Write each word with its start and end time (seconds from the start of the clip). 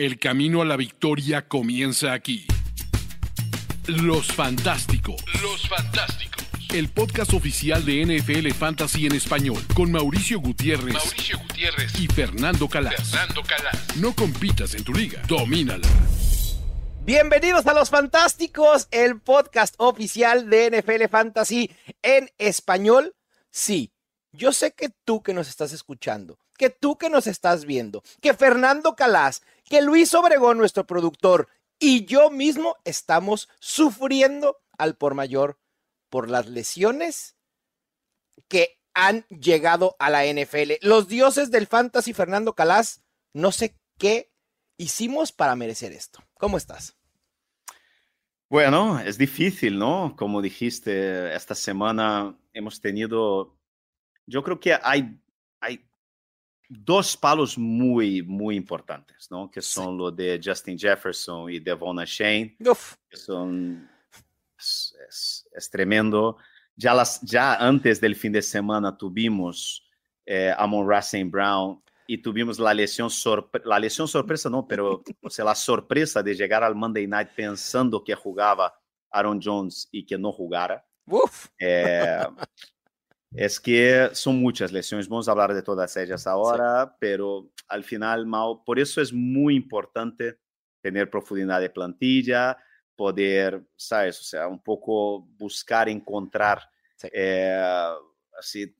El 0.00 0.18
camino 0.18 0.62
a 0.62 0.64
la 0.64 0.78
victoria 0.78 1.46
comienza 1.46 2.14
aquí. 2.14 2.46
Los 3.86 4.32
Fantásticos. 4.32 5.22
Los 5.42 5.68
Fantásticos. 5.68 6.46
El 6.72 6.88
podcast 6.88 7.34
oficial 7.34 7.84
de 7.84 8.06
NFL 8.06 8.48
Fantasy 8.52 9.04
en 9.04 9.14
español 9.14 9.62
con 9.74 9.92
Mauricio 9.92 10.40
Gutiérrez. 10.40 10.94
Mauricio 10.94 11.38
Gutiérrez 11.40 12.00
y 12.00 12.06
Fernando 12.06 12.66
Calas. 12.66 13.10
Fernando 13.10 13.42
Calas. 13.42 13.96
No 13.98 14.14
compitas 14.14 14.74
en 14.74 14.84
tu 14.84 14.94
liga, 14.94 15.20
domínala. 15.28 15.86
Bienvenidos 17.04 17.66
a 17.66 17.74
Los 17.74 17.90
Fantásticos, 17.90 18.88
el 18.92 19.20
podcast 19.20 19.74
oficial 19.76 20.48
de 20.48 20.80
NFL 20.80 21.10
Fantasy 21.10 21.70
en 22.00 22.30
español. 22.38 23.14
Sí, 23.50 23.92
yo 24.32 24.52
sé 24.52 24.72
que 24.72 24.88
tú 25.04 25.22
que 25.22 25.34
nos 25.34 25.48
estás 25.48 25.72
escuchando, 25.72 26.38
que 26.56 26.70
tú 26.70 26.96
que 26.98 27.10
nos 27.10 27.26
estás 27.26 27.64
viendo, 27.64 28.02
que 28.20 28.32
Fernando 28.32 28.94
Calas, 28.94 29.42
que 29.70 29.80
Luis 29.80 30.12
Obregón, 30.14 30.58
nuestro 30.58 30.84
productor, 30.84 31.48
y 31.78 32.04
yo 32.04 32.28
mismo 32.28 32.76
estamos 32.84 33.48
sufriendo 33.60 34.58
al 34.76 34.96
por 34.96 35.14
mayor 35.14 35.58
por 36.10 36.28
las 36.28 36.48
lesiones 36.48 37.36
que 38.48 38.80
han 38.94 39.24
llegado 39.28 39.94
a 40.00 40.10
la 40.10 40.26
NFL. 40.26 40.72
Los 40.82 41.06
dioses 41.06 41.52
del 41.52 41.68
fantasy, 41.68 42.12
Fernando 42.12 42.54
Calas, 42.54 43.04
no 43.32 43.52
sé 43.52 43.76
qué 43.96 44.32
hicimos 44.76 45.30
para 45.30 45.54
merecer 45.54 45.92
esto. 45.92 46.20
¿Cómo 46.34 46.56
estás? 46.56 46.96
Bueno, 48.48 48.98
es 48.98 49.16
difícil, 49.18 49.78
¿no? 49.78 50.16
Como 50.18 50.42
dijiste, 50.42 51.32
esta 51.32 51.54
semana 51.54 52.36
hemos 52.52 52.80
tenido, 52.80 53.56
yo 54.26 54.42
creo 54.42 54.58
que 54.58 54.76
hay, 54.82 55.16
hay 55.60 55.88
dos 56.70 57.16
palos 57.16 57.58
muy, 57.58 58.22
muy 58.22 58.54
importantes, 58.54 59.28
¿no? 59.28 59.50
Que 59.50 59.60
son 59.60 59.98
los 59.98 60.14
de 60.14 60.40
Justin 60.42 60.78
Jefferson 60.78 61.50
y 61.50 61.58
Devon 61.58 61.96
Shane, 62.04 62.56
que 62.56 63.16
son, 63.16 63.90
es, 64.56 65.48
es, 65.52 65.68
tremendo. 65.68 66.36
Ya, 66.76 66.94
las, 66.94 67.20
ya 67.22 67.56
antes 67.56 68.00
del 68.00 68.14
fin 68.14 68.30
de 68.30 68.40
semana 68.40 68.96
tuvimos 68.96 69.84
eh, 70.24 70.50
a 70.50 70.62
Amon 70.62 70.86
Brown 71.28 71.82
y 72.06 72.18
tuvimos 72.18 72.60
la 72.60 72.72
lesión, 72.72 73.10
la 73.64 73.80
lesión 73.80 74.06
sorpresa, 74.06 74.48
no, 74.48 74.66
pero 74.68 75.02
o 75.22 75.30
sea, 75.30 75.44
la 75.44 75.56
sorpresa 75.56 76.22
de 76.22 76.36
llegar 76.36 76.62
al 76.62 76.76
Monday 76.76 77.08
Night 77.08 77.30
pensando 77.34 78.04
que 78.04 78.14
jugaba 78.14 78.72
Aaron 79.10 79.40
Jones 79.42 79.88
y 79.90 80.06
que 80.06 80.16
no 80.16 80.30
jugara. 80.30 80.86
Eh, 81.58 82.24
es 83.32 83.60
que 83.60 84.10
son 84.12 84.40
muchas 84.40 84.72
lesiones, 84.72 85.08
vamos 85.08 85.28
a 85.28 85.32
hablar 85.32 85.54
de 85.54 85.62
todas 85.62 85.96
ellas 85.96 86.26
ahora, 86.26 86.96
pero 86.98 87.50
al 87.68 87.84
final, 87.84 88.26
Mao, 88.26 88.64
por 88.64 88.78
eso 88.78 89.00
es 89.00 89.12
muy 89.12 89.54
importante 89.54 90.38
tener 90.80 91.10
profundidad 91.10 91.60
de 91.60 91.70
plantilla, 91.70 92.58
poder, 92.96 93.64
¿sabes? 93.76 94.20
O 94.20 94.24
sea, 94.24 94.48
un 94.48 94.62
poco 94.62 95.20
buscar, 95.38 95.88
encontrar, 95.88 96.60
eh, 97.12 97.58
así, 98.38 98.62
eh, 98.62 98.76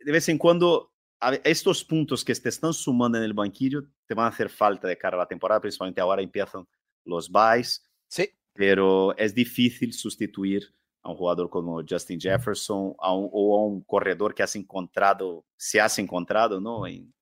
de 0.00 0.12
vez 0.12 0.28
en 0.28 0.38
cuando 0.38 0.94
estos 1.42 1.84
puntos 1.84 2.24
que 2.24 2.34
te 2.34 2.48
están 2.48 2.72
sumando 2.72 3.18
en 3.18 3.24
el 3.24 3.34
banquillo 3.34 3.82
te 4.06 4.14
van 4.14 4.26
a 4.26 4.28
hacer 4.28 4.48
falta 4.48 4.86
de 4.86 4.96
cara 4.96 5.16
a 5.16 5.20
la 5.20 5.26
temporada, 5.26 5.60
principalmente 5.60 6.00
ahora 6.00 6.22
empiezan 6.22 6.66
los 7.04 7.28
buys. 7.28 7.84
Sí. 8.06 8.30
Pero 8.54 9.16
es 9.16 9.34
difícil 9.34 9.92
sustituir 9.92 10.72
a 11.08 11.12
un 11.12 11.16
jugador 11.16 11.48
como 11.50 11.82
Justin 11.88 12.20
Jefferson 12.20 12.94
o 12.98 13.58
a 13.58 13.62
un 13.64 13.82
corredor 13.82 14.34
que 14.34 14.42
has 14.42 14.54
encontrado, 14.56 15.44
se 15.56 15.80
has 15.80 15.98
encontrado, 15.98 16.60
¿no? 16.60 16.86
En, 16.86 17.12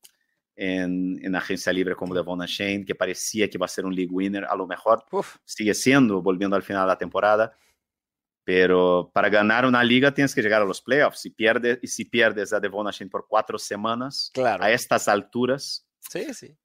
en, 0.57 1.35
agencia 1.37 1.73
libre 1.73 1.95
como 1.95 2.15
Devon 2.15 2.41
Shane, 2.41 2.85
que 2.85 2.95
parecía 2.95 3.49
que 3.49 3.59
a 3.61 3.69
ser 3.69 3.85
un 3.85 3.95
league 3.95 4.11
winner, 4.11 4.45
a 4.45 4.57
lo 4.57 4.67
mejor 4.67 5.05
sigue 5.45 5.75
siendo, 5.75 6.23
volviendo 6.23 6.57
al 6.57 6.63
final 6.63 6.85
de 6.85 6.89
la 6.89 6.99
temporada, 6.99 7.57
pero 8.43 9.11
para 9.13 9.29
ganar 9.29 9.67
una 9.67 9.85
liga 9.85 10.15
tienes 10.15 10.35
que 10.35 10.43
llegar 10.43 10.63
a 10.63 10.65
los 10.65 10.81
playoffs. 10.81 11.21
Si 11.21 11.31
pierdes, 11.31 11.79
y 11.83 11.89
si 11.89 12.05
pierdes 12.05 12.53
a 12.53 12.61
Devon 12.61 12.87
Shane 12.91 13.11
por 13.11 13.27
cuatro 13.29 13.59
semanas, 13.59 14.31
claro. 14.33 14.65
a 14.65 14.71
estas 14.71 15.09
alturas, 15.09 15.87
sí, 15.99 16.33
sí. 16.33 16.57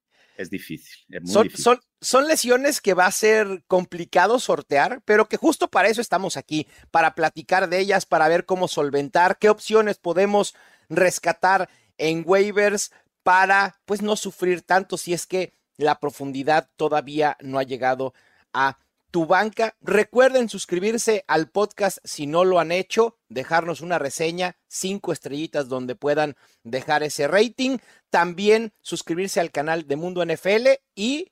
Es 0.42 0.50
difícil. 0.50 1.06
son, 1.26 1.44
difícil. 1.44 1.64
Son, 1.64 1.80
son, 2.02 2.28
lesiones 2.28 2.82
que 2.82 2.94
va 2.94 3.06
a 3.06 3.12
ser 3.12 3.64
complicado 3.68 4.40
sortear, 4.40 5.02
pero 5.06 5.28
que 5.28 5.38
justo 5.38 5.68
para 5.68 5.88
eso 5.90 6.02
estamos 6.02 6.38
aquí, 6.38 6.68
para 6.92 7.16
platicar 7.16 7.70
de 7.70 7.80
ellas, 7.80 8.06
para 8.06 8.28
ver 8.28 8.46
cómo 8.46 8.68
solventar, 8.68 9.38
qué 9.38 9.50
opciones 9.50 9.98
podemos 9.98 10.56
rescatar 10.90 11.70
en 11.98 12.24
waivers 12.26 12.92
para 13.24 13.80
pues 13.86 14.02
no 14.02 14.16
sufrir 14.16 14.62
tanto 14.62 14.98
si 14.98 15.14
es 15.14 15.28
que 15.28 15.54
la 15.78 16.00
profundidad 16.00 16.70
todavía 16.76 17.38
no 17.42 17.60
ha 17.60 17.64
llegado 17.64 18.14
a 18.54 18.80
tu 19.12 19.26
banca. 19.26 19.76
Recuerden 19.82 20.50
suscribirse 20.50 21.24
al 21.28 21.50
podcast 21.50 22.00
si 22.04 22.26
no 22.26 22.46
lo 22.46 22.60
han 22.60 22.72
hecho, 22.72 23.18
dejarnos 23.30 23.82
una 23.82 24.00
reseña, 24.00 24.58
cinco 24.68 25.12
estrellitas 25.12 25.68
donde 25.70 25.96
puedan 25.96 26.36
dejar 26.64 27.04
ese 27.04 27.28
rating. 27.28 27.78
También 28.10 28.74
suscribirse 28.82 29.40
al 29.40 29.52
canal 29.52 29.88
de 29.88 29.96
Mundo 29.98 30.26
NFL 30.26 30.68
y 30.96 31.32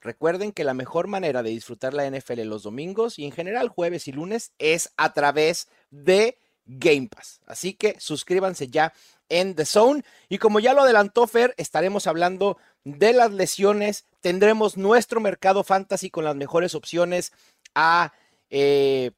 recuerden 0.00 0.52
que 0.52 0.64
la 0.64 0.74
mejor 0.74 1.08
manera 1.08 1.42
de 1.42 1.50
disfrutar 1.50 1.94
la 1.94 2.08
NFL 2.08 2.42
los 2.42 2.62
domingos 2.62 3.18
y 3.18 3.24
en 3.24 3.32
general 3.32 3.68
jueves 3.68 4.06
y 4.06 4.12
lunes 4.12 4.52
es 4.58 4.92
a 4.96 5.14
través 5.14 5.68
de 5.90 6.38
Game 6.66 7.08
Pass. 7.08 7.40
Así 7.46 7.74
que 7.74 7.96
suscríbanse 7.98 8.68
ya 8.68 8.92
en 9.28 9.54
The 9.54 9.64
Zone. 9.64 10.04
Y 10.28 10.38
como 10.38 10.60
ya 10.60 10.74
lo 10.74 10.82
adelantó 10.82 11.26
Fer, 11.26 11.54
estaremos 11.56 12.06
hablando 12.06 12.58
de 12.84 13.12
las 13.12 13.32
lesiones. 13.32 14.06
Tendremos 14.24 14.78
nuestro 14.78 15.20
mercado 15.20 15.64
fantasy 15.64 16.08
con 16.08 16.24
las 16.24 16.34
mejores 16.34 16.74
opciones 16.74 17.30
a, 17.74 18.14
eh, 18.48 19.10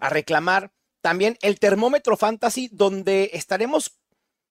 a 0.00 0.08
reclamar. 0.08 0.72
También 1.02 1.36
el 1.42 1.58
termómetro 1.58 2.16
fantasy, 2.16 2.70
donde 2.72 3.28
estaremos 3.34 3.98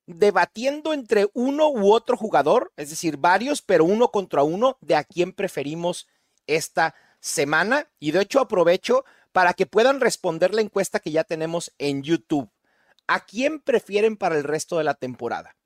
debatiendo 0.06 0.92
entre 0.92 1.26
uno 1.34 1.70
u 1.70 1.92
otro 1.92 2.16
jugador, 2.16 2.72
es 2.76 2.90
decir, 2.90 3.16
varios, 3.16 3.60
pero 3.60 3.84
uno 3.84 4.12
contra 4.12 4.44
uno, 4.44 4.78
de 4.80 4.94
a 4.94 5.02
quién 5.02 5.32
preferimos 5.32 6.06
esta 6.46 6.94
semana. 7.18 7.90
Y 7.98 8.12
de 8.12 8.22
hecho 8.22 8.38
aprovecho 8.38 9.04
para 9.32 9.54
que 9.54 9.66
puedan 9.66 9.98
responder 9.98 10.54
la 10.54 10.60
encuesta 10.60 11.00
que 11.00 11.10
ya 11.10 11.24
tenemos 11.24 11.74
en 11.78 12.04
YouTube. 12.04 12.48
¿A 13.08 13.26
quién 13.26 13.58
prefieren 13.58 14.16
para 14.16 14.36
el 14.36 14.44
resto 14.44 14.78
de 14.78 14.84
la 14.84 14.94
temporada? 14.94 15.56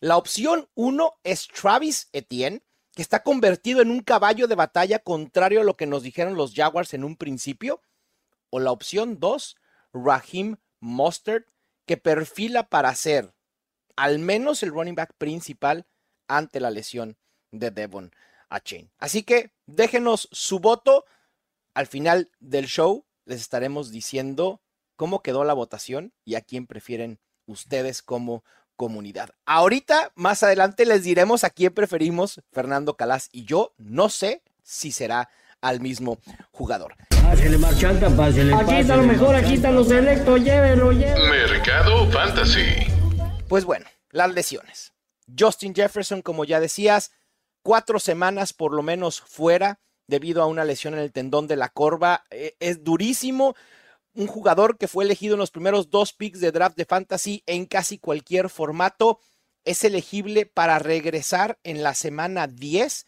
La 0.00 0.16
opción 0.16 0.68
1 0.74 1.20
es 1.22 1.46
Travis 1.46 2.08
Etienne, 2.12 2.64
que 2.98 3.02
está 3.02 3.22
convertido 3.22 3.80
en 3.80 3.92
un 3.92 4.00
caballo 4.00 4.48
de 4.48 4.56
batalla 4.56 4.98
contrario 4.98 5.60
a 5.60 5.64
lo 5.64 5.76
que 5.76 5.86
nos 5.86 6.02
dijeron 6.02 6.34
los 6.34 6.52
Jaguars 6.52 6.94
en 6.94 7.04
un 7.04 7.14
principio. 7.14 7.80
O 8.50 8.58
la 8.58 8.72
opción 8.72 9.20
2, 9.20 9.56
Raheem 9.92 10.56
Mostert, 10.80 11.46
que 11.86 11.96
perfila 11.96 12.68
para 12.68 12.92
ser 12.96 13.32
al 13.94 14.18
menos 14.18 14.64
el 14.64 14.70
running 14.70 14.96
back 14.96 15.14
principal 15.16 15.86
ante 16.26 16.58
la 16.58 16.72
lesión 16.72 17.16
de 17.52 17.70
Devon 17.70 18.10
Chain. 18.64 18.90
Así 18.98 19.22
que 19.22 19.52
déjenos 19.66 20.28
su 20.32 20.58
voto. 20.58 21.04
Al 21.74 21.86
final 21.86 22.32
del 22.40 22.66
show 22.66 23.06
les 23.26 23.40
estaremos 23.40 23.92
diciendo 23.92 24.60
cómo 24.96 25.22
quedó 25.22 25.44
la 25.44 25.54
votación 25.54 26.12
y 26.24 26.34
a 26.34 26.40
quién 26.40 26.66
prefieren 26.66 27.20
ustedes 27.46 28.02
como 28.02 28.42
comunidad. 28.78 29.30
Ahorita, 29.44 30.12
más 30.14 30.42
adelante, 30.42 30.86
les 30.86 31.02
diremos 31.02 31.44
a 31.44 31.50
quién 31.50 31.74
preferimos, 31.74 32.40
Fernando 32.52 32.96
Calas 32.96 33.28
y 33.32 33.44
yo. 33.44 33.74
No 33.76 34.08
sé 34.08 34.40
si 34.62 34.92
será 34.92 35.28
al 35.60 35.80
mismo 35.80 36.18
jugador. 36.52 36.94
Pásele, 37.10 37.58
marchanta, 37.58 38.08
pásele, 38.08 38.54
Aquí 38.54 38.76
está 38.76 38.96
lo 38.96 39.02
mejor, 39.02 39.34
aquí 39.34 39.54
está 39.54 39.72
lo 39.72 39.84
selecto, 39.84 40.36
llévelo, 40.36 40.92
llévelo. 40.92 41.28
Mercado 41.28 42.10
Fantasy. 42.10 42.86
Pues 43.48 43.64
bueno, 43.64 43.84
las 44.10 44.32
lesiones. 44.32 44.92
Justin 45.38 45.74
Jefferson, 45.74 46.22
como 46.22 46.44
ya 46.44 46.60
decías, 46.60 47.10
cuatro 47.62 47.98
semanas 47.98 48.52
por 48.52 48.72
lo 48.72 48.82
menos 48.82 49.20
fuera 49.20 49.80
debido 50.06 50.40
a 50.40 50.46
una 50.46 50.64
lesión 50.64 50.94
en 50.94 51.00
el 51.00 51.12
tendón 51.12 51.48
de 51.48 51.56
la 51.56 51.68
corva. 51.68 52.24
Eh, 52.30 52.54
es 52.60 52.84
durísimo 52.84 53.56
un 54.18 54.26
jugador 54.26 54.78
que 54.78 54.88
fue 54.88 55.04
elegido 55.04 55.34
en 55.34 55.38
los 55.38 55.52
primeros 55.52 55.90
dos 55.90 56.12
picks 56.12 56.40
de 56.40 56.50
draft 56.50 56.76
de 56.76 56.84
fantasy 56.84 57.44
en 57.46 57.66
casi 57.66 57.98
cualquier 57.98 58.50
formato, 58.50 59.20
es 59.64 59.84
elegible 59.84 60.44
para 60.44 60.80
regresar 60.80 61.60
en 61.62 61.84
la 61.84 61.94
semana 61.94 62.48
10, 62.48 63.06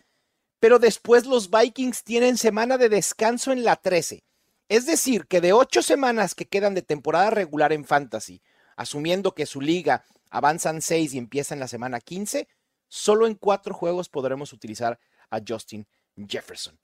pero 0.60 0.78
después 0.78 1.26
los 1.26 1.50
Vikings 1.50 2.04
tienen 2.04 2.38
semana 2.38 2.78
de 2.78 2.88
descanso 2.88 3.50
en 3.50 3.64
la 3.64 3.74
13. 3.74 4.22
Es 4.68 4.86
decir, 4.86 5.26
que 5.26 5.40
de 5.40 5.52
ocho 5.52 5.82
semanas 5.82 6.36
que 6.36 6.46
quedan 6.46 6.74
de 6.74 6.82
temporada 6.82 7.30
regular 7.30 7.72
en 7.72 7.84
fantasy, 7.84 8.40
asumiendo 8.76 9.34
que 9.34 9.46
su 9.46 9.60
liga 9.60 10.04
avanzan 10.30 10.80
seis 10.80 11.12
y 11.12 11.18
empieza 11.18 11.54
en 11.54 11.60
la 11.60 11.66
semana 11.66 11.98
15, 11.98 12.46
solo 12.86 13.26
en 13.26 13.34
cuatro 13.34 13.74
juegos 13.74 14.08
podremos 14.08 14.52
utilizar 14.52 15.00
a 15.28 15.40
Justin 15.44 15.88
Jefferson. 16.16 16.78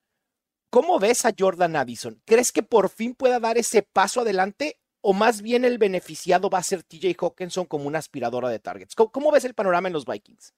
¿Cómo 0.76 0.98
ves 0.98 1.24
a 1.24 1.32
Jordan 1.36 1.74
Addison? 1.74 2.20
¿Crees 2.26 2.52
que 2.52 2.62
por 2.62 2.90
fin 2.90 3.14
pueda 3.14 3.40
dar 3.40 3.56
ese 3.56 3.80
paso 3.80 4.20
adelante 4.20 4.78
o 5.00 5.14
más 5.14 5.40
bien 5.40 5.64
el 5.64 5.78
beneficiado 5.78 6.50
va 6.50 6.58
a 6.58 6.62
ser 6.62 6.82
TJ 6.82 7.16
Hawkinson 7.18 7.64
como 7.64 7.86
una 7.86 7.98
aspiradora 7.98 8.50
de 8.50 8.58
targets? 8.58 8.94
¿Cómo, 8.94 9.32
ves 9.32 9.46
el 9.46 9.54
panorama 9.54 9.88
en 9.88 9.94
los 9.94 10.04
Vikings? 10.04 10.52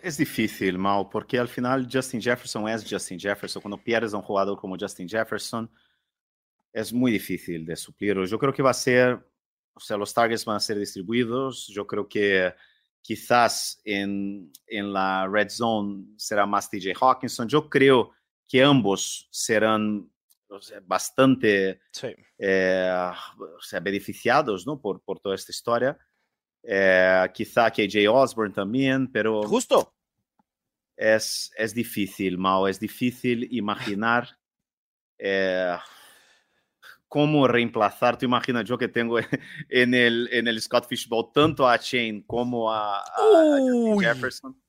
Es 0.00 0.16
difícil, 0.16 0.78
Mal, 0.78 1.10
porque 1.12 1.38
al 1.38 1.46
final 1.46 1.86
Justin 1.92 2.22
Jefferson 2.22 2.70
es 2.70 2.86
Justin 2.90 3.20
Jefferson. 3.20 3.60
Cuando 3.60 3.76
pierdes 3.76 4.14
a 4.14 4.16
un 4.16 4.22
jugador 4.22 4.58
como 4.58 4.78
Justin 4.80 5.06
Jefferson, 5.06 5.70
es 6.72 6.90
muy 6.90 7.12
difícil 7.12 7.66
de 7.66 7.76
suplirlo. 7.76 8.24
Yo 8.24 8.38
creo 8.38 8.54
que 8.54 8.62
va 8.62 8.70
a 8.70 8.72
ser, 8.72 9.22
o 9.74 9.80
sea, 9.80 9.98
los 9.98 10.14
targets 10.14 10.46
van 10.46 10.56
a 10.56 10.60
ser 10.60 10.78
distribuidos. 10.78 11.66
Yo 11.66 11.86
creo 11.86 12.08
que 12.08 12.54
quizás 13.02 13.78
en, 13.84 14.50
en 14.66 14.90
la 14.90 15.28
red 15.30 15.50
zone 15.50 16.06
será 16.16 16.46
más 16.46 16.70
TJ 16.70 16.94
Hawkinson. 16.98 17.46
Yo 17.46 17.68
creo 17.68 18.12
que 18.50 18.64
ambos 18.64 19.28
serán 19.30 20.10
bastante 20.82 21.80
eh, 22.36 23.10
sea, 23.60 23.80
beneficiados 23.80 24.66
¿no? 24.66 24.80
por, 24.80 25.00
por 25.02 25.20
toda 25.20 25.36
esta 25.36 25.52
historia. 25.52 25.96
Eh, 26.64 27.30
quizá 27.32 27.70
KJ 27.70 28.08
Osborne 28.08 28.52
también, 28.52 29.10
pero... 29.12 29.44
Justo. 29.44 29.94
Es, 30.96 31.52
es 31.56 31.72
difícil, 31.72 32.36
Mao, 32.36 32.66
es 32.66 32.80
difícil 32.80 33.46
imaginar 33.52 34.36
eh, 35.16 35.76
cómo 37.06 37.46
reemplazar. 37.46 38.18
Tú 38.18 38.26
imaginas 38.26 38.64
yo 38.64 38.76
que 38.76 38.88
tengo 38.88 39.18
en 39.68 39.94
el, 39.94 40.28
en 40.32 40.48
el 40.48 40.60
Scott 40.60 40.88
Fishbowl 40.88 41.30
tanto 41.32 41.68
a 41.68 41.78
Chain 41.78 42.22
como 42.24 42.70
a, 42.70 43.04
Jefferson. 44.00 44.60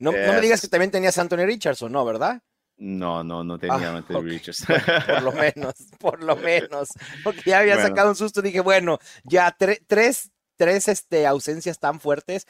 No, 0.00 0.10
no, 0.10 0.32
me 0.32 0.40
digas 0.40 0.60
que 0.60 0.68
también 0.68 0.90
tenías 0.90 1.16
a 1.16 1.22
Anthony 1.22 1.46
Richardson, 1.46 1.92
¿no? 1.92 2.04
¿Verdad? 2.04 2.42
No, 2.76 3.22
no, 3.22 3.44
no 3.44 3.58
tenía 3.58 3.90
ah, 3.90 3.96
Anthony 3.96 4.22
Richardson. 4.22 4.76
por 5.06 5.22
lo 5.22 5.32
menos, 5.32 5.74
por 5.98 6.22
lo 6.22 6.36
menos. 6.36 6.88
Porque 7.22 7.42
ya 7.46 7.60
había 7.60 7.80
sacado 7.80 8.10
un 8.10 8.16
susto. 8.16 8.42
Dije, 8.42 8.60
bueno, 8.60 8.98
ya 9.22 9.56
tres, 9.56 10.32
tres 10.56 10.88
este, 10.88 11.26
ausencias 11.26 11.78
tan 11.78 12.00
fuertes. 12.00 12.46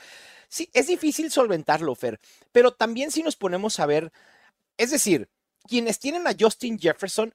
Sí, 0.49 0.71
es 0.73 0.87
difícil 0.87 1.31
solventarlo, 1.31 1.95
Fer. 1.95 2.21
Pero 2.53 2.73
también 2.73 3.11
si 3.11 3.23
nos 3.23 3.37
ponemos 3.37 3.81
a 3.81 3.87
ver, 3.87 4.13
es 4.77 4.91
decir, 4.91 5.29
quienes 5.69 5.99
tienen 5.99 6.27
a 6.27 6.35
Justin 6.39 6.79
Jefferson 6.79 7.35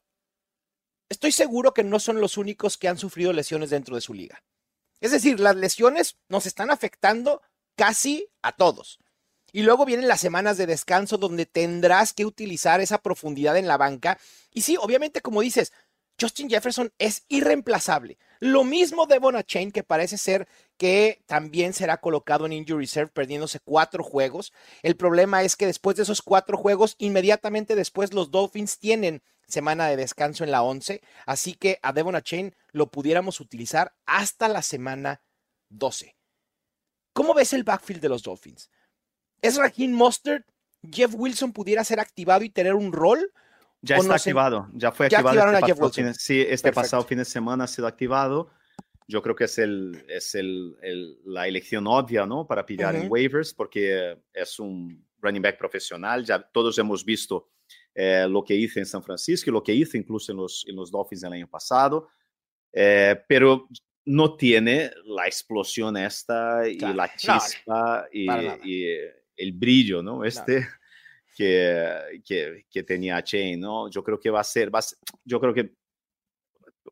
estoy 1.09 1.31
seguro 1.31 1.73
que 1.73 1.83
no 1.83 1.99
son 1.99 2.21
los 2.21 2.37
únicos 2.37 2.77
que 2.77 2.87
han 2.87 2.97
sufrido 2.97 3.33
lesiones 3.33 3.71
dentro 3.71 3.95
de 3.95 4.01
su 4.01 4.13
liga. 4.13 4.43
Es 5.01 5.11
decir, 5.11 5.39
las 5.39 5.55
lesiones 5.55 6.17
nos 6.27 6.45
están 6.45 6.69
afectando 6.69 7.41
casi 7.75 8.27
a 8.41 8.51
todos. 8.51 8.99
Y 9.51 9.63
luego 9.63 9.85
vienen 9.85 10.07
las 10.07 10.19
semanas 10.19 10.57
de 10.57 10.65
descanso 10.65 11.17
donde 11.17 11.45
tendrás 11.45 12.13
que 12.13 12.25
utilizar 12.25 12.81
esa 12.81 13.01
profundidad 13.01 13.57
en 13.57 13.67
la 13.67 13.77
banca. 13.77 14.19
Y 14.53 14.61
sí, 14.61 14.77
obviamente, 14.79 15.21
como 15.21 15.41
dices, 15.41 15.71
Justin 16.19 16.49
Jefferson 16.49 16.91
es 16.97 17.23
irreemplazable. 17.29 18.17
Lo 18.39 18.63
mismo 18.63 19.05
de 19.05 19.19
Chain, 19.45 19.71
que 19.71 19.83
parece 19.83 20.17
ser 20.17 20.47
que 20.77 21.23
también 21.25 21.73
será 21.73 21.97
colocado 21.97 22.45
en 22.45 22.53
Injury 22.53 22.85
Reserve, 22.85 23.11
perdiéndose 23.11 23.59
cuatro 23.59 24.03
juegos. 24.03 24.53
El 24.81 24.95
problema 24.95 25.43
es 25.43 25.55
que 25.55 25.65
después 25.65 25.97
de 25.97 26.03
esos 26.03 26.21
cuatro 26.21 26.57
juegos, 26.57 26.95
inmediatamente 26.97 27.75
después 27.75 28.13
los 28.13 28.31
Dolphins 28.31 28.79
tienen 28.79 29.21
semana 29.47 29.87
de 29.87 29.97
descanso 29.97 30.43
en 30.43 30.51
la 30.51 30.61
11, 30.61 31.01
así 31.25 31.53
que 31.53 31.79
a 31.81 31.91
Devon 31.91 32.21
Chain 32.21 32.55
lo 32.71 32.91
pudiéramos 32.91 33.39
utilizar 33.39 33.93
hasta 34.05 34.47
la 34.47 34.61
semana 34.61 35.21
12. 35.69 36.15
¿Cómo 37.13 37.33
ves 37.33 37.53
el 37.53 37.63
backfield 37.63 38.01
de 38.01 38.09
los 38.09 38.23
Dolphins? 38.23 38.69
¿Es 39.41 39.57
Raheem 39.57 39.91
Mustard? 39.91 40.43
¿Jeff 40.89 41.13
Wilson 41.13 41.51
pudiera 41.51 41.83
ser 41.83 41.99
activado 41.99 42.43
y 42.43 42.49
tener 42.49 42.73
un 42.73 42.91
rol? 42.91 43.31
Ya 43.81 43.97
está 43.97 44.15
activado, 44.15 44.69
ya 44.73 44.91
fue 44.91 45.05
activado. 45.05 45.87
este, 45.87 46.13
sí, 46.13 46.45
este 46.47 46.71
pasado 46.71 47.03
fin 47.03 47.17
de 47.17 47.25
semana 47.25 47.63
ha 47.63 47.67
sido 47.67 47.87
activado. 47.87 48.49
Yo 49.07 49.21
creo 49.21 49.35
que 49.35 49.45
es, 49.45 49.57
el, 49.57 50.05
es 50.07 50.35
el, 50.35 50.77
la 51.25 51.47
elección 51.47 51.87
obvia, 51.87 52.25
¿no? 52.25 52.45
Para 52.45 52.65
pillar 52.65 52.95
en 52.95 53.09
waivers, 53.09 53.53
porque 53.53 54.17
es 54.33 54.59
un 54.59 55.03
running 55.19 55.41
back 55.41 55.57
profesional. 55.57 56.23
Ya 56.23 56.41
todos 56.41 56.77
hemos 56.77 57.03
visto 57.03 57.49
eh, 57.95 58.27
lo 58.29 58.43
que 58.43 58.53
hizo 58.53 58.79
en 58.79 58.85
San 58.85 59.01
Francisco 59.01 59.49
y 59.49 59.53
lo 59.53 59.63
que 59.63 59.73
hizo 59.73 59.97
incluso 59.97 60.31
en 60.31 60.37
los, 60.37 60.65
en 60.67 60.75
los 60.75 60.91
Dolphins 60.91 61.23
el 61.23 61.33
año 61.33 61.47
pasado, 61.47 62.09
eh, 62.71 63.19
pero 63.27 63.67
no 64.05 64.35
tiene 64.35 64.91
la 65.05 65.25
explosión 65.25 65.97
esta 65.97 66.67
y 66.67 66.79
la 66.79 67.13
chispa 67.15 68.07
y, 68.11 68.27
el 69.39 69.53
brillo, 69.53 70.03
¿no? 70.03 70.23
Este 70.23 70.67
que, 71.35 72.21
que, 72.25 72.65
que, 72.69 72.83
tenía 72.83 73.23
Chain, 73.23 73.59
¿no? 73.59 73.89
Yo 73.89 74.03
creo 74.03 74.19
que 74.19 74.29
va 74.29 74.41
a 74.41 74.43
ser, 74.43 74.73
va 74.73 74.79
a 74.79 74.83
ser, 74.83 74.97
yo 75.23 75.39
creo 75.39 75.53
que 75.53 75.73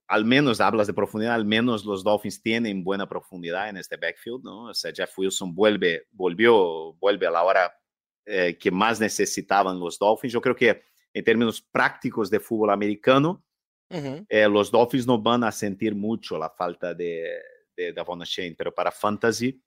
al 0.08 0.24
menos 0.24 0.62
hablas 0.62 0.88
de 0.88 0.94
profundidad, 0.94 1.36
al 1.36 1.46
menos 1.46 1.84
los 1.84 2.04
Dolphins 2.04 2.42
tienen 2.42 2.84
buena 2.84 3.08
profundidad 3.08 3.70
en 3.70 3.78
este 3.78 3.98
backfield, 3.98 4.44
¿no? 4.44 4.66
O 4.66 4.74
sea, 4.74 4.92
Jeff 4.96 5.18
Wilson 5.18 5.54
vuelve, 5.54 6.08
volvió, 6.12 6.94
vuelve 6.94 7.28
a 7.28 7.32
la 7.32 7.44
hora 7.44 7.78
eh, 8.26 8.58
que 8.58 8.72
más 8.72 9.00
necesitaban 9.00 9.80
los 9.80 10.00
Dolphins. 10.00 10.34
Yo 10.34 10.42
creo 10.42 10.56
que 10.56 10.82
en 11.14 11.24
términos 11.24 11.62
prácticos 11.62 12.30
de 12.30 12.40
fútbol 12.40 12.70
americano, 12.70 13.44
eh, 13.90 14.48
los 14.50 14.70
Dolphins 14.70 15.08
no 15.08 15.22
van 15.22 15.46
a 15.46 15.52
sentir 15.52 15.96
mucho 15.96 16.38
la 16.38 16.50
falta 16.50 16.94
de, 16.94 17.42
de 17.76 17.94
Davon 17.94 18.20
Shane, 18.20 18.56
pero 18.58 18.74
para 18.74 18.92
fantasy, 18.92 19.62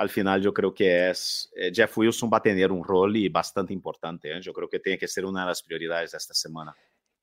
al 0.00 0.08
final 0.08 0.40
yo 0.40 0.54
creo 0.54 0.72
que 0.72 1.10
es 1.10 1.52
eh, 1.54 1.70
Jeff 1.74 1.98
Wilson 1.98 2.30
va 2.32 2.38
a 2.38 2.42
tener 2.42 2.72
un 2.72 2.82
rol 2.82 3.14
y 3.16 3.28
bastante 3.28 3.74
importante. 3.74 4.40
Yo 4.40 4.54
creo 4.54 4.66
que 4.66 4.80
tiene 4.80 4.98
que 4.98 5.06
ser 5.06 5.26
una 5.26 5.42
de 5.42 5.48
las 5.48 5.62
prioridades 5.62 6.12
de 6.12 6.16
esta 6.16 6.32
semana. 6.32 6.74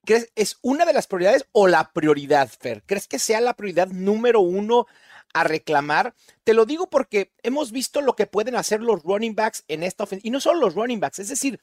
¿Crees 0.04 0.30
es 0.36 0.58
una 0.62 0.84
de 0.84 0.92
las 0.92 1.08
prioridades 1.08 1.48
o 1.50 1.66
la 1.66 1.90
prioridad, 1.92 2.48
Fer? 2.48 2.84
¿Crees 2.86 3.08
que 3.08 3.18
sea 3.18 3.40
la 3.40 3.54
prioridad 3.54 3.88
número 3.88 4.38
uno 4.40 4.86
a 5.34 5.44
reclamar. 5.44 6.14
Te 6.44 6.54
lo 6.54 6.64
digo 6.64 6.88
porque 6.88 7.32
hemos 7.42 7.72
visto 7.72 8.00
lo 8.00 8.14
que 8.14 8.26
pueden 8.26 8.56
hacer 8.56 8.80
los 8.80 9.02
running 9.02 9.34
backs 9.34 9.64
en 9.68 9.82
esta 9.82 10.04
ofensiva. 10.04 10.28
Y 10.28 10.30
no 10.30 10.40
solo 10.40 10.60
los 10.60 10.74
running 10.74 11.00
backs, 11.00 11.18
es 11.18 11.28
decir, 11.28 11.60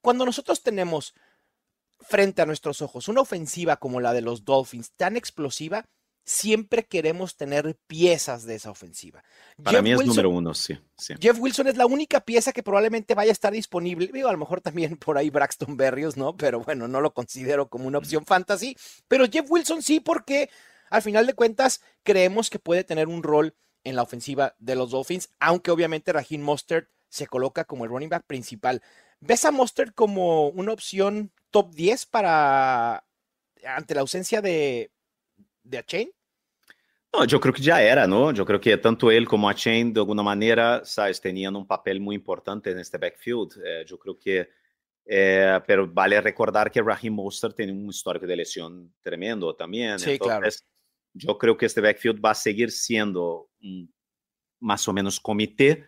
cuando 0.00 0.24
nosotros 0.24 0.62
tenemos 0.62 1.14
frente 2.00 2.42
a 2.42 2.46
nuestros 2.46 2.82
ojos 2.82 3.08
una 3.08 3.20
ofensiva 3.20 3.76
como 3.76 4.00
la 4.00 4.12
de 4.12 4.22
los 4.22 4.44
Dolphins 4.44 4.92
tan 4.92 5.16
explosiva, 5.16 5.86
siempre 6.26 6.84
queremos 6.84 7.36
tener 7.36 7.78
piezas 7.86 8.44
de 8.44 8.56
esa 8.56 8.70
ofensiva. 8.70 9.22
Para 9.62 9.80
mí 9.80 9.92
es 9.92 10.04
número 10.04 10.28
uno, 10.28 10.52
sí, 10.52 10.76
Jeff 11.20 11.38
Wilson 11.38 11.68
es 11.68 11.76
la 11.76 11.86
única 11.86 12.20
pieza 12.20 12.52
que 12.52 12.64
probablemente 12.64 13.14
vaya 13.14 13.30
a 13.30 13.32
estar 13.32 13.52
disponible. 13.52 14.10
Digo, 14.12 14.28
a 14.28 14.32
lo 14.32 14.38
mejor 14.38 14.60
también 14.60 14.96
por 14.98 15.16
ahí 15.16 15.30
Braxton 15.30 15.76
Berrios, 15.76 16.16
¿no? 16.16 16.36
Pero 16.36 16.60
bueno, 16.60 16.88
no 16.88 17.00
lo 17.00 17.14
considero 17.14 17.68
como 17.68 17.86
una 17.86 17.98
opción 17.98 18.26
fantasy. 18.26 18.76
Pero 19.08 19.26
Jeff 19.30 19.46
Wilson 19.48 19.82
sí, 19.82 20.00
porque 20.00 20.50
al 20.90 21.02
final 21.02 21.26
de 21.26 21.34
cuentas, 21.34 21.80
creemos 22.02 22.50
que 22.50 22.58
puede 22.58 22.84
tener 22.84 23.08
un 23.08 23.22
rol 23.22 23.54
en 23.84 23.94
la 23.94 24.02
ofensiva 24.02 24.54
de 24.58 24.74
los 24.74 24.90
Dolphins, 24.90 25.30
aunque 25.38 25.70
obviamente 25.70 26.12
Raheem 26.12 26.42
Mostert 26.42 26.90
se 27.08 27.28
coloca 27.28 27.64
como 27.64 27.84
el 27.84 27.90
running 27.90 28.08
back 28.08 28.24
principal. 28.26 28.82
¿Ves 29.20 29.44
a 29.44 29.52
Mostert 29.52 29.94
como 29.94 30.48
una 30.48 30.72
opción 30.72 31.32
top 31.50 31.72
10 31.72 32.06
para 32.06 33.04
ante 33.64 33.94
la 33.94 34.00
ausencia 34.00 34.42
de, 34.42 34.90
de 35.68 35.78
Achain? 35.78 36.10
No, 37.12 37.24
yo 37.24 37.40
creo 37.40 37.54
que 37.54 37.62
ya 37.62 37.82
era, 37.82 38.06
¿no? 38.06 38.32
Yo 38.32 38.44
creo 38.44 38.60
que 38.60 38.76
tanto 38.76 39.10
él 39.10 39.26
como 39.26 39.48
Achain, 39.48 39.92
de 39.92 40.00
alguna 40.00 40.22
manera, 40.22 40.84
sabes, 40.84 41.20
tenían 41.20 41.56
un 41.56 41.66
papel 41.66 42.00
muy 42.00 42.16
importante 42.16 42.70
en 42.70 42.78
este 42.78 42.98
backfield. 42.98 43.60
Eh, 43.64 43.84
yo 43.86 43.98
creo 43.98 44.18
que 44.18 44.48
eh, 45.08 45.60
pero 45.64 45.86
vale 45.86 46.20
recordar 46.20 46.70
que 46.70 46.82
Raheem 46.82 47.14
Mostert 47.14 47.54
tiene 47.54 47.72
un 47.72 47.88
histórico 47.88 48.26
de 48.26 48.36
lesión 48.36 48.92
tremendo 49.00 49.54
también. 49.54 50.00
Sí, 50.00 50.18
claro 50.18 50.48
yo 51.16 51.38
creo 51.38 51.56
que 51.56 51.66
este 51.66 51.80
backfield 51.80 52.22
va 52.22 52.30
a 52.30 52.34
seguir 52.34 52.70
siendo 52.70 53.48
más 54.60 54.86
o 54.86 54.92
menos 54.92 55.18
comité, 55.18 55.86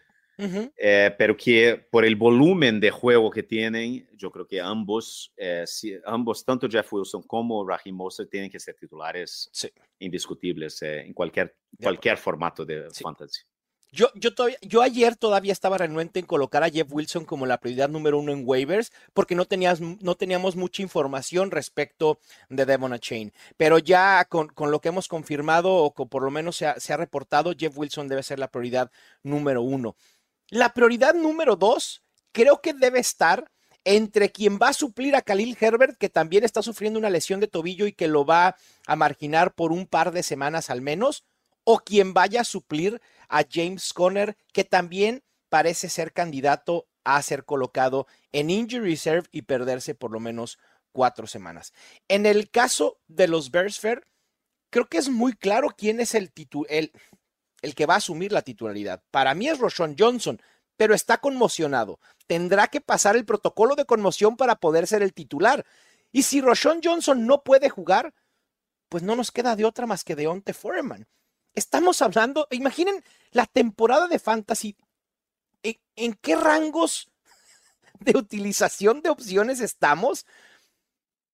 eh, 0.77 1.15
pero 1.19 1.37
que 1.37 1.85
por 1.91 2.05
el 2.05 2.15
volumen 2.15 2.79
de 2.79 2.91
juego 2.91 3.31
que 3.31 3.43
tienen, 3.43 4.09
yo 4.17 4.31
creo 4.31 4.47
que 4.47 4.61
ambos, 4.61 5.33
eh, 5.37 5.65
ambos 6.07 6.45
tanto 6.45 6.69
Jeff 6.69 6.93
Wilson 6.93 7.23
como 7.23 7.67
Raheem 7.67 7.97
Mostert, 7.97 8.31
tienen 8.31 8.51
que 8.51 8.61
ser 8.61 8.77
titulares 8.77 9.51
indiscutibles 9.99 10.81
eh, 10.83 11.01
en 11.01 11.13
cualquier, 11.13 11.57
cualquier 11.83 12.17
formato 12.17 12.65
de 12.65 12.89
fantasy. 12.91 13.43
Yo, 13.91 14.09
yo, 14.15 14.35
todavía, 14.35 14.59
yo 14.61 14.83
ayer 14.83 15.17
todavía 15.17 15.53
estaba 15.53 15.79
renuente 15.79 16.21
en 16.21 16.27
colocar 16.27 16.63
a 16.63 16.69
Jeff 16.69 16.93
Wilson 16.93 17.25
como 17.25 17.47
la 17.47 17.59
prioridad 17.59 17.89
número 17.89 18.19
uno 18.19 18.33
en 18.33 18.43
waivers 18.45 18.93
porque 19.15 19.35
no, 19.35 19.47
tenías, 19.47 19.81
no 19.81 20.15
teníamos 20.15 20.57
mucha 20.57 20.83
información 20.83 21.51
respecto 21.51 22.19
de 22.51 22.67
Devon 22.67 22.99
Chain. 22.99 23.33
Pero 23.57 23.79
ya 23.79 24.27
con, 24.27 24.49
con, 24.49 24.71
lo 24.71 24.81
que 24.81 24.91
hemos 24.91 25.09
confirmado 25.09 25.75
o 25.75 25.95
que 25.95 26.05
por 26.05 26.23
lo 26.23 26.31
menos 26.31 26.57
se 26.57 26.67
ha, 26.67 26.79
se 26.79 26.93
ha, 26.93 26.99
reportado, 26.99 27.55
Jeff 27.59 27.79
Wilson 27.79 28.09
debe 28.09 28.23
ser 28.23 28.39
la 28.39 28.51
prioridad 28.51 28.91
número 29.23 29.63
uno. 29.63 29.97
La 30.51 30.73
prioridad 30.73 31.15
número 31.15 31.57
dos 31.57 32.03
creo 32.33 32.61
que 32.61 32.73
debe 32.73 33.01
estar 33.01 33.51
entre 33.85 34.31
quien 34.31 34.59
va 34.59 34.69
a 34.69 34.75
suplir 34.75 35.15
a 35.15 35.23
Khalil 35.23 35.57
Herbert, 35.59 35.97
que 35.99 36.09
también 36.09 36.45
está 36.45 36.63
sufriendo 36.63 36.99
una 36.99 37.11
lesión 37.11 37.41
de 37.41 37.49
tobillo 37.49 37.87
y 37.87 37.93
que 37.93 38.09
lo 38.09 38.25
va 38.25 38.57
a 38.87 38.97
marginar 38.97 39.55
por 39.55 39.73
un 39.73 39.87
par 39.87 40.13
de 40.13 40.23
semanas 40.23 40.71
al 40.71 40.83
menos, 40.83 41.25
o 41.65 41.79
quien 41.79 42.15
vaya 42.15 42.43
a 42.43 42.45
suplir 42.45 43.01
a 43.29 43.45
James 43.51 43.93
Conner, 43.93 44.37
que 44.53 44.65
también 44.65 45.23
parece 45.49 45.89
ser 45.89 46.13
candidato 46.13 46.87
a 47.05 47.21
ser 47.23 47.45
colocado 47.45 48.07
en 48.33 48.51
injury 48.51 48.91
reserve 48.91 49.29
y 49.33 49.43
perderse 49.43 49.95
por 49.95 50.11
lo 50.11 50.21
menos 50.21 50.59
cuatro 50.93 51.27
semanas. 51.27 51.73
En 52.09 52.27
el 52.27 52.51
caso 52.51 52.99
de 53.07 53.29
los 53.29 53.51
Bears 53.51 53.79
Fair, 53.79 54.03
creo 54.71 54.89
que 54.89 54.99
es 54.99 55.09
muy 55.09 55.35
claro 55.35 55.69
quién 55.77 56.01
es 56.01 56.15
el, 56.15 56.33
el, 56.69 56.93
el 57.63 57.75
que 57.75 57.87
va 57.87 57.95
a 57.95 57.99
asumir 57.99 58.33
la 58.33 58.43
titularidad. 58.43 59.03
Para 59.11 59.35
mí 59.35 59.49
es 59.49 59.59
Roshon 59.59 59.97
Johnson, 59.99 60.41
pero 60.77 60.95
está 60.95 61.19
conmocionado. 61.19 62.01
Tendrá 62.27 62.69
que 62.69 62.81
pasar 62.81 63.17
el 63.17 63.25
protocolo 63.25 63.75
de 63.75 63.85
conmoción 63.85 64.37
para 64.37 64.57
poder 64.57 64.87
ser 64.87 65.03
el 65.03 65.13
titular. 65.13 65.67
Y 66.13 66.23
si 66.23 66.41
Roshon 66.41 66.81
Johnson 66.83 67.27
no 67.27 67.43
puede 67.43 67.69
jugar, 67.69 68.15
pues 68.89 69.03
no 69.03 69.17
nos 69.17 69.31
queda 69.31 69.57
de 69.57 69.65
otra 69.65 69.87
más 69.87 70.05
que 70.05 70.17
Deonte 70.17 70.55
Foreman. 70.55 71.09
Estamos 71.55 72.01
hablando, 72.03 72.47
imaginen 72.51 73.03
la 73.33 73.47
temporada 73.47 74.07
de 74.07 74.19
Fantasy. 74.19 74.77
¿En, 75.97 76.15
qué 76.15 76.37
rangos 76.37 77.11
de 77.99 78.17
utilización 78.17 79.03
de 79.03 79.11
opciones 79.11 79.61
estamos? 79.61 80.27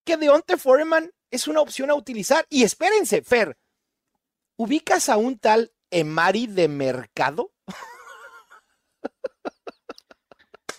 Que 0.04 0.16
Deonte 0.16 0.56
Foreman 0.56 1.12
es 1.30 1.46
una 1.46 1.60
opción 1.60 1.90
a 1.90 1.94
utilizar. 1.94 2.46
Y 2.48 2.64
espérense, 2.64 3.22
Fer, 3.22 3.58
¿ubicas 4.56 5.10
a 5.10 5.18
un 5.18 5.38
tal 5.38 5.73
Emari 5.94 6.48
de 6.48 6.66
mercado? 6.66 7.52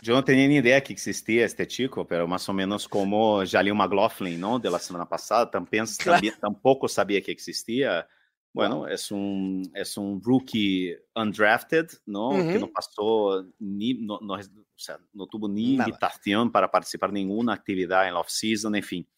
Yo 0.02 0.14
no 0.14 0.24
tenía 0.24 0.48
ni 0.48 0.58
idea 0.58 0.84
que 0.84 0.94
existía 0.94 1.46
este 1.46 1.66
chico, 1.66 2.06
pero 2.06 2.28
más 2.28 2.48
o 2.50 2.54
menos 2.54 2.88
como 2.88 3.44
Jalil 3.44 3.74
McLaughlin, 3.74 4.40
¿no? 4.40 4.60
De 4.60 4.70
la 4.70 4.78
semana 4.78 5.08
pasada, 5.08 5.50
también, 5.50 5.86
también, 6.04 6.36
tampoco 6.40 6.88
sabía 6.88 7.22
que 7.22 7.32
existía. 7.32 8.08
Bueno, 8.54 8.88
es 8.88 9.10
un, 9.10 9.72
es 9.74 9.98
un 9.98 10.22
rookie 10.22 10.96
undrafted, 11.16 11.88
¿no? 12.06 12.32
Que 12.32 12.60
no 12.60 12.68
pasó 12.72 13.48
ni, 13.58 13.96
no, 13.96 14.20
no, 14.22 14.36
o 14.36 14.40
sea, 14.76 15.00
no 15.14 15.28
tuvo 15.28 15.48
ni 15.48 15.76
invitación 15.76 16.52
para 16.52 16.70
participar 16.70 17.10
en 17.10 17.16
ninguna 17.16 17.54
actividad 17.54 18.08
en 18.08 18.14
la 18.14 18.20
off-season, 18.20 18.76
en 18.76 18.84
fin. 18.84 19.10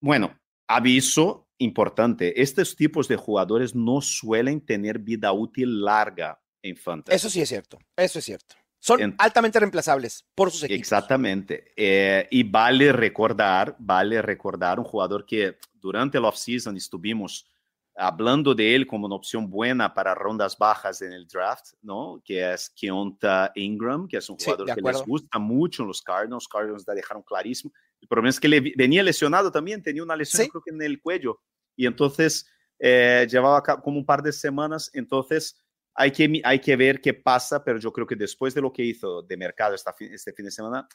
Bueno, 0.00 0.36
aviso 0.66 1.49
importante, 1.60 2.40
estos 2.40 2.74
tipos 2.74 3.06
de 3.08 3.16
jugadores 3.16 3.74
no 3.74 4.00
suelen 4.00 4.60
tener 4.60 4.98
vida 4.98 5.32
útil 5.32 5.82
larga 5.82 6.40
en 6.62 6.76
fantasy. 6.76 7.16
Eso 7.16 7.30
sí 7.30 7.40
es 7.40 7.48
cierto, 7.48 7.78
eso 7.96 8.18
es 8.18 8.24
cierto. 8.24 8.56
Son 8.82 9.14
altamente 9.18 9.60
reemplazables 9.60 10.24
por 10.34 10.50
sus 10.50 10.64
equipos. 10.64 10.80
Exactamente. 10.80 11.72
Eh, 11.76 12.26
y 12.30 12.42
vale 12.44 12.92
recordar, 12.92 13.76
vale 13.78 14.22
recordar 14.22 14.78
un 14.78 14.86
jugador 14.86 15.26
que 15.26 15.58
durante 15.74 16.16
el 16.16 16.24
offseason 16.24 16.76
estuvimos 16.78 17.46
hablando 17.94 18.54
de 18.54 18.74
él 18.74 18.86
como 18.86 19.06
una 19.06 19.16
opción 19.16 19.50
buena 19.50 19.92
para 19.92 20.14
rondas 20.14 20.56
bajas 20.56 21.02
en 21.02 21.12
el 21.12 21.26
draft, 21.26 21.74
¿no? 21.82 22.22
Que 22.24 22.54
es 22.54 22.70
Keonta 22.70 23.52
Ingram, 23.54 24.08
que 24.08 24.16
es 24.16 24.30
un 24.30 24.38
jugador 24.38 24.74
que 24.74 24.80
les 24.80 25.02
gusta 25.02 25.38
mucho 25.38 25.82
en 25.82 25.88
los 25.88 26.00
Cardinals. 26.00 26.48
Cardinals 26.48 26.84
la 26.86 26.94
dejaron 26.94 27.22
clarísimo. 27.22 27.72
El 28.00 28.08
problema 28.08 28.30
es 28.30 28.40
que 28.40 28.48
le 28.48 28.60
venía 28.60 29.02
lesionado 29.02 29.50
también, 29.50 29.82
tenía 29.82 30.02
una 30.02 30.16
lesión 30.16 30.48
creo 30.48 30.62
que 30.62 30.70
en 30.70 30.82
el 30.82 31.00
cuello. 31.00 31.40
Y 31.76 31.86
entonces 31.86 32.46
eh, 32.78 33.26
llevaba 33.30 33.62
como 33.62 33.98
un 33.98 34.06
par 34.06 34.22
de 34.22 34.32
semanas, 34.32 34.90
entonces 34.94 35.60
hay 35.94 36.10
que, 36.10 36.40
hay 36.44 36.58
que 36.58 36.76
ver 36.76 37.00
qué 37.00 37.14
pasa, 37.14 37.62
pero 37.62 37.78
yo 37.78 37.92
creo 37.92 38.06
que 38.06 38.16
después 38.16 38.54
de 38.54 38.62
lo 38.62 38.72
que 38.72 38.82
hizo 38.82 39.22
de 39.22 39.36
mercado 39.36 39.74
esta, 39.74 39.94
este 39.98 40.32
fin 40.32 40.46
de 40.46 40.50
semana, 40.50 40.88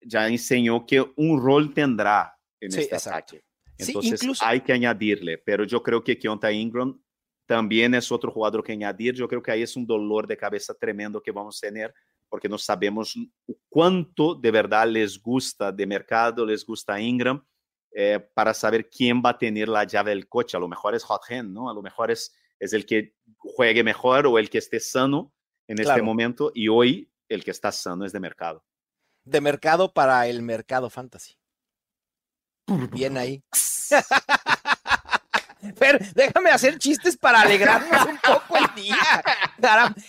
ya 0.00 0.28
enseñó 0.28 0.84
que 0.84 1.00
un 1.16 1.42
rol 1.42 1.72
tendrá 1.72 2.36
en 2.60 2.78
este 2.78 2.94
ataque. 2.96 3.42
Entonces 3.78 4.20
hay 4.42 4.60
que 4.60 4.72
añadirle, 4.72 5.38
pero 5.38 5.64
yo 5.64 5.82
creo 5.82 6.04
que 6.04 6.18
Keonta 6.18 6.52
Ingram 6.52 7.00
también 7.46 7.94
es 7.94 8.12
otro 8.12 8.30
jugador 8.30 8.62
que 8.62 8.72
añadir. 8.72 9.14
Yo 9.14 9.28
creo 9.28 9.42
que 9.42 9.50
ahí 9.50 9.62
es 9.62 9.76
un 9.76 9.86
dolor 9.86 10.26
de 10.26 10.36
cabeza 10.36 10.74
tremendo 10.74 11.22
que 11.22 11.32
vamos 11.32 11.58
a 11.58 11.66
tener 11.66 11.94
porque 12.32 12.48
no 12.48 12.56
sabemos 12.56 13.14
cuánto 13.68 14.34
de 14.34 14.50
verdad 14.50 14.88
les 14.88 15.20
gusta 15.20 15.70
de 15.70 15.86
mercado, 15.86 16.46
les 16.46 16.64
gusta 16.64 16.98
Ingram, 16.98 17.44
eh, 17.94 18.26
para 18.32 18.54
saber 18.54 18.88
quién 18.88 19.20
va 19.22 19.30
a 19.30 19.38
tener 19.38 19.68
la 19.68 19.84
llave 19.84 20.12
del 20.12 20.26
coche. 20.30 20.56
A 20.56 20.60
lo 20.60 20.66
mejor 20.66 20.94
es 20.94 21.04
Hot 21.04 21.20
Hand, 21.28 21.52
¿no? 21.52 21.68
A 21.68 21.74
lo 21.74 21.82
mejor 21.82 22.10
es, 22.10 22.34
es 22.58 22.72
el 22.72 22.86
que 22.86 23.14
juegue 23.36 23.84
mejor 23.84 24.26
o 24.26 24.38
el 24.38 24.48
que 24.48 24.56
esté 24.56 24.80
sano 24.80 25.30
en 25.68 25.78
este 25.78 26.00
momento 26.00 26.50
y 26.54 26.68
hoy 26.68 27.12
el 27.28 27.44
que 27.44 27.50
está 27.50 27.70
sano 27.70 28.06
es 28.06 28.12
de 28.12 28.20
mercado. 28.20 28.64
De 29.24 29.42
mercado 29.42 29.92
para 29.92 30.26
el 30.26 30.40
mercado 30.40 30.88
fantasy. 30.88 31.34
Bien 32.92 33.18
ahí. 33.18 33.44
Pero 35.78 35.98
déjame 36.14 36.50
hacer 36.50 36.78
chistes 36.78 37.16
para 37.16 37.40
alegrarnos 37.40 38.06
un 38.06 38.18
poco 38.18 38.56
el 38.56 38.82
día. 38.82 38.96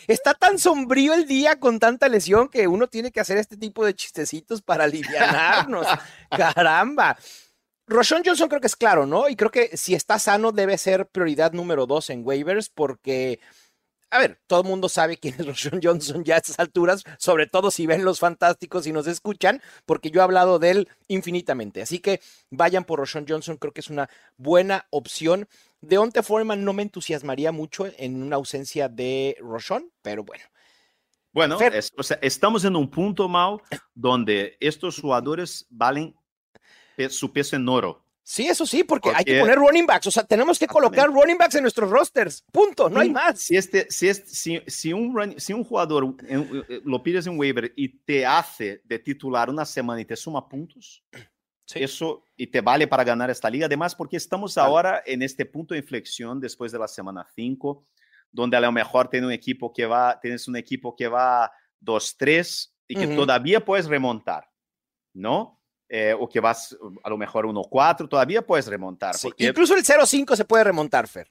está 0.08 0.34
tan 0.34 0.58
sombrío 0.58 1.14
el 1.14 1.28
día 1.28 1.60
con 1.60 1.80
tanta 1.80 2.08
lesión 2.08 2.50
que 2.50 2.68
uno 2.68 2.88
tiene 2.88 3.12
que 3.12 3.20
hacer 3.20 3.38
este 3.38 3.58
tipo 3.58 3.86
de 3.86 3.94
chistecitos 3.94 4.62
para 4.62 4.86
aliviarnos. 4.86 5.88
Caramba. 6.30 7.18
Roshon 7.86 8.24
Johnson 8.26 8.48
creo 8.48 8.62
que 8.62 8.68
es 8.68 8.76
claro, 8.76 9.06
¿no? 9.06 9.28
Y 9.28 9.36
creo 9.36 9.52
que 9.52 9.76
si 9.76 9.94
está 9.94 10.18
sano 10.18 10.52
debe 10.52 10.78
ser 10.78 11.06
prioridad 11.08 11.52
número 11.52 11.86
dos 11.86 12.10
en 12.10 12.26
waivers 12.26 12.70
porque, 12.70 13.40
a 14.14 14.20
ver, 14.20 14.40
todo 14.46 14.62
el 14.62 14.68
mundo 14.68 14.90
sabe 14.90 15.18
quién 15.18 15.34
es 15.40 15.46
Roshon 15.48 15.80
Johnson 15.82 16.24
ya 16.24 16.36
a 16.36 16.38
estas 16.38 16.60
alturas, 16.60 17.04
sobre 17.18 17.48
todo 17.48 17.72
si 17.72 17.88
ven 17.88 18.06
los 18.06 18.20
fantásticos 18.20 18.86
y 18.86 18.92
nos 18.92 19.08
escuchan, 19.08 19.62
porque 19.88 20.12
yo 20.12 20.22
he 20.22 20.24
hablado 20.24 20.60
de 20.60 20.70
él 20.70 20.90
infinitamente. 21.08 21.82
Así 21.82 22.00
que 22.00 22.22
vayan 22.52 22.84
por 22.84 23.00
Roshon 23.00 23.26
Johnson, 23.28 23.58
creo 23.58 23.74
que 23.74 23.82
es 23.82 23.90
una 23.90 24.10
buena 24.38 24.86
opción. 24.92 25.48
Deonte 25.82 26.22
Foreman 26.22 26.64
no 26.64 26.74
me 26.74 26.84
entusiasmaría 26.84 27.52
mucho 27.52 27.88
en 27.98 28.22
una 28.22 28.36
ausencia 28.36 28.88
de 28.88 29.36
Roshon, 29.40 29.92
pero 30.04 30.24
bueno. 30.24 30.44
Bueno, 31.32 31.58
o 31.98 32.04
sea, 32.04 32.20
estamos 32.22 32.64
en 32.64 32.76
un 32.76 32.92
punto, 32.92 33.28
Mau, 33.28 33.60
donde 33.96 34.56
estos 34.60 35.02
jugadores 35.02 35.66
valen 35.72 36.16
su 37.10 37.34
peso 37.34 37.56
en 37.56 37.68
oro. 37.68 38.03
Sí, 38.26 38.48
eso 38.48 38.66
sí, 38.66 38.86
porque, 38.86 39.12
hay 39.14 39.26
que 39.26 39.40
poner 39.40 39.58
running 39.58 39.86
backs. 39.86 40.08
O 40.08 40.12
sea, 40.12 40.24
tenemos 40.24 40.58
que 40.58 40.66
colocar 40.66 41.10
running 41.10 41.38
backs 41.38 41.56
en 41.56 41.64
nuestros 41.64 41.90
rosters. 41.90 42.44
Punto, 42.52 42.90
no 42.90 43.02
hay 43.02 43.10
más. 43.10 43.40
Si, 43.40 43.58
este, 43.58 43.86
si, 43.90 44.14
si, 44.14 44.62
si, 44.66 44.94
un, 44.94 45.36
si 45.38 45.52
un 45.52 45.66
jugador 45.66 46.16
eh, 46.28 46.82
lo 46.86 47.04
pides 47.04 47.28
en 47.28 47.38
waiver 47.38 47.74
y 47.76 47.90
te 47.90 48.26
hace 48.26 48.82
de 48.86 49.00
titular 49.00 49.50
una 49.50 49.66
semana 49.66 50.00
y 50.00 50.06
te 50.06 50.16
suma 50.16 50.48
puntos, 50.48 51.04
eso 51.76 52.24
y 52.38 52.48
te 52.48 52.62
vale 52.62 52.88
para 52.88 53.04
ganar 53.04 53.30
esta 53.30 53.50
liga. 53.50 53.66
Además, 53.66 53.94
porque 53.94 54.16
estamos 54.16 54.58
ahora 54.58 55.04
en 55.06 55.22
este 55.22 55.46
punto 55.46 55.74
de 55.74 55.82
inflexión 55.82 56.40
después 56.40 56.72
de 56.72 56.80
la 56.80 56.88
semana 56.88 57.28
5, 57.36 57.86
donde 58.32 58.56
a 58.56 58.62
lo 58.62 58.72
mejor 58.72 59.10
tienes 59.10 59.28
un 59.28 59.34
equipo 59.34 59.74
que 59.74 59.86
va, 59.86 60.20
tienes 60.22 60.48
un 60.48 60.56
equipo 60.56 60.96
que 60.96 61.10
va 61.10 61.52
2-3 61.82 62.72
y 62.88 62.96
que 62.96 63.08
todavía 63.08 63.64
puedes 63.64 63.88
remontar, 63.88 64.50
¿no? 65.14 65.60
Eh, 65.96 66.12
o 66.20 66.28
que 66.28 66.40
vas 66.40 66.76
a 67.04 67.10
lo 67.12 67.20
mejor 67.20 67.46
1-4, 67.46 68.10
todavía 68.10 68.42
puedes 68.42 68.66
remontar. 68.66 69.14
Incluso 69.38 69.76
el 69.76 69.84
0-5 69.84 70.36
se 70.36 70.44
puede 70.44 70.64
remontar, 70.64 71.08
Fer. 71.08 71.30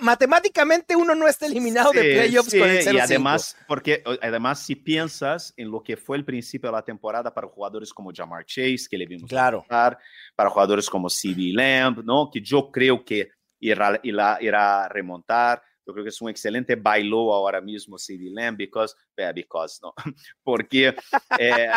matemáticamente 0.00 0.96
uno 0.96 1.14
no 1.14 1.28
está 1.28 1.46
eliminado 1.46 1.92
de 1.92 2.14
playoffs 2.14 2.50
con 2.50 2.68
el 2.68 2.84
0-5. 2.84 2.94
Y 2.94 2.98
además, 2.98 3.56
porque 3.68 4.02
además 4.20 4.58
si 4.58 4.74
piensas 4.74 5.54
en 5.56 5.70
lo 5.70 5.84
que 5.84 5.96
fue 5.96 6.16
el 6.16 6.24
principio 6.24 6.68
de 6.68 6.72
la 6.72 6.82
temporada 6.82 7.32
para 7.32 7.46
jugadores 7.46 7.94
como 7.94 8.10
Jamar 8.12 8.44
Chase, 8.44 8.88
que 8.90 8.98
le 8.98 9.06
vimos 9.06 9.30
claro. 9.30 9.64
para 9.68 10.50
jugadores 10.50 10.90
como 10.90 11.08
CD 11.08 11.52
Lamb, 11.52 12.02
¿no? 12.04 12.28
que 12.32 12.40
yo 12.40 12.72
creo 12.72 13.04
que 13.04 13.30
irá, 13.60 14.00
irá, 14.02 14.36
irá 14.40 14.88
remontar. 14.88 15.62
Yo 15.86 15.92
creo 15.92 16.02
que 16.02 16.08
es 16.08 16.20
un 16.20 16.28
excelente 16.28 16.74
bailo 16.74 17.32
ahora 17.32 17.60
mismo 17.60 17.98
CD 17.98 18.30
Lamb, 18.32 18.56
because, 18.56 18.96
because, 19.32 19.78
no, 19.80 19.94
porque 20.42 20.96
eh, 21.38 21.68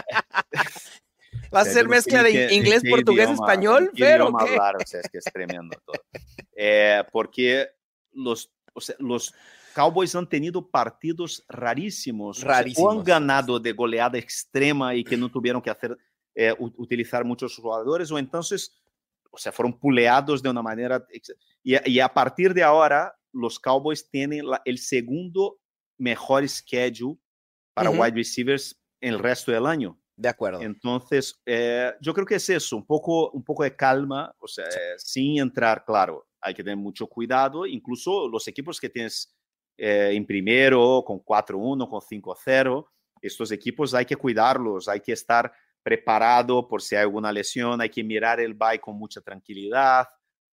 ¿Va 1.54 1.62
a 1.62 1.66
ser 1.66 1.88
mezcla 1.88 2.24
de 2.24 2.54
inglés, 2.54 2.84
portugués, 2.90 3.30
español? 3.30 3.92
Pero 3.96 4.28
qué? 4.38 4.58
o 4.58 4.86
sea, 4.86 5.02
es 5.02 5.10
que 5.10 5.18
es 5.18 5.26
tremendo 5.26 5.78
todo. 5.86 6.02
Eh, 6.56 7.04
porque 7.12 7.68
los, 8.14 8.52
o 8.74 8.82
sea, 8.82 8.96
los 9.00 9.34
Cowboys 9.74 10.16
han 10.16 10.28
tenido 10.28 10.68
partidos 10.70 11.46
rarísimos. 11.48 12.42
Rarísimos. 12.42 12.96
O 12.96 12.98
han 12.98 13.04
ganado 13.04 13.60
de 13.60 13.74
goleada 13.74 14.18
extrema 14.18 14.96
y 14.96 15.04
que 15.04 15.16
no 15.16 15.30
tuvieron 15.30 15.62
que 15.62 15.70
hacer, 15.70 15.96
eh, 16.34 16.54
utilizar 16.58 17.24
muchos 17.24 17.56
jugadores, 17.56 18.12
o 18.12 18.18
entonces, 18.18 18.76
o 19.30 19.38
sea, 19.38 19.52
fueron 19.52 19.78
puleados 19.78 20.42
de 20.42 20.50
una 20.50 20.64
manera. 20.64 21.06
Y, 21.64 21.92
y 21.92 22.00
a 22.00 22.10
partir 22.10 22.54
de 22.54 22.64
ahora, 22.64 23.14
los 23.32 23.60
Cowboys 23.60 24.10
tienen 24.10 24.48
la, 24.48 24.62
el 24.66 24.80
segundo 24.80 25.60
mejor 25.98 26.48
schedule 26.48 27.18
para 27.74 27.92
wide 27.92 28.16
receivers 28.16 28.80
en 29.02 29.14
el 29.14 29.20
resto 29.20 29.52
del 29.52 29.68
año. 29.68 30.00
De 30.18 30.30
acuerdo. 30.30 30.62
Entonces, 30.64 31.40
eh, 31.46 31.94
yo 32.02 32.12
creo 32.12 32.26
que 32.26 32.36
es 32.36 32.50
eso, 32.50 32.76
un 32.76 32.86
poco, 32.88 33.30
un 33.30 33.44
poco 33.44 33.64
de 33.64 33.76
calma, 33.76 34.34
o 34.40 34.48
sea, 34.48 34.66
sin 34.98 35.38
entrar, 35.40 35.86
claro, 35.86 36.28
hay 36.42 36.56
que 36.56 36.64
tener 36.64 36.78
mucho 36.78 37.06
cuidado, 37.06 37.68
incluso 37.68 38.28
los 38.28 38.48
equipos 38.48 38.80
que 38.80 38.90
tienes 38.90 39.38
eh, 39.78 40.10
en 40.14 40.26
primero, 40.26 41.04
con 41.06 41.20
4-1, 41.20 41.88
con 41.88 42.02
5-0, 42.02 42.88
estos 43.22 43.52
equipos 43.52 43.94
hay 43.94 44.06
que 44.06 44.16
cuidarlos, 44.16 44.88
hay 44.88 45.02
que 45.02 45.12
estar 45.12 45.54
preparado 45.84 46.68
por 46.68 46.82
si 46.82 46.96
hay 46.96 47.04
alguna 47.04 47.32
lesión, 47.32 47.80
hay 47.80 47.90
que 47.90 48.04
mirar 48.04 48.40
el 48.40 48.56
bye 48.56 48.80
con 48.80 48.98
mucha 48.98 49.22
tranquilidad, 49.22 50.08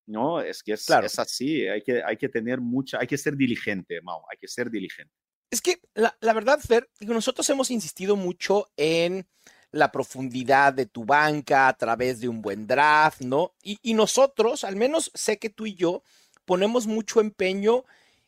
¿no? 0.07 0.43
Es 0.43 0.63
que 0.63 0.75
es, 0.75 0.89
es 0.91 1.19
así, 1.19 1.67
hay 1.67 1.83
que, 1.83 2.03
hay 2.05 2.19
que 2.19 2.29
tener 2.29 2.61
mucha, 2.61 2.99
hay 2.99 3.07
que 3.07 3.17
ser 3.17 3.35
diligente, 3.35 4.03
Mau, 4.03 4.23
hay 4.31 4.37
que 4.39 4.47
ser 4.47 4.71
diligente. 4.71 5.15
Es 5.51 5.63
que 5.63 5.81
la, 5.95 6.15
la 6.21 6.35
verdad, 6.35 6.61
Fer, 6.61 6.91
nosotros 7.01 7.49
hemos 7.49 7.71
insistido 7.71 8.17
mucho 8.17 8.67
en 8.77 9.27
la 9.75 9.91
profundidad 9.91 10.73
de 10.73 10.87
tu 10.87 11.05
banca 11.05 11.67
a 11.67 11.77
través 11.77 12.21
de 12.21 12.29
un 12.29 12.41
buen 12.41 12.67
draft, 12.67 13.23
¿no? 13.23 13.55
Y, 13.63 13.95
nosotros, 13.95 14.63
al 14.63 14.77
menos 14.77 15.11
sé 15.15 15.39
que 15.39 15.51
tú 15.51 15.67
y 15.67 15.75
yo, 15.75 16.03
ponemos 16.45 16.87
mucho 16.87 17.21
empeño 17.21 17.85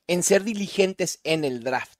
en 0.08 0.24
ser 0.24 0.42
diligentes 0.42 1.20
en 1.22 1.44
el 1.44 1.62
draft. 1.62 1.98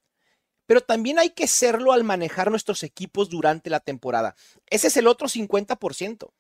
Pero 0.67 0.81
también 0.81 1.21
hay 1.21 1.31
que 1.31 1.47
serlo 1.47 1.93
al 1.93 2.03
manejar 2.03 2.51
nuestros 2.51 2.83
equipos 2.83 3.31
durante 3.31 3.71
la 3.71 3.79
temporada. 3.79 4.35
Ese 4.69 4.89
es 4.89 4.97
el 4.97 5.07
otro 5.07 5.29
50%. 5.29 6.33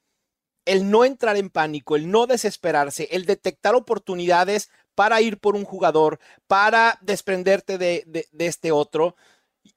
El 0.65 0.91
no 0.91 1.05
entrar 1.05 1.37
en 1.37 1.49
pánico, 1.49 1.95
el 1.95 2.11
no 2.11 2.27
desesperarse, 2.27 3.09
el 3.13 3.25
detectar 3.25 3.77
oportunidades 3.77 4.69
para 4.97 5.21
ir 5.21 5.39
por 5.39 5.55
un 5.55 5.65
jugador, 5.65 6.19
para 6.49 6.99
desprenderte 7.03 7.79
de, 7.79 8.03
de, 8.07 8.47
este 8.47 8.73
otro. 8.73 9.15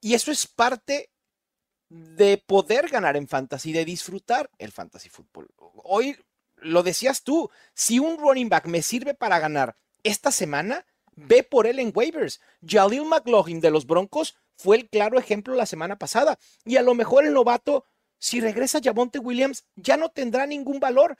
Y 0.00 0.14
eso 0.14 0.32
es 0.32 0.48
parte 0.48 1.10
de 1.90 2.38
poder 2.38 2.88
ganar 2.88 3.16
en 3.16 3.28
fantasy, 3.28 3.72
de 3.72 3.84
disfrutar 3.84 4.48
el 4.58 4.72
fantasy 4.72 5.08
fútbol. 5.08 5.48
Hoy 5.84 6.16
lo 6.56 6.82
decías 6.82 7.22
tú, 7.22 7.50
si 7.74 7.98
un 7.98 8.16
running 8.16 8.48
back 8.48 8.66
me 8.66 8.80
sirve 8.80 9.12
para 9.12 9.38
ganar 9.38 9.76
esta 10.02 10.30
semana, 10.30 10.86
ve 11.16 11.42
por 11.42 11.66
él 11.66 11.78
en 11.80 11.92
waivers. 11.94 12.40
Jalil 12.66 13.04
McLaughlin 13.04 13.60
de 13.60 13.70
los 13.70 13.86
Broncos 13.86 14.36
fue 14.56 14.76
el 14.76 14.88
claro 14.88 15.18
ejemplo 15.18 15.54
la 15.54 15.66
semana 15.66 15.98
pasada. 15.98 16.38
Y 16.64 16.76
a 16.76 16.82
lo 16.82 16.94
mejor 16.94 17.26
el 17.26 17.34
novato, 17.34 17.84
si 18.18 18.40
regresa 18.40 18.80
Javonte 18.82 19.18
Williams, 19.18 19.64
ya 19.74 19.96
no 19.96 20.10
tendrá 20.10 20.46
ningún 20.46 20.78
valor. 20.78 21.18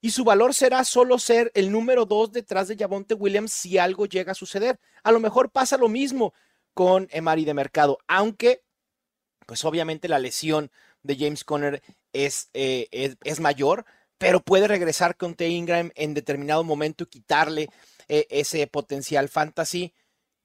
Y 0.00 0.12
su 0.12 0.24
valor 0.24 0.54
será 0.54 0.84
solo 0.84 1.18
ser 1.18 1.50
el 1.54 1.70
número 1.70 2.06
dos 2.06 2.32
detrás 2.32 2.68
de 2.68 2.76
Javonte 2.76 3.14
Williams 3.14 3.52
si 3.52 3.78
algo 3.78 4.06
llega 4.06 4.32
a 4.32 4.36
suceder. 4.36 4.78
A 5.02 5.12
lo 5.12 5.20
mejor 5.20 5.50
pasa 5.50 5.76
lo 5.76 5.88
mismo 5.88 6.32
con 6.72 7.08
Emari 7.10 7.44
de 7.44 7.54
Mercado, 7.54 7.98
aunque, 8.06 8.62
pues 9.48 9.64
obviamente 9.64 10.08
la 10.08 10.18
lesión 10.18 10.70
de 11.02 11.16
James 11.16 11.42
Conner 11.42 11.82
es, 12.12 12.50
eh, 12.52 12.86
es, 12.90 13.16
es 13.24 13.40
mayor, 13.40 13.86
pero 14.18 14.40
puede 14.40 14.68
regresar 14.68 15.16
con 15.16 15.34
T. 15.34 15.48
Ingram 15.48 15.90
en 15.94 16.12
determinado 16.12 16.64
momento 16.64 17.04
y 17.04 17.06
quitarle 17.06 17.70
eh, 18.08 18.26
ese 18.28 18.66
potencial 18.66 19.30
fantasy. 19.30 19.94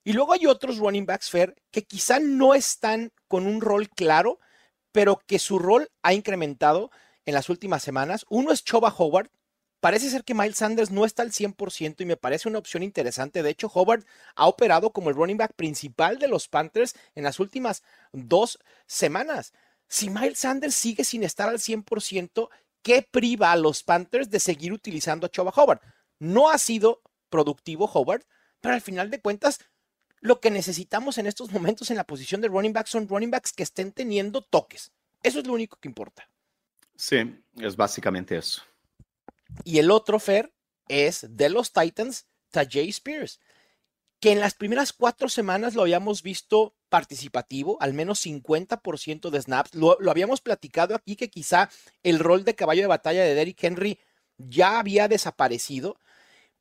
Y 0.06 0.14
luego 0.14 0.32
hay 0.32 0.46
otros 0.46 0.78
running 0.78 1.06
backs, 1.06 1.30
Fair, 1.30 1.54
que 1.70 1.84
quizá 1.84 2.22
no 2.22 2.54
están 2.54 3.12
con 3.28 3.46
un 3.46 3.60
rol 3.60 3.90
claro, 3.90 4.40
pero 4.94 5.20
que 5.28 5.38
su 5.38 5.60
rol 5.60 5.90
ha 6.02 6.14
incrementado 6.14 6.90
en 7.26 7.34
las 7.34 7.50
últimas 7.50 7.84
semanas. 7.84 8.26
Uno 8.30 8.54
es 8.54 8.64
Choba 8.64 8.96
Howard. 8.98 9.30
Parece 9.84 10.10
ser 10.10 10.24
que 10.24 10.34
Miles 10.34 10.56
Sanders 10.56 10.92
no 10.92 11.04
está 11.04 11.24
al 11.24 11.34
100% 11.34 12.00
y 12.00 12.06
me 12.06 12.16
parece 12.16 12.48
una 12.48 12.58
opción 12.58 12.84
interesante. 12.84 13.44
De 13.44 13.50
hecho, 13.50 13.68
Howard 13.68 14.06
ha 14.34 14.48
operado 14.48 14.94
como 14.94 15.10
el 15.10 15.16
running 15.18 15.36
back 15.36 15.56
principal 15.56 16.20
de 16.20 16.30
los 16.30 16.48
Panthers 16.48 16.96
en 17.16 17.26
las 17.26 17.38
últimas 17.42 17.84
dos 18.14 18.60
semanas. 18.88 19.52
Si 19.90 20.10
Miles 20.10 20.40
Sanders 20.40 20.74
sigue 20.74 21.04
sin 21.04 21.22
estar 21.24 21.50
al 21.50 21.60
100%, 21.60 22.48
¿qué 22.82 23.06
priva 23.12 23.52
a 23.52 23.58
los 23.58 23.84
Panthers 23.84 24.30
de 24.30 24.40
seguir 24.40 24.72
utilizando 24.72 25.26
a 25.26 25.30
Choba 25.30 25.52
Howard? 25.54 25.82
No 26.18 26.50
ha 26.50 26.60
sido 26.60 27.02
productivo 27.30 27.92
Howard, 27.94 28.24
pero 28.62 28.76
al 28.76 28.82
final 28.82 29.12
de 29.12 29.20
cuentas, 29.20 29.60
lo 30.22 30.40
que 30.40 30.50
necesitamos 30.50 31.18
en 31.18 31.28
estos 31.28 31.52
momentos 31.52 31.92
en 31.92 31.98
la 31.98 32.06
posición 32.06 32.40
de 32.40 32.48
running 32.48 32.72
back 32.72 32.88
son 32.88 33.10
running 33.10 33.32
backs 33.32 33.52
que 33.52 33.64
estén 33.64 33.92
teniendo 33.92 34.44
toques. 34.44 34.94
Eso 35.24 35.40
es 35.40 35.46
lo 35.46 35.52
único 35.52 35.76
que 35.76 35.90
importa. 35.90 36.30
Sí, 36.96 37.18
es 37.58 37.76
básicamente 37.76 38.38
eso. 38.38 38.62
Y 39.64 39.80
el 39.80 39.92
otro, 39.92 40.20
Fer, 40.20 40.54
es 40.88 41.26
de 41.30 41.50
los 41.50 41.72
Titans, 41.72 42.28
Tajay 42.52 42.90
Spears, 42.90 43.40
que 44.20 44.32
en 44.32 44.40
las 44.40 44.54
primeras 44.54 44.94
cuatro 44.94 45.28
semanas 45.28 45.76
lo 45.76 45.82
habíamos 45.82 46.24
visto 46.24 46.76
participativo, 46.90 47.78
al 47.82 47.94
menos 47.94 48.26
50% 48.26 49.30
de 49.30 49.42
snaps. 49.42 49.76
Lo, 49.76 49.98
habíamos 50.10 50.42
platicado 50.42 50.96
aquí 50.96 51.16
que 51.16 51.30
quizá 51.30 51.70
el 52.04 52.20
rol 52.20 52.46
de 52.46 52.56
caballo 52.56 52.82
de 52.82 52.88
batalla 52.88 53.24
de 53.24 53.36
Derrick 53.36 53.64
Henry 53.64 54.00
ya 54.38 54.80
había 54.80 55.08
desaparecido, 55.08 56.00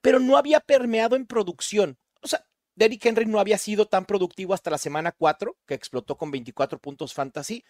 pero 0.01 0.19
no 0.19 0.37
había 0.37 0.61
permeado 0.61 1.17
en 1.17 1.27
producción. 1.27 1.99
O 2.21 2.29
sea, 2.29 2.45
Derrick 2.75 3.05
Henry 3.05 3.27
no 3.27 3.39
había 3.39 3.59
sido 3.59 3.87
tan 3.87 4.07
productivo 4.07 4.55
hasta 4.55 4.71
la 4.71 4.79
semana 4.79 5.13
4, 5.13 5.57
que 5.67 5.75
explotó 5.75 6.17
con 6.17 6.31
24 6.31 6.79
puntos 6.79 7.13
fantasy. 7.13 7.65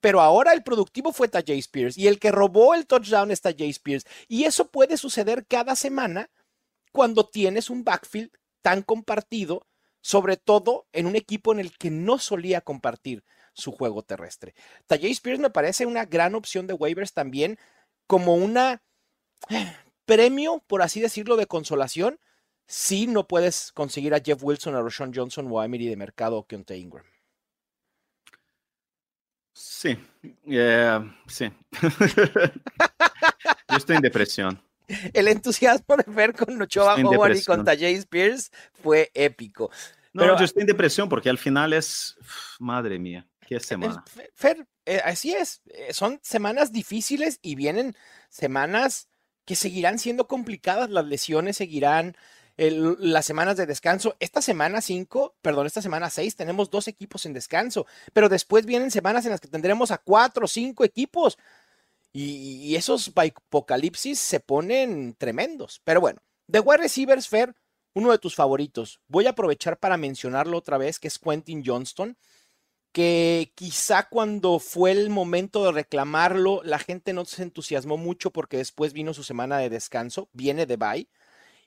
Pero 0.00 0.20
ahora 0.20 0.52
el 0.52 0.62
productivo 0.62 1.12
fue 1.12 1.28
Tajay 1.28 1.58
Spears 1.58 1.98
y 1.98 2.06
el 2.06 2.18
que 2.18 2.30
robó 2.30 2.74
el 2.74 2.86
touchdown 2.86 3.30
es 3.30 3.40
Tajay 3.40 3.70
Spears. 3.70 4.04
Y 4.28 4.44
eso 4.44 4.70
puede 4.70 4.96
suceder 4.96 5.46
cada 5.46 5.74
semana 5.76 6.30
cuando 6.92 7.28
tienes 7.28 7.70
un 7.70 7.84
backfield 7.84 8.30
tan 8.62 8.82
compartido, 8.82 9.66
sobre 10.00 10.36
todo 10.36 10.86
en 10.92 11.06
un 11.06 11.16
equipo 11.16 11.52
en 11.52 11.60
el 11.60 11.76
que 11.76 11.90
no 11.90 12.18
solía 12.18 12.60
compartir 12.60 13.24
su 13.54 13.72
juego 13.72 14.02
terrestre. 14.02 14.54
Tajay 14.86 15.10
Spears 15.10 15.40
me 15.40 15.50
parece 15.50 15.84
una 15.84 16.04
gran 16.04 16.34
opción 16.34 16.66
de 16.66 16.74
waivers 16.74 17.12
también 17.12 17.58
como 18.06 18.34
una 18.34 18.82
premio, 20.04 20.62
por 20.66 20.82
así 20.82 21.00
decirlo, 21.00 21.36
de 21.36 21.46
consolación 21.46 22.20
si 22.68 23.06
no 23.06 23.26
puedes 23.26 23.72
conseguir 23.72 24.14
a 24.14 24.20
Jeff 24.20 24.42
Wilson, 24.42 24.74
a 24.74 24.82
Roshan 24.82 25.12
Johnson 25.14 25.48
o 25.50 25.58
a 25.58 25.64
Emery 25.64 25.88
de 25.88 25.96
Mercado 25.96 26.36
o 26.36 26.46
Keontae 26.46 26.76
Ingram. 26.76 27.04
Sí, 29.58 29.98
eh, 30.46 31.00
sí. 31.26 31.50
yo 33.68 33.76
estoy 33.76 33.96
en 33.96 34.02
depresión. 34.02 34.62
El 35.12 35.26
entusiasmo 35.26 35.96
de 35.96 36.04
ver 36.06 36.32
con 36.32 36.62
Ochoa 36.62 36.94
Howard 36.94 37.36
y 37.36 37.42
con 37.42 37.64
Tajay 37.64 37.94
Spears 37.94 38.52
fue 38.80 39.10
épico. 39.14 39.68
No, 40.12 40.22
Pero, 40.22 40.38
yo 40.38 40.44
estoy 40.44 40.60
en 40.60 40.68
depresión 40.68 41.08
porque 41.08 41.28
al 41.28 41.38
final 41.38 41.72
es, 41.72 42.16
madre 42.60 43.00
mía, 43.00 43.26
qué 43.48 43.58
semana. 43.58 44.04
Fer, 44.32 44.64
eh, 44.86 45.00
así 45.04 45.34
es, 45.34 45.60
eh, 45.66 45.92
son 45.92 46.20
semanas 46.22 46.72
difíciles 46.72 47.40
y 47.42 47.56
vienen 47.56 47.96
semanas 48.28 49.08
que 49.44 49.56
seguirán 49.56 49.98
siendo 49.98 50.28
complicadas, 50.28 50.88
las 50.88 51.04
lesiones 51.04 51.56
seguirán, 51.56 52.16
las 52.58 53.24
semanas 53.24 53.56
de 53.56 53.66
descanso. 53.66 54.16
Esta 54.20 54.42
semana 54.42 54.80
5, 54.80 55.36
perdón, 55.40 55.66
esta 55.66 55.80
semana 55.80 56.10
6 56.10 56.36
tenemos 56.36 56.70
dos 56.70 56.88
equipos 56.88 57.24
en 57.24 57.32
descanso, 57.32 57.86
pero 58.12 58.28
después 58.28 58.66
vienen 58.66 58.90
semanas 58.90 59.24
en 59.24 59.30
las 59.30 59.40
que 59.40 59.48
tendremos 59.48 59.90
a 59.90 59.98
cuatro 59.98 60.44
o 60.44 60.48
cinco 60.48 60.84
equipos. 60.84 61.38
Y, 62.12 62.74
esos 62.74 63.12
apocalipsis 63.14 64.18
se 64.18 64.40
ponen 64.40 65.14
tremendos. 65.14 65.80
Pero 65.84 66.00
bueno, 66.00 66.20
de 66.48 66.60
wide 66.60 66.78
receivers, 66.78 67.28
Fer, 67.28 67.54
uno 67.94 68.10
de 68.10 68.18
tus 68.18 68.34
favoritos. 68.34 69.00
Voy 69.06 69.26
a 69.26 69.30
aprovechar 69.30 69.78
para 69.78 69.96
mencionarlo 69.96 70.56
otra 70.56 70.78
vez, 70.78 70.98
que 70.98 71.08
es 71.08 71.18
Quentin 71.18 71.62
Johnston 71.64 72.16
que 72.92 73.52
quizá 73.54 74.08
cuando 74.08 74.58
fue 74.58 74.90
el 74.90 75.10
momento 75.10 75.64
de 75.64 75.72
reclamarlo, 75.72 76.62
la 76.64 76.78
gente 76.78 77.12
no 77.12 77.24
se 77.24 77.42
entusiasmó 77.42 77.96
mucho 77.96 78.30
porque 78.30 78.56
después 78.56 78.92
vino 78.92 79.14
su 79.14 79.22
semana 79.22 79.58
de 79.58 79.70
descanso, 79.70 80.28
viene 80.32 80.66
de 80.66 80.76
bye, 80.76 81.08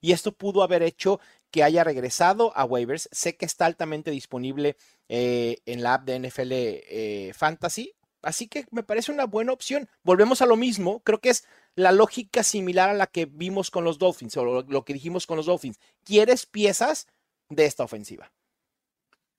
y 0.02 0.12
esto 0.12 0.34
pudo 0.34 0.64
haber 0.64 0.84
hecho 0.84 1.20
que 1.52 1.64
haya 1.64 1.84
regresado 1.84 2.52
a 2.58 2.66
waivers. 2.66 3.08
Sé 3.12 3.38
que 3.38 3.46
está 3.46 3.68
altamente 3.68 4.12
disponible 4.12 4.76
eh, 5.08 5.58
en 5.66 5.84
la 5.84 5.94
app 5.96 6.06
de 6.06 6.20
NFL 6.20 6.52
eh, 6.52 7.32
Fantasy, 7.36 7.94
así 8.24 8.48
que 8.48 8.66
me 8.72 8.84
parece 8.84 9.12
una 9.12 9.26
buena 9.26 9.54
opción. 9.54 9.88
Volvemos 10.04 10.42
a 10.42 10.46
lo 10.46 10.58
mismo, 10.58 11.02
creo 11.02 11.20
que 11.20 11.30
es 11.30 11.46
la 11.76 11.92
lógica 11.92 12.44
similar 12.44 12.90
a 12.90 12.94
la 12.94 13.08
que 13.08 13.26
vimos 13.26 13.72
con 13.72 13.84
los 13.84 13.98
Dolphins 13.98 14.36
o 14.38 14.64
lo, 14.64 14.86
que 14.86 14.94
dijimos 14.94 15.28
con 15.28 15.38
los 15.38 15.46
Dolphins. 15.46 15.80
¿Quieres 16.04 16.46
piezas 16.46 17.08
de 17.50 17.66
esta 17.66 17.84
ofensiva? 17.84 18.32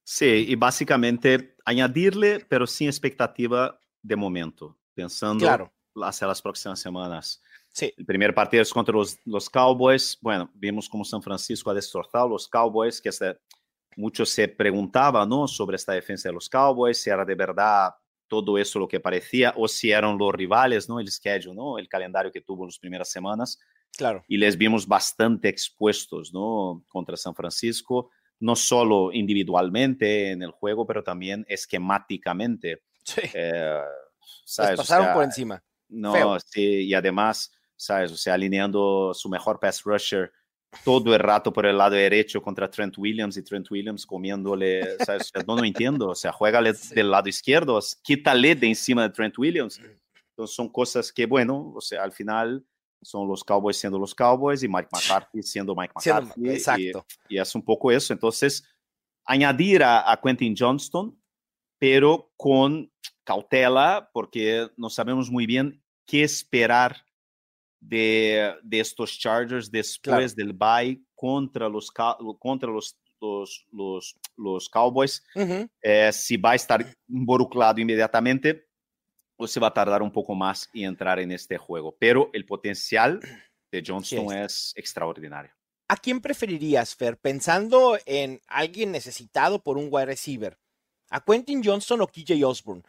Sí, 0.05 0.47
y 0.49 0.55
básicamente 0.57 1.57
añadirle, 1.65 2.41
pero 2.41 2.67
sin 2.67 2.89
expectativa 2.89 3.79
de 4.03 4.17
momento, 4.17 4.77
pensando 4.95 5.45
claro. 5.45 5.73
hacia 6.03 6.27
las 6.27 6.43
próximas 6.43 6.81
semanas. 6.81 7.41
Sí. 7.73 7.93
El 7.97 8.05
primer 8.05 8.35
partido 8.35 8.63
es 8.63 8.73
contra 8.73 8.95
los, 8.95 9.19
los, 9.25 9.49
Cowboys. 9.49 10.19
Bueno, 10.21 10.51
vimos 10.55 10.89
cómo 10.89 11.05
San 11.05 11.23
Francisco 11.23 11.71
ha 11.71 11.75
destrozado 11.75 12.29
los 12.29 12.47
Cowboys, 12.47 13.01
que 13.01 13.09
este, 13.09 13.39
muchos 13.97 14.29
se 14.29 14.49
preguntaban 14.49 15.29
¿no? 15.29 15.49
sobre 15.49 15.77
esta 15.77 15.93
defensa 15.93 16.29
de 16.29 16.35
los 16.35 16.49
Cowboys, 16.49 17.03
si 17.03 17.11
era 17.11 17.25
de 17.25 17.35
verdad 17.35 17.91
todo 18.29 18.57
eso 18.57 18.79
lo 18.79 18.89
que 18.89 19.01
parecía 19.01 19.53
o 19.57 19.69
si 19.69 19.91
eran 19.91 20.17
los 20.17 20.33
rivales, 20.33 20.89
¿no? 20.89 20.99
El 20.99 21.11
schedule, 21.11 21.55
¿no? 21.55 21.79
El 21.79 21.89
calendario 21.89 22.33
que 22.33 22.41
tuvo 22.41 22.65
en 22.65 22.69
las 22.69 22.79
primeras 22.79 23.11
semanas. 23.11 23.59
Claro. 23.95 24.25
Y 24.27 24.39
les 24.39 24.57
vimos 24.57 24.87
bastante 24.87 25.49
expuestos, 25.49 26.33
¿no? 26.33 26.83
Contra 26.89 27.17
San 27.17 27.35
Francisco 27.35 28.11
no 28.43 28.57
solo 28.57 29.13
individualmente 29.13 30.33
en 30.33 30.43
el 30.43 30.51
juego, 30.51 30.85
pero 30.85 31.05
también 31.05 31.47
esquemáticamente. 31.49 32.83
Sí. 33.05 33.21
Eh, 33.35 33.81
¿sabes? 34.45 34.79
pasaron 34.79 35.05
o 35.05 35.09
sea, 35.09 35.15
por 35.15 35.25
encima. 35.25 35.63
No, 35.89 36.13
Feo. 36.13 36.41
sí, 36.41 36.87
y 36.87 36.95
además, 36.95 37.53
¿sabes? 37.83 38.13
O 38.13 38.17
sea, 38.17 38.35
alineando 38.35 39.13
su 39.15 39.29
mejor 39.29 39.59
pass 39.59 39.83
rusher 39.83 40.33
todo 40.85 41.15
el 41.15 41.21
rato 41.21 41.53
por 41.53 41.67
el 41.67 41.77
lado 41.77 41.95
derecho 41.95 42.41
contra 42.41 42.71
Trent 42.71 42.97
Williams 42.97 43.37
y 43.37 43.43
Trent 43.43 43.71
Williams 43.71 44.07
comiéndole, 44.07 44.97
¿sabes? 45.05 45.31
no, 45.47 45.57
no 45.57 45.65
entiendo, 45.65 46.09
o 46.09 46.15
sea, 46.15 46.33
juégale 46.33 46.75
sí. 46.75 46.95
del 46.95 47.11
lado 47.11 47.29
izquierdo, 47.29 47.79
quítale 48.03 48.55
de 48.55 48.69
encima 48.69 49.03
de 49.03 49.11
Trent 49.11 49.37
Williams. 49.37 49.81
Entonces 50.31 50.57
son 50.57 50.69
cosas 50.69 51.13
que, 51.13 51.27
bueno, 51.27 51.73
o 51.75 51.81
sea, 51.81 52.03
al 52.03 52.13
final 52.13 52.65
son 53.03 53.29
los 53.29 53.45
Cowboys 53.45 53.77
siendo 53.77 53.99
los 53.99 54.15
Cowboys 54.15 54.63
y 54.63 54.69
Mike 54.69 54.89
McCarthy 54.93 55.43
siendo 55.43 55.75
Mike 55.75 55.93
McCarthy. 55.95 56.33
Siendo, 56.33 56.53
exacto. 56.53 57.07
Y, 57.29 57.37
y, 57.37 57.39
es 57.39 57.55
un 57.55 57.63
poco 57.63 57.91
eso. 57.91 58.13
Entonces, 58.13 58.65
añadir 59.25 59.83
a, 59.83 60.11
a, 60.11 60.21
Quentin 60.21 60.55
Johnston 60.57 61.19
pero 61.79 62.33
con 62.37 62.93
cautela, 63.25 64.09
porque 64.13 64.71
no 64.77 64.89
sabemos 64.89 65.29
muy 65.33 65.47
bien 65.47 65.83
qué 66.07 66.23
esperar 66.23 67.05
de, 67.83 68.55
de 68.63 68.81
estos 68.81 69.19
Chargers 69.19 69.71
después 69.71 70.35
del 70.37 70.53
bye 70.53 71.03
contra 71.15 71.69
los, 71.69 71.91
contra 71.91 72.71
los, 72.71 72.97
los, 73.21 73.67
los, 73.73 74.17
los 74.37 74.69
Cowboys. 74.69 75.23
eh, 75.83 76.11
si 76.13 76.37
va 76.37 76.53
a 76.53 76.55
estar 76.55 76.87
involucrado 77.09 77.81
inmediatamente 77.81 78.67
o 79.37 79.47
se 79.49 79.59
va 79.59 79.69
a 79.69 79.75
tardar 79.75 80.03
un 80.03 80.13
poco 80.13 80.35
más 80.35 80.71
en 80.73 80.85
entrar 80.85 81.19
en 81.19 81.33
este 81.33 81.59
juego. 81.59 81.97
Pero 81.99 82.31
el 82.33 82.47
potencial 82.47 83.21
de 83.73 83.83
Johnston 83.87 84.29
Sí. 84.29 84.37
es 84.37 84.73
extraordinario. 84.77 85.51
¿A 85.89 85.97
quién 85.97 86.21
preferirías, 86.21 86.95
Fer? 86.95 87.19
Pensando 87.19 87.99
en 88.07 88.41
alguien 88.47 88.93
necesitado 88.93 89.63
por 89.63 89.77
un 89.77 89.89
wide 89.91 90.07
receiver. 90.07 90.57
¿A 91.11 91.23
Quentin 91.23 91.63
Johnston 91.63 92.01
o 92.01 92.07
KJ 92.07 92.43
Osborne? 92.45 92.83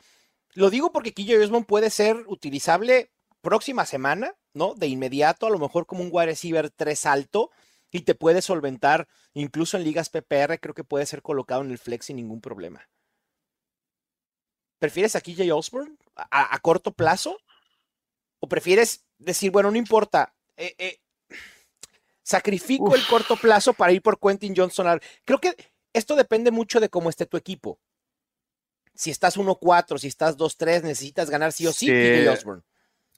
Lo 0.54 0.70
digo 0.70 0.94
porque 0.94 1.14
KJ 1.14 1.36
Osborne 1.44 1.66
puede 1.66 1.90
ser 1.90 2.24
utilizable 2.28 3.12
próxima 3.42 3.86
semana, 3.86 4.34
¿no? 4.54 4.76
De 4.76 4.88
inmediato, 4.88 5.48
a 5.48 5.50
lo 5.50 5.60
mejor 5.60 5.86
como 5.86 6.04
un 6.04 6.10
wide 6.12 6.28
receiver 6.28 6.70
3 6.70 7.06
alto 7.06 7.52
y 7.92 8.02
te 8.02 8.16
puede 8.16 8.42
solventar 8.42 9.08
incluso 9.34 9.78
en 9.78 9.84
ligas 9.84 10.10
PPR, 10.10 10.60
creo 10.60 10.74
que 10.74 10.84
puede 10.84 11.06
ser 11.06 11.22
colocado 11.22 11.62
en 11.62 11.72
el 11.72 11.78
flex 11.78 12.08
sin 12.08 12.16
ningún 12.18 12.42
problema. 12.42 12.88
¿Prefieres 14.80 15.16
a 15.16 15.22
KJ 15.22 15.52
Osborne 15.54 15.96
a, 16.16 16.54
a 16.54 16.60
corto 16.60 16.92
plazo? 16.92 17.38
¿O 18.40 18.48
prefieres 18.48 19.06
decir, 19.18 19.52
bueno, 19.52 19.72
no 19.72 19.78
importa, 19.78 20.36
eh, 20.58 20.76
eh, 20.78 21.00
sacrifico 22.24 22.86
Uf. 22.86 22.96
el 22.96 23.08
corto 23.08 23.38
plazo 23.38 23.74
para 23.74 23.94
ir 23.94 24.02
por 24.02 24.20
Quentin 24.20 24.54
Johnson? 24.56 25.00
Creo 25.24 25.40
que 25.40 25.56
esto 25.94 26.16
depende 26.16 26.52
mucho 26.52 26.80
de 26.80 26.90
cómo 26.90 27.10
esté 27.10 27.26
tu 27.26 27.38
equipo. 27.38 27.80
Si 28.96 29.12
estás 29.12 29.38
1-4, 29.38 29.98
si 29.98 30.08
estás 30.08 30.38
2-3, 30.38 30.84
necesitas 30.84 31.30
ganar 31.30 31.54
sí 31.54 31.66
o 31.68 31.72
sí, 31.72 31.86
Sí. 31.86 31.92
KJ 31.92 32.30
Osborne. 32.30 32.64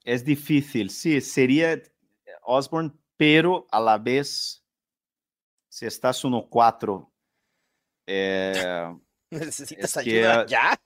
Es 0.05 0.23
difícil, 0.23 0.91
sí, 0.91 1.19
sería 1.19 1.81
Osborne, 2.43 2.91
pero 3.17 3.67
a 3.71 3.79
la 3.81 3.97
vez, 3.97 4.63
si 5.67 5.87
estás 5.87 6.23
1-4, 6.23 7.11
eh, 8.07 8.95
Necesitas 9.31 9.97
Es 9.97 10.03
que, 10.03 10.11
ayuda 10.11 10.41
ah, 10.41 10.45
ya. 10.45 10.81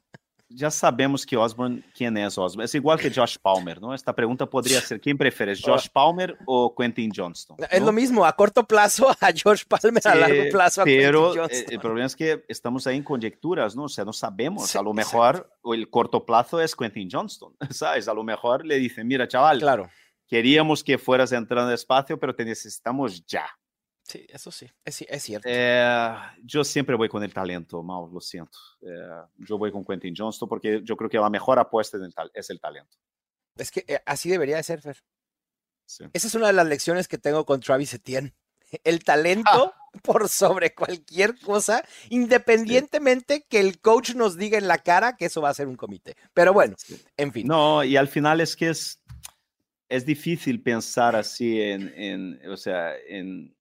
Já 0.51 0.71
sabemos 0.71 1.23
que 1.25 1.37
Osborne, 1.37 1.83
quem 1.93 2.07
é 2.07 2.27
Osborne? 2.27 2.63
É 2.71 2.77
igual 2.77 2.97
que 2.97 3.09
Josh 3.09 3.37
Palmer, 3.37 3.79
não? 3.79 3.93
Esta 3.93 4.13
pergunta 4.13 4.47
poderia 4.47 4.81
ser: 4.81 4.99
quem 4.99 5.15
preferes, 5.15 5.59
Josh 5.59 5.87
Palmer 5.87 6.37
ou 6.45 6.73
Quentin 6.73 7.09
Johnston? 7.15 7.57
Es 7.69 7.81
lo 7.81 7.91
mismo, 7.91 8.25
a 8.25 8.33
corto 8.33 8.63
plazo 8.63 9.07
a 9.09 9.31
Josh 9.31 9.63
Palmer, 9.65 10.01
a 10.05 10.15
largo 10.15 10.43
Sí, 10.43 10.51
plazo 10.51 10.81
a 10.81 10.85
pero 10.85 11.33
Quentin 11.33 11.39
eh, 11.39 11.41
Johnston. 11.41 11.73
el 11.73 11.79
problema 11.79 12.05
es 12.05 12.15
que 12.15 12.45
estamos 12.47 12.87
ahí 12.87 12.97
en 12.97 13.03
conjecturas, 13.03 13.75
¿no? 13.75 13.83
O 13.83 13.89
sea, 13.89 14.05
no 14.05 14.13
sabemos. 14.13 14.69
Sí, 14.69 14.77
a 14.77 14.81
lo 14.81 14.93
mejor 14.93 15.49
o 15.61 15.73
el 15.73 15.89
corto 15.89 16.25
plazo 16.25 16.59
es 16.59 16.75
Quentin 16.75 17.09
Johnston, 17.11 17.55
¿sabes? 17.69 18.07
A 18.07 18.13
lo 18.13 18.23
mejor 18.23 18.65
le 18.65 18.77
dicen, 18.77 19.07
mira, 19.07 19.27
chaval, 19.27 19.59
Claro, 19.59 19.89
queríamos 20.27 20.83
que 20.83 20.97
fueras 20.97 21.31
entrando 21.31 21.69
despacio, 21.69 22.19
pero 22.19 22.33
te 22.33 22.45
necesitamos 22.45 23.25
ya. 23.25 23.45
Sí, 24.09 24.25
eso 24.29 24.51
sí, 24.51 24.67
es, 24.83 25.01
es 25.03 25.23
cierto. 25.23 25.47
Eh, 25.49 26.13
yo 26.43 26.63
siempre 26.63 26.95
voy 26.95 27.07
con 27.07 27.23
el 27.23 27.33
talento, 27.33 27.81
Mau, 27.83 28.11
lo 28.11 28.19
siento. 28.19 28.57
Eh, 28.81 29.21
yo 29.37 29.57
voy 29.57 29.71
con 29.71 29.85
Quentin 29.85 30.13
Johnston 30.17 30.49
porque 30.49 30.81
yo 30.83 30.97
creo 30.97 31.09
que 31.09 31.17
la 31.17 31.29
mejor 31.29 31.59
apuesta 31.59 31.97
en 31.97 32.03
el 32.03 32.13
tal- 32.13 32.31
es 32.33 32.49
el 32.49 32.59
talento. 32.59 32.97
Es 33.55 33.71
que 33.71 33.85
eh, 33.87 33.99
así 34.05 34.29
debería 34.29 34.57
de 34.57 34.63
ser, 34.63 34.81
Fer. 34.81 34.97
Sí. 35.85 36.05
Esa 36.13 36.27
es 36.27 36.35
una 36.35 36.47
de 36.47 36.53
las 36.53 36.67
lecciones 36.67 37.07
que 37.07 37.17
tengo 37.17 37.45
con 37.45 37.59
Travis 37.61 37.93
Etienne. 37.93 38.33
El 38.83 39.03
talento 39.03 39.73
por 40.03 40.29
sobre 40.29 40.75
cualquier 40.75 41.39
cosa, 41.39 41.83
independientemente 42.09 43.45
que 43.49 43.59
el 43.59 43.79
coach 43.79 44.13
nos 44.15 44.37
diga 44.37 44.57
en 44.57 44.67
la 44.67 44.77
cara 44.77 45.15
que 45.17 45.25
eso 45.25 45.41
va 45.41 45.49
a 45.49 45.53
ser 45.53 45.67
un 45.67 45.75
comité. 45.75 46.15
Pero 46.33 46.53
bueno, 46.53 46.75
Sí. 46.77 47.01
en 47.17 47.33
fin. 47.33 47.47
No, 47.47 47.83
y 47.83 47.97
al 47.97 48.07
final 48.07 48.39
es 48.41 48.55
que 48.55 48.69
es, 48.69 49.01
es 49.89 50.05
difícil 50.05 50.61
pensar 50.61 51.15
así 51.15 51.59
en, 51.61 51.91
en, 51.95 52.47
o 52.49 52.57
sea, 52.57 52.95
en 53.07 53.55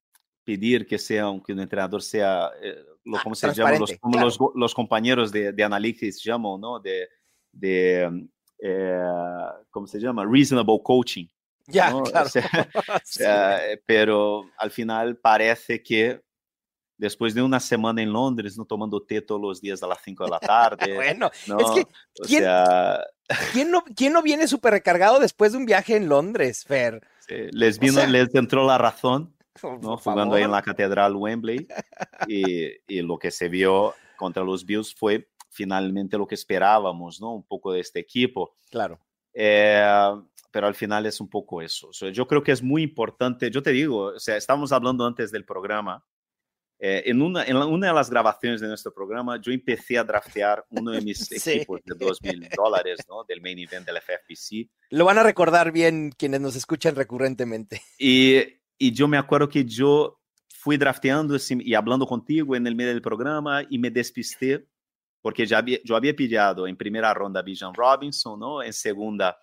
pedir 0.49 0.87
que 0.87 0.99
sea 0.99 1.25
que 1.45 1.53
un 1.53 1.61
entrenador 1.61 2.01
sea, 2.01 2.51
eh, 2.63 2.83
lo, 3.05 3.19
Ah, 3.19 3.21
¿cómo 3.23 3.35
se 3.35 3.53
llama? 3.53 3.79
Los, 3.79 3.93
como 3.99 4.13
claro. 4.15 4.27
los, 4.27 4.39
los 4.55 4.75
compañeros 4.75 5.31
de, 5.31 5.53
de 5.53 5.63
Analytics 5.63 6.23
llaman, 6.25 6.59
¿no? 6.59 6.81
De, 6.81 7.07
de 7.53 8.09
mm, 8.11 8.29
eh, 8.63 9.03
¿cómo 9.71 9.87
se 9.87 10.01
llama? 10.01 10.25
Reasonable 10.25 10.81
coaching. 10.83 11.27
ya, 11.67 11.91
¿no? 11.91 11.99
O 11.99 12.03
claro. 12.05 12.29
sea, 12.31 12.49
o 12.75 12.83
Sí. 13.05 13.19
sea, 13.19 13.71
eh, 13.73 13.83
pero 13.85 14.51
al 14.59 14.71
final 14.71 15.17
parece 15.19 15.83
que 15.83 16.23
después 16.97 17.35
de 17.35 17.43
una 17.43 17.61
semana 17.61 18.01
en 18.03 18.11
Londres, 18.11 18.57
no 18.57 18.65
tomando 18.65 19.03
té 19.03 19.21
todos 19.21 19.41
los 19.41 19.61
días 19.61 19.83
a 19.83 19.87
las 19.87 19.99
5 20.03 20.25
de 20.25 20.31
la 20.31 20.41
tarde, 20.41 20.95
bueno, 20.95 21.31
¿no? 21.47 21.59
es 21.61 21.71
que, 21.73 21.81
o 21.83 22.25
¿quién- 22.27 22.43
sea, 22.43 23.05
¿quién 23.53 23.71
no, 23.71 23.85
¿quién 23.95 24.15
no 24.15 24.23
viene 24.23 24.49
súper 24.49 24.73
recargado 24.73 25.19
después 25.21 25.53
de 25.53 25.59
un 25.59 25.67
viaje 25.67 25.95
en 25.97 26.09
Londres, 26.09 26.65
Fer? 26.65 27.07
sí, 27.21 27.35
les 27.53 27.79
vino, 27.79 27.93
sea, 28.01 28.07
les 28.09 28.35
entró 28.35 28.67
la 28.67 28.79
razón, 28.79 29.35
¿no? 29.63 29.97
Jugando 29.97 30.35
ahí 30.37 30.43
en 30.45 30.51
la 30.51 30.63
Catedral 30.63 31.15
Wembley 31.17 31.67
y, 32.27 32.67
y 32.87 33.03
lo 33.03 33.19
que 33.19 33.31
se 33.31 33.49
vio 33.49 33.95
contra 34.17 34.43
los 34.43 34.65
Bills 34.65 34.95
fue 34.95 35.29
finalmente 35.51 36.19
lo 36.19 36.27
que 36.27 36.35
esperábamos, 36.35 37.21
¿no? 37.21 37.35
Un 37.35 37.43
poco 37.45 37.73
de 37.73 37.81
este 37.81 38.01
equipo. 38.01 38.57
Claro. 38.71 38.99
Eh, 39.33 40.13
pero 40.51 40.67
al 40.67 40.75
final 40.75 41.07
es 41.07 41.21
un 41.21 41.29
poco 41.29 41.61
eso. 41.63 41.89
O 41.89 41.93
sea, 41.93 42.11
yo 42.11 42.27
creo 42.27 42.43
que 42.43 42.53
es 42.53 42.63
muy 42.63 42.83
importante, 42.83 43.51
yo 43.51 43.63
te 43.63 43.71
digo, 43.71 44.05
o 44.15 44.19
sea, 44.19 44.37
estábamos 44.37 44.73
hablando 44.73 45.07
antes 45.07 45.31
del 45.31 45.45
programa, 45.45 46.05
eh, 46.81 47.03
en, 47.07 47.21
una, 47.23 47.45
en 47.45 47.59
la- 47.59 47.67
una 47.67 47.89
de 47.89 47.93
las 47.93 48.09
grabaciones 48.09 48.61
de 48.61 48.69
nuestro 48.69 48.95
programa, 48.95 49.41
yo 49.41 49.51
empecé 49.53 49.99
a 49.99 50.05
draftear 50.05 50.65
uno 50.71 50.93
de 50.93 51.01
mis 51.03 51.19
Sí. 51.43 51.51
equipos 51.53 51.81
de 51.85 51.95
2 51.97 52.23
mil 52.23 52.49
dólares, 52.57 53.01
¿no? 53.09 53.25
Del 53.25 53.41
main 53.41 53.59
event 53.59 53.85
del 53.87 53.97
FFPC. 54.01 54.71
Lo 54.91 55.05
van 55.05 55.19
a 55.19 55.23
recordar 55.25 55.73
bien 55.73 56.13
quienes 56.17 56.41
nos 56.41 56.55
escuchan 56.57 56.95
recurrentemente. 56.95 57.83
Y, 57.99 58.58
y 58.79 58.93
yo 58.93 59.09
me 59.09 59.19
acuerdo 59.19 59.49
que 59.49 59.65
yo 59.65 60.21
fui 60.49 60.77
drafteando 60.77 61.37
y 61.51 61.75
hablando 61.75 62.07
contigo 62.07 62.57
en 62.57 62.67
el 62.67 62.75
medio 62.75 62.91
del 62.91 63.03
programa 63.03 63.63
y 63.69 63.79
me 63.79 63.91
despisté 63.91 64.67
porque 65.21 65.47
ya 65.47 65.59
había, 65.59 65.79
yo 65.85 65.97
había 65.97 66.15
pillado 66.15 66.67
en 66.67 66.77
primera 66.77 67.13
ronda 67.13 67.41
a 67.41 67.43
Bijan 67.43 67.75
Robinson, 67.75 68.39
¿no? 68.39 68.63
En 68.63 68.73
segunda 68.73 69.39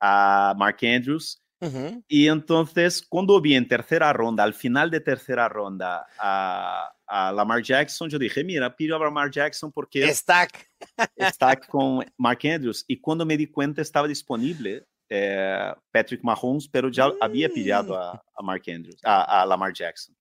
a 0.00 0.54
Mark 0.56 0.78
Andrews. 0.82 1.42
Ujú. 1.60 2.02
Y 2.08 2.26
entonces, 2.26 3.06
cuando 3.08 3.40
vi 3.40 3.54
en 3.54 3.68
tercera 3.68 4.12
ronda, 4.12 4.42
al 4.42 4.54
final 4.54 4.90
de 4.90 5.00
tercera 5.00 5.48
ronda, 5.48 6.06
a, 6.18 6.90
a 7.06 7.30
Lamar 7.30 7.62
Jackson, 7.62 8.10
yo 8.10 8.18
dije, 8.18 8.42
mira, 8.42 8.74
pido 8.74 8.96
a 8.96 8.98
Lamar 8.98 9.30
Jackson 9.30 9.70
porque 9.70 10.12
Stack. 10.12 10.68
está 11.14 11.56
con 11.56 12.04
Mark 12.16 12.40
Andrews. 12.44 12.84
Y 12.88 12.98
cuando 13.00 13.24
me 13.24 13.36
di 13.36 13.46
cuenta, 13.46 13.80
estaba 13.80 14.08
disponible 14.08 14.86
eh, 15.14 15.74
Patrick 15.90 16.22
Mahomes, 16.24 16.66
pero 16.68 16.88
ya 16.88 17.10
había 17.20 17.48
pillado 17.50 17.94
a, 17.98 18.12
a 18.12 18.42
Mark 18.42 18.62
Andrews, 18.66 18.96
a, 19.04 19.42
a 19.42 19.46
Lamar 19.46 19.72
Jackson. 19.74 20.16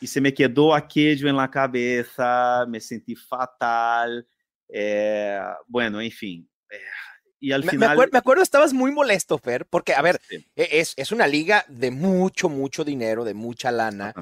Y 0.00 0.06
se 0.08 0.20
me 0.20 0.34
quedó 0.34 0.74
aquello 0.74 1.28
en 1.28 1.36
la 1.36 1.48
cabeza, 1.50 2.64
me 2.68 2.80
sentí 2.80 3.14
fatal. 3.14 4.26
eh, 4.68 5.40
bueno, 5.66 6.00
en 6.00 6.10
fin. 6.10 6.50
eh, 6.70 6.76
y 7.40 7.52
al 7.52 7.60
Me, 7.62 7.66
me 7.66 7.70
final. 7.70 7.96
acuer- 7.96 8.08
me 8.12 8.18
acuerdo, 8.18 8.42
estabas 8.42 8.72
muy 8.72 8.90
molesto, 8.90 9.38
Fer, 9.38 9.64
porque, 9.66 9.94
a 9.94 10.02
ver, 10.02 10.20
Sí, 10.28 10.44
e- 10.56 10.68
es, 10.80 10.94
es 10.96 11.12
una 11.12 11.26
liga 11.28 11.64
de 11.68 11.92
mucho, 11.92 12.48
mucho 12.48 12.84
dinero, 12.84 13.24
de 13.24 13.34
mucha 13.34 13.70
lana. 13.70 14.12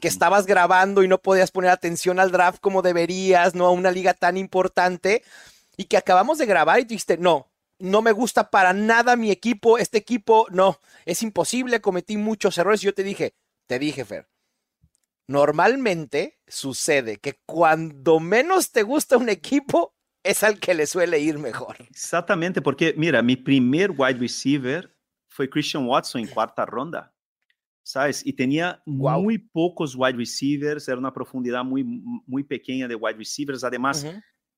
que 0.00 0.06
estabas 0.08 0.46
grabando 0.46 1.02
y 1.02 1.08
no 1.08 1.18
podías 1.18 1.50
poner 1.50 1.70
atención 1.70 2.20
al 2.20 2.30
draft 2.30 2.60
como 2.60 2.80
deberías, 2.82 3.54
¿no? 3.56 3.66
A 3.66 3.70
una 3.72 3.90
liga 3.90 4.14
tan 4.14 4.36
importante 4.36 5.22
y 5.76 5.84
que 5.84 5.96
acabamos 5.96 6.38
de 6.38 6.46
grabar 6.46 6.78
y 6.80 6.84
dijiste, 6.84 7.18
no, 7.18 7.48
no 7.82 8.00
me 8.00 8.12
gusta 8.12 8.48
para 8.48 8.72
nada 8.72 9.16
mi 9.16 9.30
equipo, 9.30 9.76
este 9.76 9.98
equipo, 9.98 10.46
no, 10.50 10.78
es 11.04 11.22
imposible, 11.22 11.80
cometí 11.80 12.16
muchos 12.16 12.56
errores. 12.56 12.82
Y 12.82 12.86
yo 12.86 12.94
te 12.94 13.02
dije, 13.02 13.34
te 13.66 13.80
dije, 13.80 14.04
Fer, 14.04 14.28
normalmente 15.26 16.38
sucede 16.46 17.18
que 17.18 17.40
cuando 17.44 18.20
menos 18.20 18.70
te 18.70 18.84
gusta 18.84 19.16
un 19.16 19.28
equipo 19.28 19.96
es 20.22 20.44
al 20.44 20.60
que 20.60 20.74
le 20.74 20.86
suele 20.86 21.18
ir 21.18 21.38
mejor. 21.38 21.76
Exactamente, 21.90 22.62
porque 22.62 22.94
mira, 22.96 23.20
mi 23.20 23.34
primer 23.34 23.90
wide 23.90 24.20
receiver 24.20 24.96
fue 25.28 25.50
Christian 25.50 25.84
Watson 25.86 26.20
en 26.20 26.28
cuarta 26.28 26.64
ronda, 26.64 27.12
¿sabes? 27.82 28.24
Y 28.24 28.32
tenía 28.32 28.80
muy 28.86 29.38
pocos 29.38 29.96
wide 29.96 30.16
receivers, 30.16 30.86
era 30.86 30.98
una 30.98 31.12
profundidad 31.12 31.64
muy, 31.64 31.82
muy 31.82 32.44
pequeña 32.44 32.86
de 32.86 32.94
wide 32.94 33.18
receivers. 33.18 33.64
Además. 33.64 34.06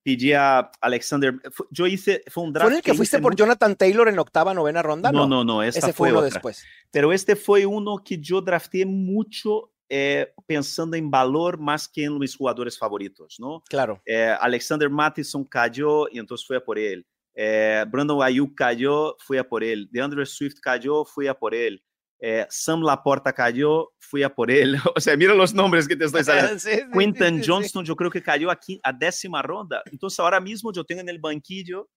Pedí 0.05 0.35
a 0.35 0.71
Alexander, 0.81 1.35
yo 1.71 1.87
hice, 1.87 2.23
fue 2.29 2.45
un 2.45 2.53
draft. 2.53 2.69
¿Fue 2.69 2.77
el 2.77 2.83
que 2.83 2.91
hice 2.91 2.97
fuiste 2.99 3.19
por 3.19 3.35
Jonathan 3.35 3.75
Taylor 3.75 4.07
en 4.09 4.19
octava, 4.19 4.55
novena 4.55 4.83
ronda? 4.83 5.11
No, 5.11 5.27
no, 5.27 5.43
no, 5.43 5.63
Ese 5.63 5.93
fue 5.93 6.11
uno 6.11 6.19
otra. 6.19 6.31
después. 6.31 6.65
Pero 6.91 7.13
este 7.13 7.35
fue 7.35 7.67
uno 7.67 7.97
que 8.05 8.19
yo 8.19 8.41
drafté 8.41 8.85
mucho 8.87 9.73
eh, 9.89 10.33
pensando 10.47 10.97
en 10.97 11.11
valor 11.11 11.59
más 11.59 11.89
que 11.89 12.05
en 12.05 12.19
mis 12.19 12.37
jugadores 12.37 12.79
favoritos, 12.79 13.37
¿no? 13.39 13.63
Claro. 13.69 14.01
Eh, 14.05 14.35
Alexander 14.41 14.91
Mattison 14.91 15.45
cayó 15.45 16.07
y 16.11 16.19
entonces 16.19 16.47
fui 16.47 16.57
a 16.57 16.65
por 16.65 16.79
él. 16.79 17.07
Eh, 17.35 17.85
Brandon 17.89 18.23
Ayuk 18.23 18.55
cayó, 18.55 19.17
fui 19.19 19.39
a 19.39 19.49
por 19.49 19.65
él. 19.65 19.89
DeAndre 19.91 20.25
Swift 20.27 20.61
cayó, 20.61 21.05
fui 21.05 21.27
a 21.27 21.35
por 21.35 21.55
él. 21.55 21.83
Eh, 22.21 22.47
Sam 22.49 22.81
Laporta 22.83 23.33
cayó, 23.33 23.93
fui 23.99 24.23
a 24.23 24.35
por 24.35 24.51
él. 24.51 24.77
O 24.97 25.01
sea, 25.01 25.17
mira 25.17 25.35
los 25.35 25.53
nombres 25.53 25.87
que 25.89 25.97
te 25.97 26.05
estoy 26.07 26.25
saliendo. 26.25 26.59
Sí, 26.59 26.71
sí, 26.71 26.83
Quinton 26.97 27.43
sí. 27.43 27.51
Johnston, 27.51 27.85
yo 27.85 27.95
creo 27.97 28.11
que 28.11 28.23
cayó 28.23 28.51
aquí 28.51 28.81
a 28.83 28.93
décima 28.93 29.43
ronda. 29.43 29.83
Entonces, 29.91 30.19
ahora 30.21 30.41
mismo 30.41 30.73
yo 30.73 30.85
tengo 30.85 31.01
en 31.03 31.09
el 31.09 31.19
banquillo 31.19 31.89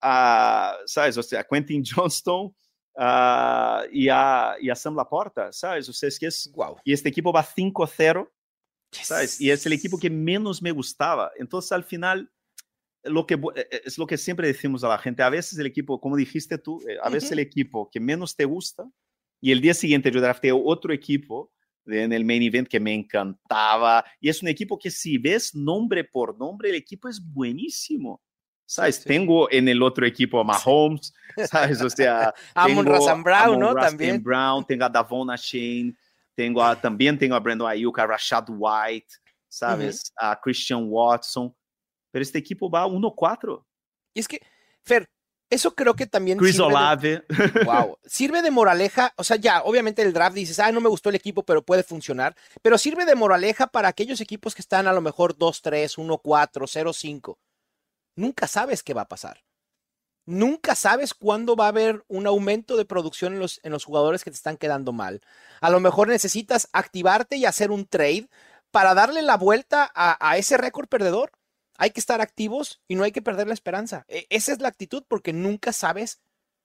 a, 0.00 0.76
¿sabes? 0.86 1.16
O 1.18 1.22
sea, 1.22 1.40
a 1.40 1.44
Quentin 1.44 1.82
Johnston 1.84 2.54
ah, 2.96 3.82
y, 3.90 4.08
a, 4.08 4.54
y 4.60 4.70
a 4.70 4.74
Sam 4.76 4.94
Laporta, 4.94 5.52
¿sabes? 5.52 5.88
O 5.88 5.92
sea, 5.92 6.08
es 6.08 6.18
que 6.18 6.26
es, 6.26 6.50
Wow. 6.54 6.76
y 6.84 6.92
este 6.92 7.08
equipo 7.08 7.32
va 7.32 7.42
5-0, 7.44 8.30
¿sabes? 8.92 9.40
Y 9.40 9.50
es 9.50 9.64
el 9.66 9.72
equipo 9.72 9.98
que 9.98 10.10
menos 10.10 10.62
me 10.62 10.70
gustaba. 10.70 11.32
Entonces, 11.36 11.72
al 11.72 11.84
final, 11.84 12.30
lo 13.04 13.26
que 13.26 13.38
bu- 13.38 13.52
eh, 13.56 13.82
es 13.84 13.98
lo 13.98 14.06
que 14.06 14.16
siempre 14.18 14.46
decimos 14.46 14.84
a 14.84 14.88
la 14.88 14.98
gente. 14.98 15.22
A 15.22 15.30
veces 15.30 15.58
el 15.58 15.66
equipo, 15.66 16.00
como 16.00 16.16
dijiste 16.16 16.58
tú, 16.58 16.80
eh, 16.88 16.96
a 17.02 17.08
veces 17.10 17.32
el 17.32 17.38
equipo 17.40 17.88
que 17.90 17.98
menos 18.00 18.36
te 18.36 18.44
gusta 18.44 18.84
y 19.40 19.52
el 19.52 19.60
día 19.60 19.74
siguiente 19.74 20.10
yo 20.10 20.20
drafteo 20.20 20.60
otro 20.64 20.92
equipo 20.92 21.52
de- 21.84 22.02
en 22.04 22.12
el 22.12 22.24
main 22.24 22.42
event 22.42 22.68
que 22.68 22.80
me 22.80 22.92
encantaba. 22.94 24.04
Y 24.20 24.28
es 24.28 24.42
un 24.42 24.48
equipo 24.48 24.78
que 24.78 24.90
si 24.90 25.18
ves 25.18 25.54
nombre 25.54 26.04
por 26.04 26.38
nombre, 26.38 26.68
el 26.70 26.74
equipo 26.76 27.08
es 27.08 27.20
buenísimo. 27.22 28.20
¿Sabes? 28.66 28.96
sí, 28.96 29.02
sí. 29.04 29.08
Tengo 29.08 29.50
en 29.50 29.66
el 29.68 29.82
otro 29.82 30.04
equipo 30.06 30.38
a 30.40 30.44
Mahomes, 30.44 31.14
¿sabes? 31.50 31.80
O 31.80 31.88
sea, 31.88 32.34
tengo 32.66 32.82
Razan 32.82 33.22
Brown, 33.22 33.58
¿no? 33.58 33.74
También. 33.74 34.22
Brown, 34.22 34.62
tengo 34.66 34.84
a 34.84 34.90
Davon 34.90 35.28
Shane, 35.36 35.94
tengo 36.34 36.62
a, 36.62 36.78
también 36.78 37.18
tengo 37.18 37.34
a 37.34 37.40
Brandon 37.40 37.70
Ayuk, 37.70 37.98
a 37.98 38.06
Rashad 38.06 38.44
White, 38.50 39.08
¿sabes? 39.48 40.12
A 40.16 40.38
Christian 40.38 40.84
Watson. 40.86 41.54
Pero 42.10 42.22
este 42.22 42.38
equipo 42.38 42.68
va 42.68 42.86
1-4. 42.86 43.64
Y 44.12 44.20
es 44.20 44.28
que, 44.28 44.38
Fer, 44.84 45.08
eso 45.50 45.74
creo 45.74 45.94
que 45.94 46.06
también 46.06 46.38
Chris 46.38 46.56
sirve 46.56 46.74
de-. 47.00 47.22
Wow. 47.64 47.98
Sirve 48.04 48.42
de 48.42 48.50
moraleja, 48.50 49.14
o 49.16 49.24
sea, 49.24 49.36
ya, 49.36 49.62
obviamente 49.62 50.02
el 50.02 50.12
draft 50.12 50.34
dices, 50.34 50.58
ah, 50.58 50.72
no 50.72 50.80
me 50.80 50.88
gustó 50.88 51.08
el 51.08 51.14
equipo, 51.14 51.42
pero 51.42 51.62
puede 51.62 51.82
funcionar, 51.82 52.36
pero 52.62 52.76
sirve 52.76 53.04
de 53.06 53.14
moraleja 53.14 53.66
para 53.66 53.88
aquellos 53.88 54.20
equipos 54.20 54.54
que 54.54 54.62
están 54.62 54.86
a 54.86 54.92
lo 54.92 55.00
mejor 55.00 55.36
2-3, 55.36 55.96
1-4, 55.96 56.66
0-5. 56.66 57.38
Nunca 58.16 58.46
sabes 58.46 58.82
qué 58.82 58.94
va 58.94 59.02
a 59.02 59.08
pasar. 59.08 59.44
Nunca 60.26 60.74
sabes 60.74 61.14
cuándo 61.14 61.56
va 61.56 61.66
a 61.66 61.68
haber 61.68 62.04
un 62.08 62.26
aumento 62.26 62.76
de 62.76 62.84
producción 62.84 63.32
en 63.32 63.38
los, 63.38 63.60
en 63.62 63.72
los 63.72 63.86
jugadores 63.86 64.24
que 64.24 64.30
te 64.30 64.36
están 64.36 64.58
quedando 64.58 64.92
mal. 64.92 65.22
A 65.62 65.70
lo 65.70 65.80
mejor 65.80 66.08
necesitas 66.08 66.68
activarte 66.72 67.36
y 67.36 67.46
hacer 67.46 67.70
un 67.70 67.86
trade 67.86 68.28
para 68.70 68.92
darle 68.92 69.22
la 69.22 69.38
vuelta 69.38 69.90
a, 69.94 70.18
a 70.20 70.36
ese 70.36 70.58
récord 70.58 70.88
perdedor. 70.88 71.32
Hay 71.78 71.90
que 71.90 72.00
estar 72.00 72.20
activos 72.20 72.82
y 72.88 72.96
no 72.96 73.04
hay 73.04 73.12
que 73.12 73.22
perder 73.22 73.46
la 73.46 73.54
esperanza. 73.54 74.04
E- 74.08 74.26
esa 74.28 74.52
es 74.52 74.60
la 74.60 74.68
actitud 74.68 75.04
porque 75.08 75.32
nunca 75.32 75.72
sabes 75.72 76.20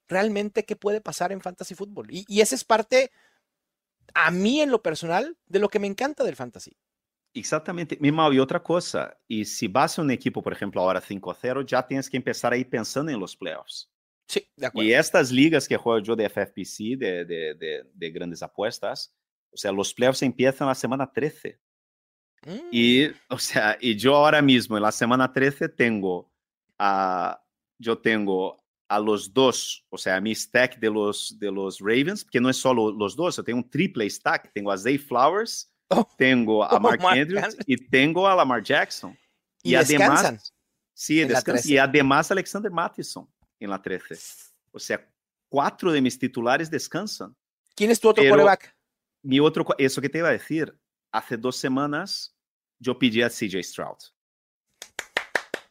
realmente 0.10 0.65
qué 0.65 0.76
puede 0.76 0.99
pasar 0.99 1.32
en 1.32 1.39
fantasy 1.41 1.76
fútbol. 1.76 2.08
Y, 2.12 2.26
y 2.28 2.41
esa 2.41 2.56
es 2.56 2.65
parte, 2.65 3.12
a 4.13 4.32
mí 4.32 4.62
en 4.62 4.71
lo 4.71 4.82
personal, 4.82 5.38
de 5.45 5.60
lo 5.60 5.69
que 5.69 5.80
me 5.80 5.88
encanta 5.88 6.23
del 6.23 6.36
fantasy. 6.36 6.78
Exactamente. 7.34 7.97
Mi 7.99 8.12
Mau, 8.12 8.32
y 8.32 8.39
otra 8.39 8.62
cosa, 8.62 9.17
y 9.28 9.45
si 9.45 9.67
vas 9.67 9.97
a 9.97 10.02
un 10.02 10.12
equipo, 10.12 10.41
por 10.41 10.54
ejemplo, 10.54 10.82
ahora 10.82 11.02
5-0, 11.02 11.65
ya 11.65 11.86
tienes 11.86 12.10
que 12.10 12.17
empezar 12.17 12.54
a 12.54 12.58
ir 12.58 12.69
pensando 12.69 13.12
en 13.12 13.19
los 13.19 13.36
playoffs. 13.36 13.91
Sí, 14.28 14.47
de 14.56 14.67
acuerdo. 14.67 14.88
Y 14.89 14.93
estas 14.93 15.32
ligas 15.32 15.67
que 15.67 15.78
juego 15.78 15.99
yo 15.99 16.15
de 16.15 16.26
FFPC, 16.26 16.97
de, 16.97 17.26
de, 17.26 17.56
de, 17.56 17.89
de 17.93 18.12
grandes 18.12 18.43
apuestas, 18.43 19.15
o 19.52 19.58
sea, 19.58 19.71
los 19.71 19.93
playoffs 19.93 20.21
empiezan 20.21 20.67
la 20.67 20.76
semana 20.76 21.12
13. 21.12 21.60
Mm, 22.45 22.60
Y, 22.71 23.08
o 23.29 23.38
sea, 23.39 23.77
y 23.79 23.95
yo 23.95 24.15
ahora 24.15 24.41
mismo 24.41 24.77
en 24.77 24.84
la 24.84 24.91
semana 24.91 25.32
13 25.32 25.69
tengo 25.69 26.32
a, 26.77 27.41
yo 27.79 27.97
tengo 27.97 28.62
a 28.89 28.99
los 28.99 29.34
dos, 29.34 29.86
o 29.89 29.97
sea, 29.97 30.19
mi 30.21 30.36
stack 30.36 30.77
de 30.79 30.89
los, 30.89 31.38
de 31.39 31.51
los 31.51 31.79
Ravens, 31.79 32.23
que 32.23 32.39
no 32.39 32.49
es 32.49 32.58
solo 32.58 32.91
los 32.91 33.15
dos, 33.15 33.38
yo 33.38 33.43
tengo 33.43 33.58
un 33.60 33.69
triple 33.69 34.08
stack, 34.10 34.51
tengo 34.53 34.71
a 34.71 34.77
Zay 34.77 34.97
Flowers, 34.97 35.69
Oh. 35.89 36.08
tengo 36.17 36.63
a 36.63 36.69
Oh, 36.77 36.79
Mark 36.79 37.01
Mark 37.01 37.19
Andrews 37.19 37.58
y 37.67 37.75
tengo 37.77 38.27
a 38.27 38.36
Lamar 38.36 38.63
Jackson. 38.63 39.15
y 39.62 39.75
además, 39.75 40.53
sí, 40.93 41.21
en 41.21 41.27
la 41.27 41.36
descansa, 41.39 41.62
13. 41.62 41.73
y 41.73 41.77
además 41.77 42.32
Alexander 42.32 42.71
Mattison 42.71 43.27
en 43.60 43.69
la 43.69 43.82
13. 43.82 44.15
O 44.71 44.79
sea, 44.79 45.06
cuatro 45.49 45.91
de 45.91 46.01
mis 46.01 46.17
titulares 46.17 46.71
descansan. 46.71 47.36
¿Quién 47.75 47.91
es 47.91 47.99
tu 47.99 48.10
otro 48.10 48.23
quarterback? 48.23 48.75
Mi 49.23 49.39
otro, 49.39 49.65
eso 49.77 50.01
que 50.01 50.10
te 50.10 50.17
iba 50.19 50.29
a 50.29 50.34
decir, 50.34 50.75
hace 51.12 51.38
dos 51.38 51.58
semanas 51.58 52.33
yo 52.84 52.98
pedí 53.00 53.22
a 53.22 53.30
CJ 53.30 53.63
Stroud. 53.63 53.98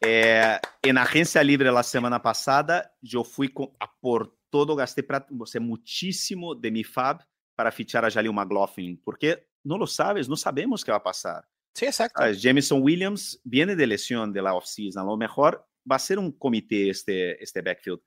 Eh, 0.01 0.57
en 0.81 0.97
agencia 0.97 1.43
libre 1.43 1.71
la 1.71 1.83
semana 1.83 2.21
pasada, 2.21 2.93
yo 3.01 3.23
fui 3.23 3.49
con- 3.53 3.71
a 3.79 3.89
por 4.01 4.35
todo, 4.49 4.75
gasté 4.75 5.07
pra- 5.07 5.25
o 5.39 5.45
sea, 5.45 5.61
muchísimo 5.61 6.53
de 6.55 6.71
mi 6.71 6.83
fab 6.83 7.25
para 7.55 7.71
fichar 7.71 8.03
a 8.03 8.11
Jalil 8.11 8.33
McLaughlin, 8.33 8.99
porque 9.03 9.47
no 9.63 9.77
lo 9.77 9.87
sabes, 9.87 10.27
no 10.27 10.35
sabemos 10.35 10.83
qué 10.83 10.91
va 10.91 10.97
a 10.97 11.03
pasar. 11.03 11.47
Sí, 11.73 11.85
exacto. 11.85 12.19
¿sabes? 12.19 12.41
Jameson 12.41 12.81
Williams 12.81 13.39
viene 13.43 13.75
de 13.75 13.87
lesión 13.87 14.33
de 14.33 14.41
la 14.41 14.53
offseason, 14.55 15.03
a 15.03 15.05
lo 15.05 15.15
mejor 15.17 15.65
va 15.89 15.95
a 15.95 15.99
ser 15.99 16.19
un 16.19 16.31
comité 16.33 16.89
este, 16.89 17.41
este 17.41 17.61
backfield. 17.61 18.01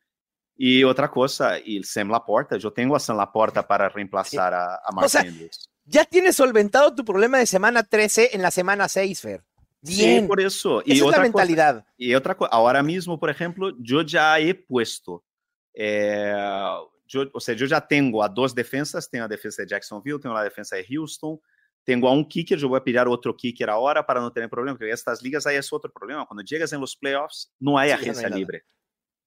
Y 0.58 0.84
otra 0.84 1.10
cosa, 1.10 1.58
y 1.58 1.76
el 1.76 1.84
Sam 1.84 2.10
Laporta, 2.10 2.56
yo 2.58 2.72
tengo 2.72 2.94
a 2.96 3.00
Sam 3.00 3.16
Laporta 3.16 3.66
para 3.66 3.88
reemplazar 3.88 4.54
a, 4.54 4.76
a 4.76 4.92
Mark 4.92 5.08
sea, 5.10 5.22
Andrews. 5.22 5.70
Ya 5.86 6.04
tienes 6.04 6.36
solventado 6.36 6.94
tu 6.94 7.04
problema 7.04 7.38
de 7.38 7.46
semana 7.46 7.82
13 7.84 8.30
en 8.34 8.42
la 8.42 8.50
semana 8.50 8.88
6, 8.88 9.20
Fer. 9.20 9.44
Bien. 9.80 10.22
Sí, 10.22 10.26
por 10.28 10.40
eso. 10.40 10.80
Esa 10.82 10.92
es 10.92 10.98
la 11.00 11.06
otra 11.06 11.16
cosa- 11.18 11.22
mentalidad. 11.22 11.86
y 11.96 12.14
otra 12.14 12.36
cosa, 12.36 12.50
ahora 12.52 12.82
mismo, 12.82 13.18
por 13.20 13.30
ejemplo, 13.30 13.72
yo 13.78 14.02
ya 14.02 14.38
he 14.40 14.54
puesto, 14.54 15.24
eh, 15.72 16.34
yo, 17.06 17.24
o 17.32 17.38
sea, 17.40 17.54
yo 17.54 17.66
ya 17.66 17.80
tengo 17.86 18.22
a 18.22 18.28
dos 18.28 18.54
defensas, 18.54 19.08
tengo 19.08 19.24
a 19.26 19.28
defensa 19.28 19.62
de 19.62 19.68
Jacksonville, 19.68 20.18
tengo 20.18 20.34
la 20.34 20.42
defensa 20.42 20.74
de 20.76 20.84
Houston, 20.84 21.38
tengo 21.84 22.08
a 22.08 22.12
un 22.12 22.26
kicker, 22.28 22.58
yo 22.58 22.68
voy 22.68 22.78
a 22.80 22.82
pillar 22.82 23.06
otro 23.06 23.36
kicker 23.36 23.70
ahora 23.70 24.04
para 24.04 24.20
no 24.20 24.32
tener 24.32 24.50
problema, 24.50 24.76
porque 24.76 24.90
estas 24.90 25.22
ligas 25.22 25.46
ahí 25.46 25.54
es 25.56 25.72
otro 25.72 25.92
problema. 25.92 26.26
Cuando 26.26 26.42
llegas 26.42 26.72
en 26.72 26.80
los 26.80 26.96
playoffs, 26.96 27.52
no 27.60 27.78
hay 27.78 27.90
Sí, 27.90 27.92
ya 27.92 27.96
no 27.96 28.02
hay 28.02 28.08
agencia 28.10 28.28
libre. 28.28 28.64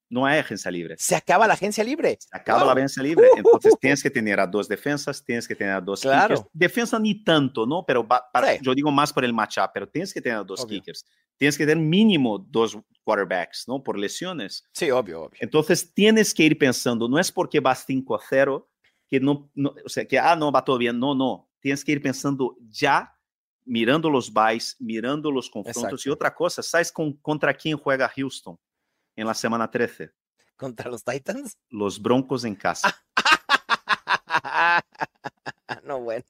No 0.10 0.26
hay 0.26 0.40
agencia 0.40 0.72
libre. 0.72 0.96
Se 0.98 1.16
acaba 1.16 1.46
la 1.48 1.54
agencia 1.54 1.84
libre. 1.84 2.18
Se 2.20 2.28
acaba 2.36 2.60
Wow. 2.60 2.68
la 2.68 2.74
agencia 2.74 3.04
libre. 3.04 3.28
Entonces 3.38 3.76
tienes 3.80 4.02
que 4.02 4.10
tener 4.10 4.40
a 4.40 4.48
dos 4.48 4.68
defensas, 4.68 5.24
tienes 5.24 5.48
que 5.48 5.56
tener 5.56 5.74
a 5.76 5.82
dos 5.82 6.02
Claro. 6.02 6.36
kickers. 6.36 6.50
Defensa 6.54 7.00
ni 7.00 7.24
tanto, 7.24 7.66
¿no? 7.68 7.86
Pero 7.86 8.08
para- 8.08 8.54
Sí. 8.54 8.60
yo 8.64 8.74
digo 8.74 8.92
más 8.92 9.14
por 9.14 9.24
el 9.24 9.34
matchup, 9.34 9.70
pero 9.74 9.88
tienes 9.88 10.12
que 10.14 10.20
tener 10.22 10.40
a 10.40 10.44
dos 10.44 10.62
Obvio. 10.62 10.80
kickers. 10.80 11.06
Tienes 11.38 11.58
que 11.58 11.66
tener 11.66 11.84
mínimo 11.84 12.40
dos 12.40 12.78
quarterbacks, 13.04 13.68
¿no? 13.68 13.82
Por 13.84 13.98
lesiones. 14.00 14.64
Sí, 14.74 14.90
obvio, 14.92 15.22
obvio. 15.22 15.38
Entonces 15.42 15.94
tienes 15.94 16.34
que 16.34 16.44
ir 16.44 16.58
pensando, 16.58 17.08
no 17.08 17.20
es 17.20 17.32
porque 17.32 17.60
vas 17.60 17.84
5 17.86 18.16
a 18.16 18.20
0, 18.28 18.68
que 19.08 19.20
no, 19.20 19.50
no- 19.56 19.74
o 19.86 19.90
sea, 19.90 20.06
que, 20.06 20.18
ah, 20.20 20.36
no, 20.36 20.52
va 20.52 20.64
todo 20.66 20.78
bien. 20.78 21.00
No, 21.00 21.14
no. 21.16 21.50
Tienes 21.62 21.84
que 21.86 21.92
ir 21.92 22.02
pensando 22.02 22.56
ya, 22.70 23.16
mirando 23.66 24.10
los 24.10 24.32
buys, 24.34 24.76
mirando 24.80 25.30
los 25.32 25.50
confrontos. 25.50 25.84
Exacto. 25.84 26.10
Y 26.10 26.12
otra 26.12 26.34
cosa, 26.34 26.64
¿sabes 26.64 26.92
con, 26.92 27.14
contra 27.14 27.54
quién 27.54 27.78
juega 27.78 28.10
Houston 28.10 28.58
en 29.20 29.28
la 29.28 29.34
semana 29.34 29.70
13? 29.70 30.12
¿Contra 30.56 30.90
los 30.90 31.04
Titans? 31.04 31.58
Los 31.70 32.02
Broncos 32.02 32.46
en 32.46 32.56
casa. 32.56 32.96
no, 35.84 36.00
bueno. 36.02 36.26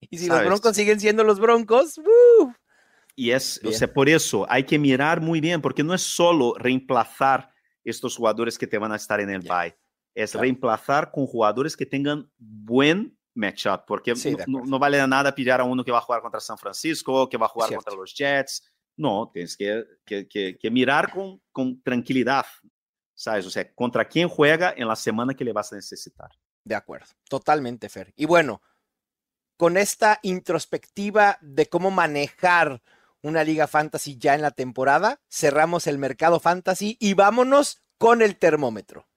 Y 0.00 0.18
si 0.18 0.26
¿Sabes? 0.26 0.42
los 0.42 0.48
Broncos 0.48 0.76
siguen 0.76 1.00
siendo 1.00 1.24
los 1.24 1.38
Broncos, 1.38 1.98
¡uh! 1.98 2.52
Y 3.14 3.30
es, 3.32 3.58
o 3.58 3.68
Bien. 3.68 3.78
sea, 3.78 3.92
por 3.92 4.08
eso 4.08 4.46
hay 4.48 4.64
que 4.64 4.78
mirar 4.78 5.20
muy 5.20 5.40
bien, 5.40 5.60
porque 5.60 5.82
no 5.84 5.92
es 5.94 6.02
solo 6.02 6.54
reemplazar 6.56 7.52
estos 7.84 8.16
jugadores 8.16 8.58
que 8.58 8.66
te 8.66 8.78
van 8.78 8.92
a 8.92 8.96
estar 8.96 9.20
en 9.20 9.30
el 9.30 9.42
Ya. 9.42 9.60
bye, 9.62 9.78
es 10.14 10.32
Claro. 10.32 10.42
reemplazar 10.42 11.10
con 11.10 11.26
jugadores 11.26 11.76
que 11.76 11.86
tengan 11.86 12.30
buen 12.38 13.16
matchup, 13.34 13.82
porque 13.86 14.16
Sí, 14.16 14.36
no, 14.46 14.78
vale 14.78 15.06
nada 15.06 15.34
pillar 15.34 15.60
a 15.60 15.64
uno 15.64 15.84
que 15.84 15.92
va 15.92 15.98
a 15.98 16.02
jugar 16.02 16.22
contra 16.22 16.40
San 16.40 16.58
Francisco, 16.58 17.28
que 17.28 17.36
va 17.36 17.46
a 17.46 17.50
jugar 17.50 17.68
cierto. 17.68 17.84
contra 17.84 18.00
los 18.00 18.14
Jets. 18.14 18.62
No, 18.96 19.30
tienes 19.32 19.56
que, 19.56 19.84
que- 20.04 20.28
que- 20.28 20.70
mirar 20.70 21.12
con, 21.12 21.40
con 21.52 21.82
tranquilidad, 21.82 22.44
¿sabes? 23.14 23.46
O 23.46 23.50
sea, 23.50 23.72
contra 23.74 24.06
quién 24.06 24.28
juega 24.28 24.74
en 24.76 24.86
la 24.88 24.96
semana 24.96 25.34
que 25.34 25.44
le 25.44 25.52
vas 25.52 25.72
a 25.72 25.76
necesitar. 25.76 26.30
De 26.64 26.74
acuerdo, 26.74 27.08
totalmente, 27.28 27.88
Fer. 27.88 28.12
Y 28.16 28.26
bueno, 28.26 28.60
con 29.56 29.76
esta 29.76 30.18
introspectiva 30.22 31.38
de 31.42 31.66
cómo 31.66 31.90
manejar 31.90 32.82
una 33.22 33.44
liga 33.44 33.66
fantasy 33.66 34.16
ya 34.16 34.34
en 34.34 34.42
la 34.42 34.50
temporada, 34.52 35.20
cerramos 35.30 35.86
el 35.86 35.98
mercado 35.98 36.40
fantasy 36.40 36.96
y 36.98 37.12
vámonos 37.12 37.82
con 37.98 38.22
el 38.22 38.38
termómetro. 38.38 39.09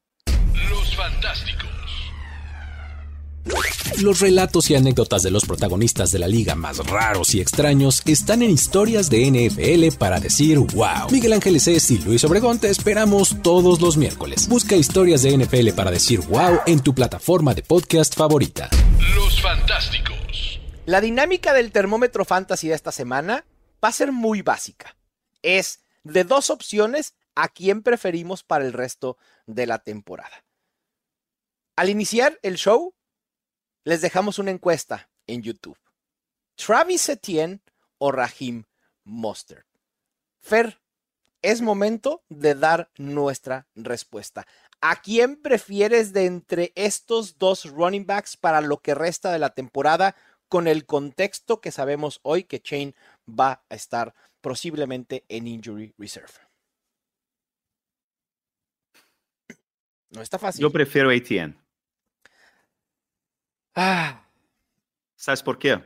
Los 4.02 4.20
relatos 4.20 4.70
y 4.70 4.76
anécdotas 4.76 5.24
de 5.24 5.32
los 5.32 5.46
protagonistas 5.46 6.12
de 6.12 6.20
la 6.20 6.28
liga 6.28 6.56
más 6.56 6.78
raros 6.78 7.36
y 7.36 7.42
extraños 7.42 8.02
están 8.06 8.42
en 8.42 8.52
historias 8.52 9.10
de 9.10 9.30
NFL 9.30 9.98
para 9.98 10.20
decir 10.20 10.60
wow. 10.60 11.10
Miguel 11.12 11.34
Ángeles 11.34 11.68
es 11.68 11.90
y 11.92 12.00
Luis 12.00 12.24
Obregón 12.24 12.60
te 12.60 12.70
esperamos 12.70 13.42
todos 13.42 13.82
los 13.82 13.98
miércoles. 13.98 14.48
Busca 14.48 14.76
historias 14.76 15.22
de 15.22 15.38
NFL 15.38 15.70
para 15.76 15.92
decir 15.92 16.22
wow 16.22 16.60
en 16.66 16.82
tu 16.82 16.94
plataforma 16.94 17.54
de 17.54 17.64
podcast 17.64 18.16
favorita. 18.16 18.70
Los 19.16 19.42
Fantásticos. 19.42 20.60
La 20.86 21.00
dinámica 21.00 21.54
del 21.54 21.72
termómetro 21.72 22.26
fantasy 22.26 22.68
de 22.68 22.76
esta 22.76 22.92
semana 22.92 23.46
va 23.84 23.90
a 23.90 23.94
ser 23.94 24.12
muy 24.12 24.42
básica. 24.42 24.96
Es 25.42 25.82
de 26.04 26.24
dos 26.24 26.50
opciones 26.50 27.14
a 27.36 27.50
quién 27.50 27.84
preferimos 27.84 28.44
para 28.44 28.66
el 28.66 28.74
resto 28.74 29.18
de 29.46 29.68
la 29.68 29.80
temporada. 29.80 30.44
Al 31.76 31.90
iniciar 31.90 32.40
el 32.44 32.58
show, 32.58 32.94
les 33.84 34.02
dejamos 34.02 34.40
una 34.40 34.52
encuesta 34.52 35.10
en 35.28 35.42
YouTube. 35.42 35.78
Travis 36.56 37.10
Etienne 37.10 37.62
o 37.98 38.12
Raheem 38.12 38.64
Mostert. 39.04 39.68
Fer, 40.40 40.80
es 41.42 41.62
momento 41.62 42.24
de 42.30 42.56
dar 42.56 42.92
nuestra 42.98 43.68
respuesta. 43.76 44.46
¿A 44.82 45.02
quién 45.02 45.42
prefieres 45.42 46.14
de 46.14 46.26
entre 46.26 46.74
estos 46.76 47.38
dos 47.38 47.66
running 47.66 48.06
backs 48.06 48.38
para 48.38 48.62
lo 48.62 48.82
que 48.82 48.96
resta 48.96 49.32
de 49.32 49.40
la 49.40 49.50
temporada 49.50 50.16
con 50.50 50.68
el 50.68 50.86
contexto 50.86 51.62
que 51.62 51.72
sabemos 51.72 52.20
hoy 52.24 52.44
que 52.44 52.62
Chain 52.62 52.96
va 53.28 53.64
a 53.70 53.76
estar 53.76 54.14
posiblemente 54.42 55.26
en 55.30 55.48
injury 55.48 55.94
reserve? 55.98 56.34
No 60.10 60.22
está 60.22 60.38
fácil. 60.38 60.62
Yo 60.62 60.72
prefiero 60.72 61.10
ATN. 61.10 61.63
Ah, 63.76 64.26
¿Sabes 65.16 65.42
por 65.42 65.58
qué? 65.58 65.82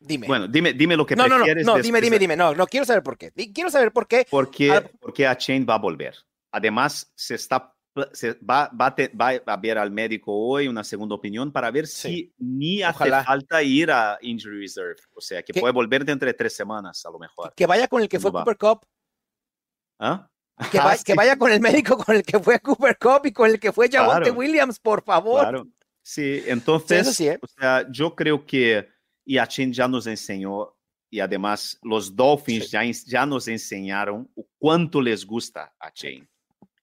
dime. 0.00 0.26
Bueno, 0.26 0.48
dime, 0.48 0.72
dime 0.72 0.96
lo 0.96 1.04
que 1.04 1.14
no, 1.14 1.24
no, 1.24 1.28
no, 1.30 1.36
prefieres. 1.44 1.66
no, 1.66 1.74
después 1.74 1.84
dime, 1.86 2.00
dime, 2.00 2.18
dime. 2.18 2.36
No, 2.36 2.54
no, 2.54 2.66
quiero 2.66 2.86
saber 2.86 3.02
por 3.02 3.18
qué. 3.18 3.30
Quiero 3.52 3.68
saber 3.70 3.92
por 3.92 4.06
qué. 4.08 4.26
Porque, 4.30 4.70
Ah. 4.72 4.90
porque 5.00 5.26
a 5.26 5.36
Chain 5.36 5.66
va 5.68 5.74
a 5.74 5.78
volver. 5.78 6.14
Además, 6.52 7.12
se 7.14 7.34
está, 7.34 7.74
se 8.12 8.32
va, 8.48 8.70
va, 8.80 8.86
a 8.86 8.94
te- 8.94 9.08
va 9.08 9.28
a 9.44 9.56
ver 9.58 9.76
al 9.76 9.90
médico 9.90 10.32
hoy 10.32 10.68
una 10.68 10.82
segunda 10.84 11.14
opinión 11.16 11.52
para 11.52 11.70
ver 11.70 11.86
Sí. 11.86 12.08
si 12.08 12.34
ni 12.38 12.82
hace 12.82 12.96
Ojalá. 12.96 13.24
falta 13.24 13.62
ir 13.62 13.90
a 13.90 14.16
Injury 14.22 14.60
Reserve. 14.60 14.96
O 15.14 15.20
sea, 15.20 15.42
que 15.42 15.52
Que- 15.52 15.60
puede 15.60 15.72
volver 15.74 16.04
dentro 16.04 16.26
de 16.26 16.32
tres 16.34 16.54
semanas, 16.56 17.04
a 17.04 17.10
lo 17.10 17.18
mejor. 17.18 17.52
Que 17.54 17.66
vaya 17.66 17.86
con 17.86 18.00
el 18.00 18.08
que 18.08 18.18
fue 18.18 18.30
¿Cómo 18.30 18.38
va? 18.38 18.44
Cooper 18.44 18.56
Cup. 18.58 18.86
¿Ah? 19.98 20.26
Que, 20.70 20.78
Ah, 20.80 20.86
va- 20.86 20.96
sí, 20.96 21.04
que 21.04 21.14
vaya 21.14 21.36
con 21.36 21.52
el 21.52 21.60
médico 21.60 21.98
con 21.98 22.16
el 22.16 22.22
que 22.22 22.38
fue 22.38 22.58
Cooper 22.60 22.96
Cup 22.98 23.26
y 23.26 23.32
con 23.32 23.50
el 23.50 23.60
que 23.60 23.70
fue 23.72 23.90
Javonte 23.90 24.22
Claro. 24.24 24.38
Williams, 24.38 24.78
por 24.80 25.02
favor. 25.04 25.42
Claro. 25.42 25.66
Sí, 26.02 26.42
entonces, 26.46 27.14
sí, 27.14 27.28
¿eh? 27.28 27.38
o 27.40 27.46
sea, 27.46 27.90
yo 27.90 28.14
creo 28.14 28.44
que 28.44 28.88
y 29.24 29.38
a 29.38 29.46
Chain 29.46 29.72
ya 29.72 29.86
nos 29.86 30.06
enseñó 30.06 30.74
y 31.10 31.20
además 31.20 31.78
los 31.82 32.14
Dolphins 32.14 32.64
Sí. 32.64 32.70
ya, 32.70 32.82
ya 33.06 33.26
nos 33.26 33.48
enseñaron 33.48 34.30
o 34.34 34.46
cuánto 34.58 35.00
les 35.00 35.24
gusta 35.24 35.74
a 35.78 35.92
Chain. 35.92 36.28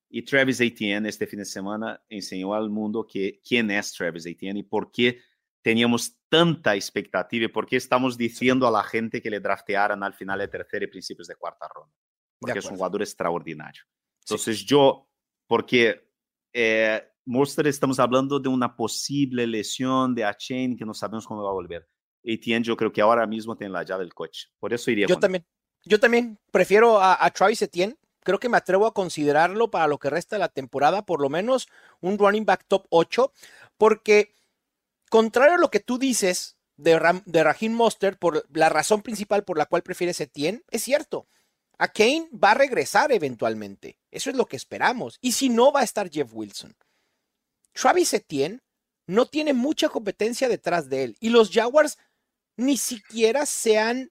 Y 0.10 0.22
Travis 0.22 0.62
Etienne 0.62 1.10
este 1.10 1.28
fin 1.28 1.40
de 1.40 1.46
semana 1.46 2.02
enseñó 2.08 2.54
al 2.54 2.70
mundo 2.70 3.06
que 3.06 3.42
quién 3.46 3.72
es 3.72 3.94
Travis 3.94 4.26
Etienne 4.26 4.60
y 4.60 4.64
por 4.64 4.92
qué 4.92 5.20
teníamos 5.62 6.18
tanta 6.30 6.76
expectativa 6.76 7.46
y 7.46 7.50
por 7.50 7.66
qué 7.66 7.76
estamos 7.76 8.18
diciendo 8.18 8.68
a 8.68 8.72
la 8.72 8.84
gente 8.84 9.22
que 9.22 9.30
le 9.30 9.40
draftearan 9.40 10.02
al 10.04 10.14
final 10.14 10.40
de 10.40 10.48
tercera 10.48 10.86
y 10.86 10.88
principios 10.88 11.28
de 11.28 11.36
cuarta 11.36 11.68
ronda. 11.68 11.94
Porque 12.40 12.60
es 12.60 12.66
un 12.66 12.78
jugador 12.78 13.02
extraordinario. 13.02 13.84
Entonces 14.22 14.64
yo, 14.64 15.10
porque 15.48 16.10
eh, 16.54 17.02
Monster 17.28 17.68
estamos 17.68 18.00
hablando 18.00 18.40
de 18.40 18.50
una 18.50 18.76
posible 18.76 19.46
lesión 19.46 20.16
de 20.16 20.24
A-Chain 20.26 20.78
que 20.78 20.86
no 20.86 20.94
sabemos 20.94 21.28
cómo 21.28 21.44
va 21.44 21.50
a 21.50 21.54
volver. 21.54 21.88
Etienne 22.24 22.64
yo 22.66 22.76
creo 22.76 22.92
que 22.92 23.02
ahora 23.02 23.28
mismo 23.28 23.56
tiene 23.56 23.74
la 23.74 23.84
llave 23.84 24.04
del 24.04 24.14
coche. 24.14 24.48
Por 24.60 24.74
eso 24.74 24.90
iría 24.92 25.06
Yo 25.08 25.16
con 25.16 25.20
él. 25.20 25.22
también. 25.22 25.46
Yo 25.86 26.00
también 26.00 26.40
prefiero 26.52 27.00
a, 27.00 27.24
a 27.24 27.30
Travis 27.32 27.62
Etienne. 27.62 27.96
Creo 28.24 28.40
que 28.40 28.50
me 28.50 28.58
atrevo 28.58 28.86
a 28.88 28.94
considerarlo 28.94 29.70
para 29.72 29.88
lo 29.88 30.00
que 30.00 30.10
resta 30.10 30.36
de 30.36 30.40
la 30.42 30.50
temporada, 30.50 31.06
por 31.06 31.22
lo 31.22 31.30
menos 31.30 31.68
un 32.02 32.18
running 32.18 32.46
back 32.46 32.66
top 32.68 32.86
8, 32.90 33.32
porque 33.78 34.34
contrario 35.10 35.56
a 35.56 35.60
lo 35.60 35.70
que 35.70 35.80
tú 35.80 35.98
dices 35.98 36.58
de, 36.76 37.00
Ram- 37.00 37.24
de 37.26 37.44
Raheem 37.44 37.74
Mostert, 37.74 38.20
por 38.20 38.46
la 38.54 38.70
razón 38.70 39.02
principal 39.02 39.44
por 39.44 39.58
la 39.58 39.66
cual 39.66 39.84
prefieres 39.84 40.20
Etienne, 40.20 40.64
es 40.72 40.84
cierto. 40.84 41.28
A 41.78 41.88
Kane 41.90 42.28
va 42.34 42.52
a 42.52 42.56
regresar 42.56 43.12
eventualmente. 43.12 44.00
Eso 44.12 44.30
es 44.30 44.36
lo 44.36 44.46
que 44.48 44.56
esperamos. 44.58 45.20
Y 45.22 45.34
si 45.34 45.50
no, 45.50 45.72
va 45.72 45.82
a 45.82 45.84
estar 45.84 46.10
Jeff 46.10 46.32
Wilson. 46.34 46.76
Travis 47.80 48.14
Etienne 48.14 48.62
no 49.06 49.28
tiene 49.28 49.54
mucha 49.54 49.90
competencia 49.90 50.50
detrás 50.50 50.90
de 50.90 51.04
él. 51.04 51.18
Y 51.20 51.30
los 51.30 51.52
Jaguars 51.52 51.98
ni 52.58 52.78
siquiera 52.78 53.46
se 53.46 53.78
han 53.78 54.10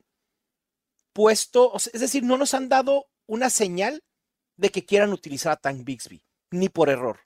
puesto, 1.12 1.72
es 1.74 2.00
decir, 2.00 2.22
no 2.22 2.36
nos 2.36 2.54
han 2.54 2.68
dado 2.68 3.06
una 3.26 3.50
señal 3.50 4.04
de 4.56 4.70
que 4.70 4.84
quieran 4.84 5.12
utilizar 5.12 5.52
a 5.52 5.56
Tank 5.56 5.84
Bixby, 5.84 6.22
ni 6.50 6.68
por 6.68 6.88
error. 6.88 7.20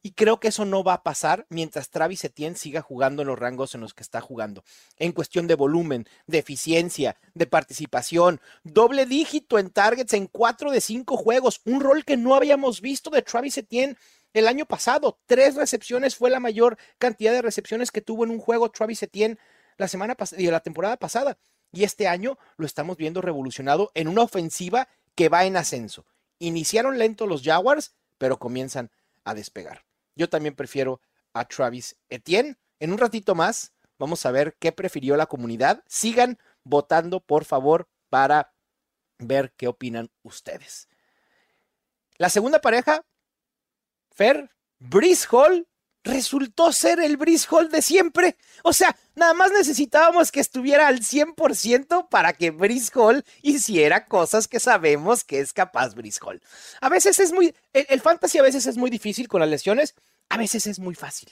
Y 0.00 0.12
creo 0.12 0.38
que 0.38 0.48
eso 0.48 0.64
no 0.64 0.84
va 0.84 0.92
a 0.94 1.02
pasar 1.02 1.46
mientras 1.48 1.90
Travis 1.90 2.22
Etienne 2.24 2.56
siga 2.56 2.82
jugando 2.82 3.22
en 3.22 3.28
los 3.28 3.38
rangos 3.38 3.74
en 3.74 3.80
los 3.80 3.94
que 3.94 4.02
está 4.02 4.20
jugando. 4.20 4.62
En 4.96 5.12
cuestión 5.12 5.46
de 5.48 5.56
volumen, 5.56 6.06
de 6.26 6.38
eficiencia, 6.38 7.18
de 7.34 7.46
participación, 7.46 8.40
doble 8.62 9.06
dígito 9.06 9.58
en 9.58 9.70
targets 9.70 10.12
en 10.12 10.26
cuatro 10.26 10.70
de 10.70 10.80
cinco 10.80 11.16
juegos, 11.16 11.60
un 11.64 11.80
rol 11.80 12.04
que 12.04 12.16
no 12.16 12.34
habíamos 12.34 12.80
visto 12.80 13.10
de 13.10 13.22
Travis 13.22 13.58
Etienne 13.58 13.96
el 14.38 14.48
año 14.48 14.66
pasado. 14.66 15.18
Tres 15.26 15.54
recepciones 15.54 16.16
fue 16.16 16.30
la 16.30 16.40
mayor 16.40 16.78
cantidad 16.98 17.32
de 17.32 17.42
recepciones 17.42 17.90
que 17.90 18.00
tuvo 18.00 18.24
en 18.24 18.30
un 18.30 18.38
juego 18.38 18.70
Travis 18.70 19.02
Etienne 19.02 19.38
la 19.76 19.88
semana 19.88 20.14
pasada 20.14 20.40
y 20.42 20.46
la 20.46 20.60
temporada 20.60 20.96
pasada. 20.96 21.38
Y 21.72 21.84
este 21.84 22.08
año 22.08 22.38
lo 22.56 22.66
estamos 22.66 22.96
viendo 22.96 23.20
revolucionado 23.20 23.90
en 23.94 24.08
una 24.08 24.22
ofensiva 24.22 24.88
que 25.14 25.28
va 25.28 25.44
en 25.44 25.56
ascenso. 25.56 26.06
Iniciaron 26.38 26.98
lento 26.98 27.26
los 27.26 27.42
Jaguars, 27.42 27.94
pero 28.16 28.38
comienzan 28.38 28.90
a 29.24 29.34
despegar. 29.34 29.84
Yo 30.14 30.28
también 30.28 30.54
prefiero 30.54 31.00
a 31.32 31.46
Travis 31.46 31.96
Etienne. 32.08 32.56
En 32.80 32.92
un 32.92 32.98
ratito 32.98 33.34
más 33.34 33.72
vamos 33.98 34.24
a 34.24 34.30
ver 34.30 34.56
qué 34.58 34.72
prefirió 34.72 35.16
la 35.16 35.26
comunidad. 35.26 35.82
Sigan 35.86 36.38
votando, 36.64 37.20
por 37.20 37.44
favor, 37.44 37.88
para 38.08 38.52
ver 39.18 39.52
qué 39.56 39.68
opinan 39.68 40.10
ustedes. 40.22 40.88
La 42.16 42.28
segunda 42.28 42.60
pareja, 42.60 43.04
Fer, 44.18 44.50
Brice 44.80 45.28
Hall, 45.30 45.68
resultó 46.02 46.72
ser 46.72 46.98
el 46.98 47.16
Brice 47.16 47.46
Hall 47.48 47.68
de 47.68 47.82
siempre. 47.82 48.36
O 48.64 48.72
sea, 48.72 48.96
nada 49.14 49.32
más 49.32 49.52
necesitábamos 49.52 50.32
que 50.32 50.40
estuviera 50.40 50.88
al 50.88 51.02
100% 51.02 52.08
para 52.08 52.32
que 52.32 52.50
Brice 52.50 52.90
Hall 52.98 53.24
hiciera 53.42 54.06
cosas 54.06 54.48
que 54.48 54.58
sabemos 54.58 55.22
que 55.22 55.38
es 55.38 55.52
capaz 55.52 55.94
Brice 55.94 56.18
Hall. 56.20 56.42
A 56.80 56.88
veces 56.88 57.20
es 57.20 57.32
muy, 57.32 57.54
el, 57.72 58.00
fantasy 58.00 58.38
a 58.38 58.42
veces 58.42 58.66
es 58.66 58.76
muy 58.76 58.90
difícil 58.90 59.28
con 59.28 59.38
las 59.38 59.50
lesiones, 59.50 59.94
a 60.28 60.36
veces 60.36 60.66
es 60.66 60.80
muy 60.80 60.96
fácil. 60.96 61.30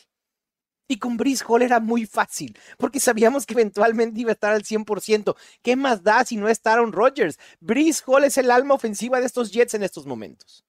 Y 0.86 1.00
con 1.00 1.16
Brice 1.16 1.44
Hall 1.44 1.62
era 1.62 1.80
muy 1.80 2.06
fácil, 2.06 2.56
porque 2.78 3.00
sabíamos 3.00 3.46
que 3.46 3.54
eventualmente 3.54 4.20
iba 4.20 4.30
a 4.30 4.34
estar 4.34 4.52
al 4.52 4.62
100%. 4.62 5.34
¿Qué 5.60 5.74
más 5.74 6.04
da 6.04 6.24
si 6.24 6.36
no 6.36 6.48
está 6.48 6.74
Aaron 6.74 6.92
Rodgers? 6.92 7.36
Brice 7.58 8.04
Hall 8.06 8.22
es 8.22 8.38
el 8.38 8.52
alma 8.52 8.74
ofensiva 8.74 9.18
de 9.18 9.26
estos 9.26 9.50
Jets 9.50 9.74
en 9.74 9.82
estos 9.82 10.06
momentos. 10.06 10.64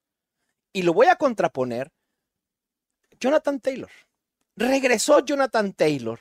Y 0.72 0.82
lo 0.82 0.92
voy 0.92 1.06
a 1.06 1.14
contraponer. 1.14 1.92
Jonathan 3.20 3.60
Taylor. 3.60 3.90
Regresó 4.56 5.20
Jonathan 5.20 5.72
Taylor. 5.72 6.20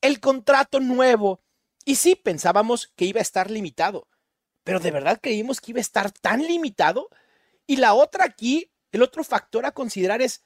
El 0.00 0.20
contrato 0.20 0.80
nuevo. 0.80 1.40
Y 1.84 1.96
sí, 1.96 2.14
pensábamos 2.14 2.92
que 2.96 3.04
iba 3.04 3.20
a 3.20 3.22
estar 3.22 3.50
limitado. 3.50 4.06
Pero 4.64 4.80
de 4.80 4.90
verdad 4.90 5.18
creímos 5.22 5.60
que 5.60 5.72
iba 5.72 5.78
a 5.78 5.80
estar 5.80 6.10
tan 6.12 6.42
limitado. 6.42 7.08
Y 7.66 7.76
la 7.76 7.94
otra 7.94 8.24
aquí, 8.24 8.70
el 8.92 9.02
otro 9.02 9.24
factor 9.24 9.66
a 9.66 9.72
considerar 9.72 10.22
es, 10.22 10.44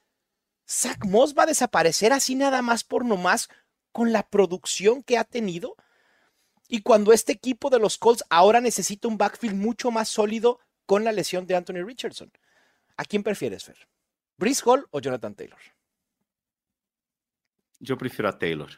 Zach 0.69 1.05
Moss 1.05 1.35
va 1.37 1.43
a 1.43 1.47
desaparecer 1.47 2.13
así 2.13 2.35
nada 2.35 2.63
más 2.63 2.85
por 2.85 3.05
nomás 3.05 3.49
con 3.91 4.13
la 4.13 4.23
producción 4.23 5.03
que 5.03 5.19
ha 5.19 5.25
tenido. 5.25 5.77
Y 6.69 6.83
cuando 6.83 7.13
este 7.13 7.33
equipo 7.33 7.69
de 7.69 7.79
los 7.79 7.99
Colts 7.99 8.25
ahora 8.31 8.61
necesita 8.61 9.09
un 9.09 9.19
backfield 9.19 9.57
mucho 9.57 9.91
más 9.91 10.09
sólido 10.09 10.61
con 10.87 11.05
la 11.05 11.13
lesión 11.13 11.47
de 11.47 11.57
Anthony 11.57 11.85
Richardson. 11.85 12.33
¿A 12.97 13.05
quién 13.05 13.23
prefieres, 13.23 13.65
Fer? 13.65 13.89
¿Brice 14.43 14.63
Hall 14.67 14.85
o 14.91 15.01
Jonathan 15.01 15.37
Taylor? 15.37 15.61
Yo 17.79 17.97
prefiero 17.97 18.29
a 18.29 18.37
Taylor. 18.37 18.71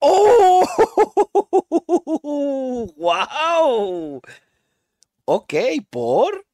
¡Oh! 0.00 0.66
¡Wow! 2.96 4.20
Ok, 5.24 5.54
¿por? 5.88 6.44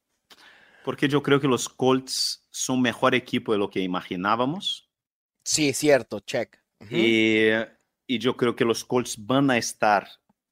Porque 0.85 1.09
yo 1.09 1.23
creo 1.23 1.40
que 1.40 1.49
los 1.49 1.70
Colts 1.70 2.46
son 2.51 2.83
mejor 2.83 3.14
equipo 3.14 3.53
de 3.53 3.59
lo 3.59 3.70
que 3.70 3.81
imaginábamos. 3.81 4.90
Sí, 5.42 5.73
cierto, 5.73 6.20
check. 6.20 6.59
Y, 6.90 7.46
y 8.07 8.18
yo 8.18 8.37
creo 8.37 8.57
que 8.57 8.66
los 8.66 8.85
Colts 8.85 9.25
van 9.25 9.51
a 9.51 9.57
estar 9.57 10.07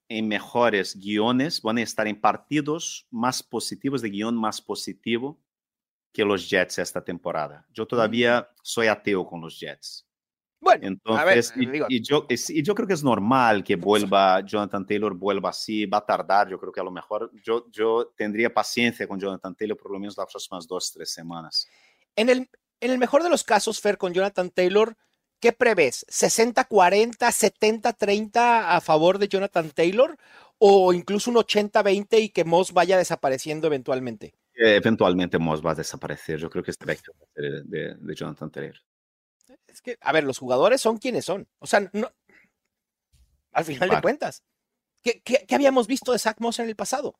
en 0.08 0.28
mejores 0.28 0.98
guiones, 0.98 1.60
van 1.60 1.76
a 1.76 1.82
estar 1.82 2.08
en 2.08 2.18
partidos 2.18 3.06
más 3.10 3.42
positivos, 3.42 4.00
de 4.00 4.08
guion 4.08 4.34
más 4.34 4.62
positivo 4.62 5.38
que 6.18 6.24
los 6.24 6.50
Jets 6.50 6.80
esta 6.80 7.00
temporada. 7.00 7.64
Yo 7.72 7.86
todavía 7.86 8.50
soy 8.60 8.88
ateo 8.88 9.24
con 9.24 9.40
los 9.40 9.60
Jets. 9.60 10.04
Bueno, 10.58 10.84
Entonces, 10.84 11.52
a 11.52 11.54
ver, 11.54 11.62
y, 11.62 11.70
digo, 11.70 11.86
y 11.88 12.02
yo, 12.02 12.26
y 12.28 12.60
yo 12.64 12.74
creo 12.74 12.88
que 12.88 12.94
es 12.94 13.04
normal 13.04 13.62
que 13.62 13.76
vuelva 14.16 14.40
Jonathan 14.40 14.84
Taylor, 14.84 15.14
vuelva 15.14 15.50
así, 15.50 15.86
va 15.86 15.98
a 15.98 16.04
tardar, 16.04 16.48
yo 16.48 16.58
creo 16.58 16.72
que 16.72 16.80
a 16.80 16.82
lo 16.82 16.90
mejor 16.90 17.30
yo, 17.44 17.70
yo 17.70 18.12
tendría 18.16 18.52
paciencia 18.52 19.06
con 19.06 19.20
Jonathan 19.20 19.54
Taylor 19.54 19.76
por 19.76 19.92
lo 19.92 20.00
menos 20.00 20.16
las 20.18 20.26
próximas 20.26 20.66
dos, 20.66 20.90
tres 20.92 21.08
semanas. 21.12 21.68
en 22.16 22.30
el, 22.30 22.50
en 22.80 22.90
el 22.90 22.98
mejor 22.98 23.22
de 23.22 23.30
los 23.30 23.44
casos, 23.44 23.80
Fer, 23.80 23.96
con 23.96 24.12
Jonathan 24.12 24.50
Taylor, 24.50 24.96
¿qué 25.38 25.52
prevés? 25.52 26.04
¿60-40, 26.08 27.16
70-30 27.16 28.64
a 28.66 28.80
favor 28.80 29.20
de 29.20 29.28
Jonathan 29.28 29.70
Taylor? 29.70 30.18
¿O 30.58 30.92
incluso 30.92 31.30
un 31.30 31.36
80-20 31.36 32.20
y 32.20 32.30
que 32.30 32.42
Moss 32.42 32.72
vaya 32.72 32.98
desapareciendo 32.98 33.68
eventualmente? 33.68 34.34
Eventualmente 34.60 35.38
Moss 35.38 35.64
va 35.64 35.70
a 35.70 35.76
desaparecer, 35.76 36.38
yo 36.38 36.50
creo 36.50 36.64
que 36.64 36.72
este 36.72 36.84
de, 36.86 37.62
de- 37.64 37.94
de 37.94 38.14
Jonathan 38.14 38.50
Taylor. 38.50 38.76
Es 39.66 39.80
que, 39.80 39.96
a 40.00 40.12
ver, 40.12 40.24
los 40.24 40.38
jugadores 40.38 40.80
son 40.80 40.98
quienes 40.98 41.24
son. 41.24 41.46
O 41.60 41.66
sea, 41.66 41.88
no, 41.92 42.10
al 43.52 43.64
final 43.64 43.88
de 43.88 44.00
cuentas. 44.00 44.42
¿Qué, 45.02 45.22
¿Qué, 45.22 45.54
habíamos 45.54 45.86
visto 45.86 46.12
de 46.12 46.18
Zach 46.18 46.40
Moss 46.40 46.58
en 46.58 46.68
el 46.68 46.74
pasado? 46.76 47.14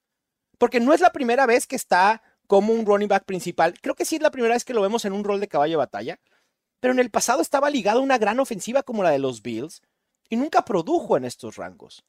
Porque 0.58 0.80
no 0.80 0.92
es 0.92 1.00
la 1.00 1.12
primera 1.12 1.46
vez 1.46 1.66
que 1.66 1.76
está 1.76 2.22
como 2.48 2.72
un 2.72 2.84
running 2.84 3.08
back 3.08 3.24
principal. 3.24 3.74
Creo 3.80 3.94
que 3.94 4.04
sí 4.04 4.16
es 4.16 4.22
la 4.22 4.32
primera 4.32 4.54
vez 4.54 4.64
que 4.64 4.74
lo 4.74 4.82
vemos 4.82 5.04
en 5.04 5.12
un 5.12 5.22
rol 5.22 5.38
de 5.38 5.48
caballo 5.48 5.72
de 5.72 5.76
batalla. 5.76 6.20
Pero 6.80 6.92
en 6.92 6.98
el 6.98 7.10
pasado 7.10 7.40
estaba 7.40 7.70
ligado 7.70 8.00
a 8.00 8.02
una 8.02 8.18
gran 8.18 8.40
ofensiva 8.40 8.82
como 8.82 9.02
la 9.02 9.10
de 9.10 9.18
los 9.18 9.42
Bills 9.42 9.82
y 10.28 10.36
nunca 10.36 10.64
produjo 10.64 11.16
en 11.16 11.24
estos 11.24 11.56
rangos. 11.56 12.04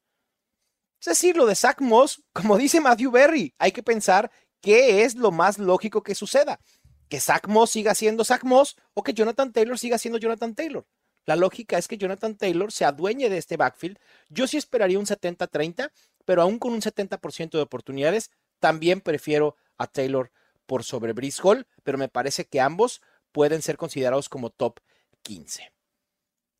Es 1.00 1.06
decir, 1.06 1.36
lo 1.36 1.46
de 1.46 1.54
Zach 1.54 1.80
Moss, 1.80 2.22
como 2.32 2.58
dice 2.58 2.80
Matthew 2.80 3.10
Berry, 3.10 3.54
hay 3.58 3.72
que 3.72 3.82
pensar 3.82 4.30
qué 4.60 5.04
es 5.04 5.14
lo 5.14 5.30
más 5.30 5.58
lógico 5.58 6.02
que 6.02 6.14
suceda. 6.14 6.60
Que 7.08 7.20
Zach 7.20 7.48
Moss 7.48 7.70
siga 7.70 7.94
siendo 7.94 8.24
Zach 8.24 8.44
Moss 8.44 8.76
o 8.94 9.02
que 9.02 9.14
Jonathan 9.14 9.52
Taylor 9.52 9.78
siga 9.78 9.98
siendo 9.98 10.18
Jonathan 10.18 10.54
Taylor. 10.54 10.86
La 11.26 11.36
lógica 11.36 11.78
es 11.78 11.88
que 11.88 11.98
Jonathan 11.98 12.36
Taylor 12.36 12.72
se 12.72 12.84
adueñe 12.84 13.28
de 13.28 13.38
este 13.38 13.56
backfield. 13.56 13.98
Yo 14.28 14.46
sí 14.46 14.56
esperaría 14.56 14.98
un 14.98 15.06
70-30, 15.06 15.90
pero 16.24 16.42
aún 16.42 16.58
con 16.58 16.72
un 16.72 16.80
70% 16.80 17.50
de 17.50 17.60
oportunidades, 17.60 18.30
también 18.58 19.00
prefiero 19.00 19.56
a 19.76 19.86
Taylor 19.86 20.30
por 20.66 20.84
sobre 20.84 21.12
Brice 21.12 21.40
Hall, 21.42 21.66
pero 21.82 21.98
me 21.98 22.08
parece 22.08 22.46
que 22.46 22.60
ambos 22.60 23.00
pueden 23.32 23.62
ser 23.62 23.76
considerados 23.76 24.28
como 24.28 24.50
top 24.50 24.80
15. 25.22 25.72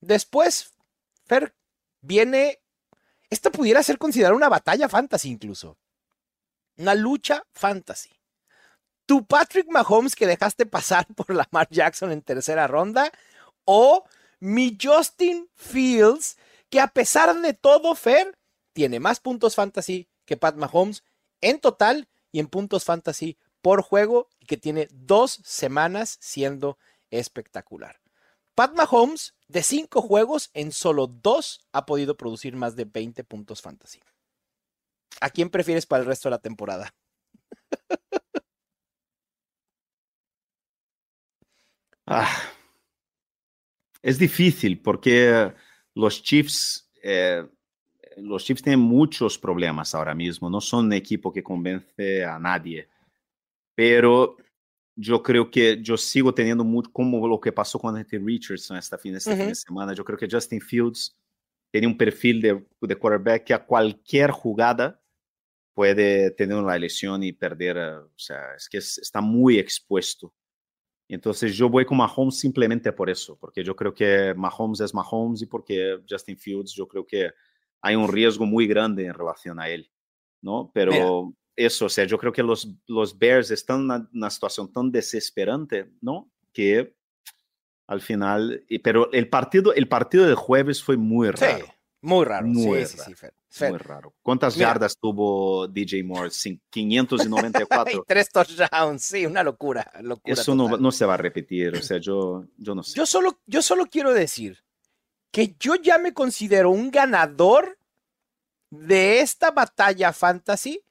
Después, 0.01 0.73
Fer, 1.27 1.55
viene, 2.01 2.61
esta 3.29 3.51
pudiera 3.51 3.83
ser 3.83 3.99
considerada 3.99 4.35
una 4.35 4.49
batalla 4.49 4.89
fantasy 4.89 5.29
incluso, 5.29 5.79
una 6.81 6.95
lucha 6.95 7.47
fantasy. 7.53 8.11
Tu 9.07 9.27
Patrick 9.27 9.69
Mahomes 9.71 10.17
que 10.17 10.27
dejaste 10.27 10.67
pasar 10.67 11.07
por 11.15 11.35
Lamar 11.35 11.69
Jackson 11.71 12.11
en 12.11 12.23
tercera 12.23 12.67
ronda 12.67 13.13
o 13.65 14.05
mi 14.41 14.77
Justin 14.81 15.49
Fields 15.55 16.37
que 16.71 16.81
a 16.81 16.89
pesar 16.89 17.37
de 17.41 17.53
todo, 17.53 17.95
Fer, 17.95 18.39
tiene 18.73 19.01
más 19.01 19.21
puntos 19.21 19.57
fantasy 19.57 20.09
que 20.25 20.37
Pat 20.37 20.55
Mahomes 20.55 21.03
en 21.41 21.59
total 21.61 22.09
y 22.31 22.39
en 22.39 22.47
puntos 22.47 22.85
fantasy 22.85 23.37
por 23.61 23.83
juego 23.83 24.29
y 24.39 24.47
que 24.47 24.57
tiene 24.57 24.89
dos 24.93 25.41
semanas 25.45 26.17
siendo 26.21 26.79
espectacular. 27.11 28.01
Pat 28.55 28.75
Mahomes, 28.75 29.35
de 29.49 29.63
cinco 29.63 30.01
juegos, 30.01 30.51
en 30.55 30.71
solo 30.71 31.09
dos 31.09 31.61
ha 31.73 31.87
podido 31.87 32.17
producir 32.17 32.55
más 32.55 32.77
de 32.77 32.85
20 32.85 33.25
puntos 33.25 33.63
fantasy. 33.63 34.01
¿A 35.21 35.31
quién 35.31 35.51
prefieres 35.51 35.87
para 35.87 36.03
el 36.03 36.07
resto 36.07 36.29
de 36.29 36.31
la 36.31 36.41
temporada? 36.41 36.95
Ah, 42.13 42.29
es 44.03 44.19
difícil 44.19 44.83
porque 44.83 45.55
los 45.95 46.23
Chiefs, 46.25 46.91
eh, 47.05 47.47
los 48.17 48.45
Chiefs 48.45 48.63
tienen 48.63 48.81
muchos 48.81 49.39
problemas 49.39 49.95
ahora 49.95 50.13
mismo. 50.13 50.51
No 50.51 50.61
son 50.61 50.87
un 50.87 50.93
equipo 50.95 51.33
que 51.33 51.45
convence 51.45 52.25
a 52.25 52.39
nadie 52.41 52.89
pero 53.81 54.37
yo 54.95 55.23
creo 55.23 55.51
que 55.51 55.81
yo 55.83 55.97
sigo 55.97 56.35
teniendo 56.35 56.63
mucho, 56.65 56.91
como 56.93 57.27
lo 57.27 57.41
que 57.41 57.51
pasó 57.51 57.79
con 57.79 57.97
Anthony 57.97 58.19
Richardson 58.23 58.77
esta 58.77 58.99
fin, 58.99 59.17
este 59.17 59.35
fin 59.35 59.49
de 59.49 59.55
semana, 59.55 59.95
yo 59.95 60.05
creo 60.05 60.19
que 60.19 60.29
Justin 60.31 60.61
Fields 60.61 61.17
tiene 61.71 61.87
un 61.87 61.97
perfil 61.97 62.43
de, 62.43 62.63
de 62.79 62.97
quarterback 62.97 63.45
que 63.45 63.55
a 63.55 63.65
cualquier 63.65 64.33
jugada 64.33 65.00
puede 65.81 66.31
tener 66.33 66.59
una 66.59 66.77
lesión 66.77 67.23
y 67.23 67.33
perder, 67.33 67.79
eh, 67.79 67.95
o 67.95 68.19
sea, 68.19 68.55
es 68.55 68.69
que 68.69 68.77
está 68.77 69.23
muy 69.23 69.59
expuesto. 69.59 70.35
Entonces 71.09 71.57
yo 71.57 71.71
voy 71.71 71.87
con 71.87 71.97
Mahomes 71.97 72.39
simplemente 72.39 72.93
por 72.93 73.09
eso, 73.09 73.39
porque 73.41 73.65
yo 73.65 73.75
creo 73.75 73.95
que 73.95 74.35
Mahomes 74.37 74.81
es 74.81 74.93
Mahomes 74.93 75.41
y 75.41 75.47
porque 75.47 75.99
Justin 76.07 76.37
Fields 76.37 76.75
yo 76.75 76.87
creo 76.87 77.07
que 77.07 77.31
hay 77.81 77.97
un 77.97 78.13
riesgo 78.13 78.45
muy 78.45 78.67
grande 78.67 79.07
en 79.07 79.15
relación 79.15 79.59
a 79.59 79.71
él, 79.71 79.91
¿no? 80.43 80.71
Pero 80.75 81.33
eso, 81.57 81.87
o 81.87 81.89
sea, 81.89 82.05
yo 82.05 82.19
creo 82.19 82.35
que 82.35 82.43
los, 82.43 82.69
los 82.87 83.19
Bears 83.19 83.51
están 83.51 83.91
en 83.91 84.07
una, 84.13 84.29
situación 84.29 84.71
tan 84.71 84.93
desesperante, 84.93 85.91
¿no? 86.03 86.31
Que 86.53 86.95
al 87.87 88.03
final, 88.03 88.67
pero 88.85 89.11
el 89.13 89.31
partido, 89.31 89.73
el 89.73 89.89
partido 89.89 90.27
de 90.27 90.35
jueves 90.35 90.83
fue 90.83 90.99
muy 90.99 91.31
raro. 91.31 91.65
Sí, 91.65 91.73
muy 92.03 92.25
raro. 92.25 92.47
Muy 92.47 92.87
sí, 92.87 92.97
raro. 92.97 93.35
Sí, 93.49 93.65
Muy 93.65 93.79
raro. 93.79 94.15
¿Cuántas 94.23 94.55
yardas 94.55 94.97
tuvo 94.97 95.67
DJ 95.69 96.05
Moore? 96.05 96.31
594. 96.71 97.93
y 97.93 98.01
tres 98.07 98.31
touchdowns, 98.31 99.03
sí, 99.03 99.27
una 99.27 99.43
locura. 99.43 99.91
locura 100.01 100.33
Eso 100.33 100.55
no, 100.55 100.77
no, 100.79 100.93
se 100.93 101.05
va 101.05 101.15
a 101.15 101.19
repetir, 101.19 101.77
o 101.77 101.83
sea, 101.83 101.99
yo, 101.99 102.45
yo 102.57 102.75
no 102.75 102.83
sé. 102.83 102.97
Yo 102.97 103.05
solo, 103.07 103.41
yo 103.47 103.61
solo 103.61 103.87
quiero 103.87 104.15
decir 104.15 104.63
que 105.33 105.57
yo 105.59 105.75
ya 105.75 105.99
me 105.99 106.15
considero 106.15 106.71
un 106.71 106.91
ganador 106.91 107.79
de 108.71 109.21
esta 109.21 109.51
batalla 109.51 110.13
fantasy 110.13 110.83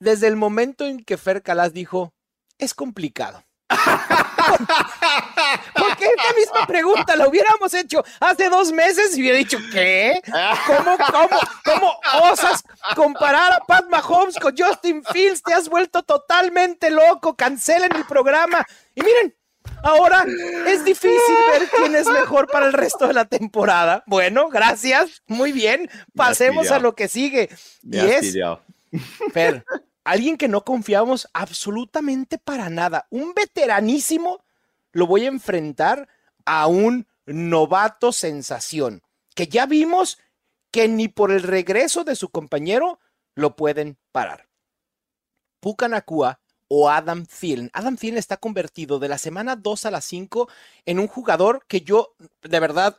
desde 0.00 0.26
el 0.28 0.36
momento 0.36 0.86
en 0.86 1.04
que 1.04 1.16
Fer 1.16 1.42
Calas 1.42 1.72
dijo, 1.72 2.14
es 2.58 2.74
complicado. 2.74 3.44
Esta 6.16 6.34
misma 6.34 6.66
pregunta 6.66 7.16
la 7.16 7.28
hubiéramos 7.28 7.72
hecho 7.74 8.04
hace 8.20 8.48
dos 8.48 8.72
meses 8.72 9.16
y 9.16 9.20
hubiera 9.20 9.38
dicho, 9.38 9.58
¿qué? 9.72 10.20
¿Cómo, 10.66 10.96
cómo, 11.10 11.40
cómo 11.64 12.00
osas 12.30 12.62
comparar 12.94 13.52
a 13.52 13.60
Pat 13.60 13.86
Mahomes 13.88 14.38
con 14.38 14.54
Justin 14.56 15.02
Fields? 15.04 15.42
Te 15.42 15.54
has 15.54 15.68
vuelto 15.68 16.02
totalmente 16.02 16.90
loco, 16.90 17.36
cancelen 17.36 17.94
el 17.94 18.04
programa. 18.04 18.64
Y 18.94 19.02
miren, 19.02 19.36
ahora 19.82 20.24
es 20.66 20.84
difícil 20.84 21.36
ver 21.52 21.68
quién 21.70 21.94
es 21.94 22.06
mejor 22.06 22.48
para 22.50 22.66
el 22.66 22.72
resto 22.72 23.06
de 23.06 23.14
la 23.14 23.24
temporada. 23.24 24.02
Bueno, 24.06 24.48
gracias, 24.48 25.22
muy 25.26 25.52
bien, 25.52 25.90
pasemos 26.14 26.70
a 26.70 26.78
lo 26.78 26.94
que 26.94 27.08
sigue. 27.08 27.48
y 27.82 27.98
es... 27.98 28.34
Fer, 29.32 29.64
alguien 30.04 30.36
que 30.36 30.48
no 30.48 30.64
confiamos 30.64 31.28
absolutamente 31.32 32.38
para 32.38 32.70
nada, 32.70 33.06
un 33.10 33.34
veteranísimo, 33.34 34.43
lo 34.94 35.06
voy 35.06 35.26
a 35.26 35.28
enfrentar 35.28 36.08
a 36.46 36.66
un 36.66 37.06
novato 37.26 38.12
sensación, 38.12 39.02
que 39.34 39.46
ya 39.46 39.66
vimos 39.66 40.18
que 40.70 40.88
ni 40.88 41.08
por 41.08 41.30
el 41.30 41.42
regreso 41.42 42.04
de 42.04 42.16
su 42.16 42.30
compañero 42.30 42.98
lo 43.34 43.56
pueden 43.56 43.98
parar. 44.12 44.48
Pucanacua 45.60 46.40
o 46.68 46.88
Adam 46.88 47.26
Thielen. 47.26 47.70
Adam 47.74 47.96
Thielen 47.96 48.18
está 48.18 48.38
convertido 48.38 48.98
de 48.98 49.08
la 49.08 49.18
semana 49.18 49.56
2 49.56 49.84
a 49.84 49.90
la 49.90 50.00
5 50.00 50.48
en 50.86 50.98
un 50.98 51.08
jugador 51.08 51.66
que 51.68 51.82
yo, 51.82 52.14
de 52.42 52.60
verdad, 52.60 52.98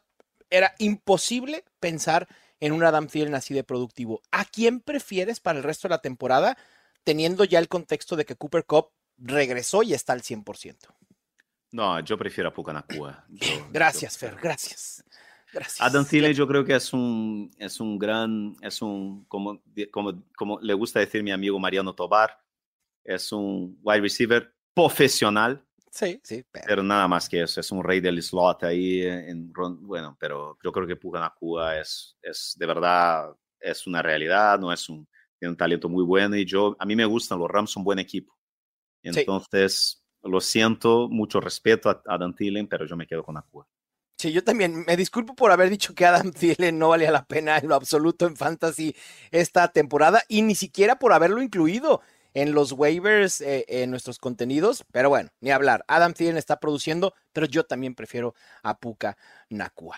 era 0.49 0.75
imposible 0.77 1.65
pensar 1.79 2.27
en 2.59 2.71
un 2.71 2.83
Adam 2.83 3.07
Thielen 3.07 3.35
así 3.35 3.53
de 3.53 3.63
productivo. 3.63 4.21
¿A 4.31 4.45
quién 4.45 4.79
prefieres 4.79 5.39
para 5.39 5.57
el 5.57 5.63
resto 5.63 5.87
de 5.87 5.95
la 5.95 6.01
temporada? 6.01 6.57
teniendo 7.05 7.45
ya 7.45 7.59
el 7.59 7.69
contexto 7.69 8.17
de 8.17 8.25
que 8.25 8.35
Cooper 8.35 8.65
Cup 8.65 8.89
regresó 9.17 9.83
y 9.83 9.93
está 9.93 10.11
al 10.11 10.21
100%. 10.21 10.75
No, 11.75 11.99
yo 11.99 12.17
prefiero 12.17 12.47
a 12.47 12.53
Pucanacua. 12.53 13.25
gracias, 13.73 14.17
Fer, 14.17 14.37
gracias. 14.41 15.03
Gracias. 15.51 15.81
Adam 15.81 16.05
Thielen 16.05 16.33
yo 16.33 16.47
creo 16.47 16.63
que 16.63 16.73
es 16.73 16.93
un, 16.93 17.51
es 17.57 17.81
un 17.81 17.99
gran, 17.99 18.55
es 18.61 18.81
un, 18.81 19.25
como, 19.25 19.61
como, 19.91 20.23
como 20.37 20.59
le 20.61 20.73
gusta 20.73 21.01
decir 21.01 21.21
mi 21.21 21.31
amigo 21.31 21.59
Mariano 21.59 21.93
Tobar, 21.93 22.39
es 23.03 23.29
un 23.33 23.77
wide 23.83 24.01
receiver 24.01 24.53
profesional. 24.73 25.65
Sí, 25.91 26.19
sí. 26.23 26.45
Pero, 26.65 26.81
nada 26.81 27.09
más 27.09 27.27
que 27.27 27.41
eso, 27.41 27.59
es 27.59 27.71
un 27.71 27.83
rey 27.83 27.99
del 27.99 28.23
slot 28.23 28.63
ahí. 28.63 29.01
En, 29.01 29.51
bueno, 29.81 30.15
pero 30.17 30.57
yo 30.63 30.71
creo 30.71 30.87
que 30.87 30.95
Pucanacua 30.95 31.77
es, 31.77 32.17
es 32.21 32.55
de 32.57 32.65
verdad, 32.65 33.35
es 33.59 33.85
una 33.85 34.01
realidad, 34.01 34.59
no 34.59 34.71
es 34.71 34.87
un, 34.87 35.05
tiene 35.37 35.51
un 35.51 35.57
talento 35.57 35.89
muy 35.89 36.05
bueno 36.05 36.37
y 36.37 36.45
yo, 36.45 36.75
a 36.79 36.85
mí 36.85 36.95
me 36.95 37.05
gustan, 37.05 37.39
los 37.39 37.49
Rams 37.49 37.71
son 37.71 37.83
buen 37.83 37.99
equipo. 37.99 38.33
Entonces, 39.03 40.04
lo 40.25 40.41
siento, 40.41 41.07
mucho 41.09 41.39
respeto 41.39 41.89
a 41.89 42.01
Adam 42.05 42.33
Thielen, 42.33 42.67
pero 42.67 42.85
yo 42.85 42.95
me 42.95 43.07
quedo 43.07 43.23
con 43.23 43.37
Acua. 43.37 43.67
Sí, 44.17 44.31
yo 44.31 44.43
también 44.43 44.85
me 44.87 44.95
disculpo 44.95 45.35
por 45.35 45.51
haber 45.51 45.69
dicho 45.69 45.93
que 45.93 46.05
Adam 46.05 46.31
Thielen 46.33 46.79
no 46.79 46.89
valía 46.89 47.11
la 47.11 47.25
pena 47.25 47.57
en 47.57 47.67
lo 47.67 47.75
absoluto 47.75 48.25
en 48.25 48.35
Fantasy 48.35 48.95
esta 49.31 49.67
temporada 49.69 50.23
y 50.27 50.41
ni 50.41 50.55
siquiera 50.55 50.97
por 50.97 51.13
haberlo 51.13 51.41
incluido 51.41 52.01
en 52.33 52.53
los 52.53 52.73
waivers, 52.73 53.39
eh, 53.41 53.65
en 53.67 53.91
nuestros 53.91 54.19
contenidos, 54.19 54.83
pero 54.91 55.09
bueno, 55.09 55.29
ni 55.39 55.51
hablar. 55.51 55.85
Adam 55.87 56.13
Thielen 56.13 56.37
está 56.37 56.59
produciendo, 56.59 57.13
pero 57.31 57.47
yo 57.47 57.63
también 57.65 57.95
prefiero 57.95 58.35
a 58.61 58.77
Puka 58.77 59.17
Nakua. 59.49 59.97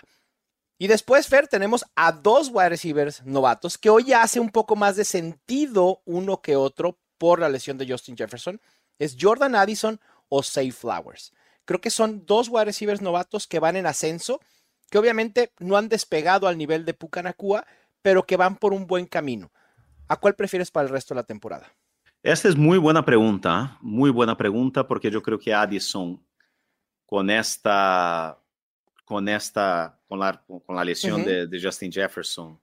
Y 0.78 0.86
después, 0.86 1.26
Fer, 1.26 1.48
tenemos 1.48 1.84
a 1.96 2.12
dos 2.12 2.50
wide 2.52 2.68
receivers 2.68 3.24
novatos 3.24 3.76
que 3.76 3.90
hoy 3.90 4.04
ya 4.04 4.22
hace 4.22 4.38
un 4.38 4.50
poco 4.50 4.76
más 4.76 4.94
de 4.94 5.04
sentido 5.04 6.02
uno 6.04 6.40
que 6.40 6.54
otro 6.54 6.96
por 7.18 7.40
la 7.40 7.48
lesión 7.48 7.76
de 7.76 7.88
Justin 7.88 8.16
Jefferson. 8.16 8.60
Es 9.00 9.16
Jordan 9.20 9.56
Addison 9.56 10.00
o 10.28 10.42
Say 10.42 10.70
Flowers. 10.70 11.32
Creo 11.64 11.80
que 11.80 11.90
son 11.90 12.24
dos 12.26 12.48
wide 12.48 12.66
receivers 12.66 13.02
novatos 13.02 13.46
que 13.46 13.58
van 13.58 13.76
en 13.76 13.86
ascenso, 13.86 14.40
que 14.90 14.98
obviamente 14.98 15.52
no 15.58 15.76
han 15.76 15.88
despegado 15.88 16.48
al 16.48 16.56
nivel 16.56 16.84
de 16.84 16.94
Pucanacua, 16.94 17.66
pero 18.02 18.24
que 18.24 18.36
van 18.36 18.56
por 18.56 18.72
un 18.72 18.86
buen 18.86 19.06
camino. 19.06 19.50
¿A 20.08 20.16
cuál 20.16 20.34
prefieres 20.34 20.70
para 20.70 20.86
el 20.86 20.92
resto 20.92 21.14
de 21.14 21.20
la 21.20 21.26
temporada? 21.26 21.70
Esta 22.22 22.48
es 22.48 22.56
muy 22.56 22.78
buena 22.78 23.04
pregunta, 23.04 23.76
muy 23.80 24.10
buena 24.10 24.36
pregunta, 24.36 24.88
porque 24.88 25.10
yo 25.10 25.22
creo 25.22 25.38
que 25.38 25.52
Addison, 25.52 26.24
con 27.04 27.30
esta 27.30 28.38
con 29.08 29.26
esta, 29.26 29.98
con 30.06 30.18
la, 30.18 30.38
con 30.46 30.76
la 30.76 30.84
lesión 30.84 31.24
de, 31.24 31.60
Justin 31.62 31.90
Jefferson, 31.90 32.60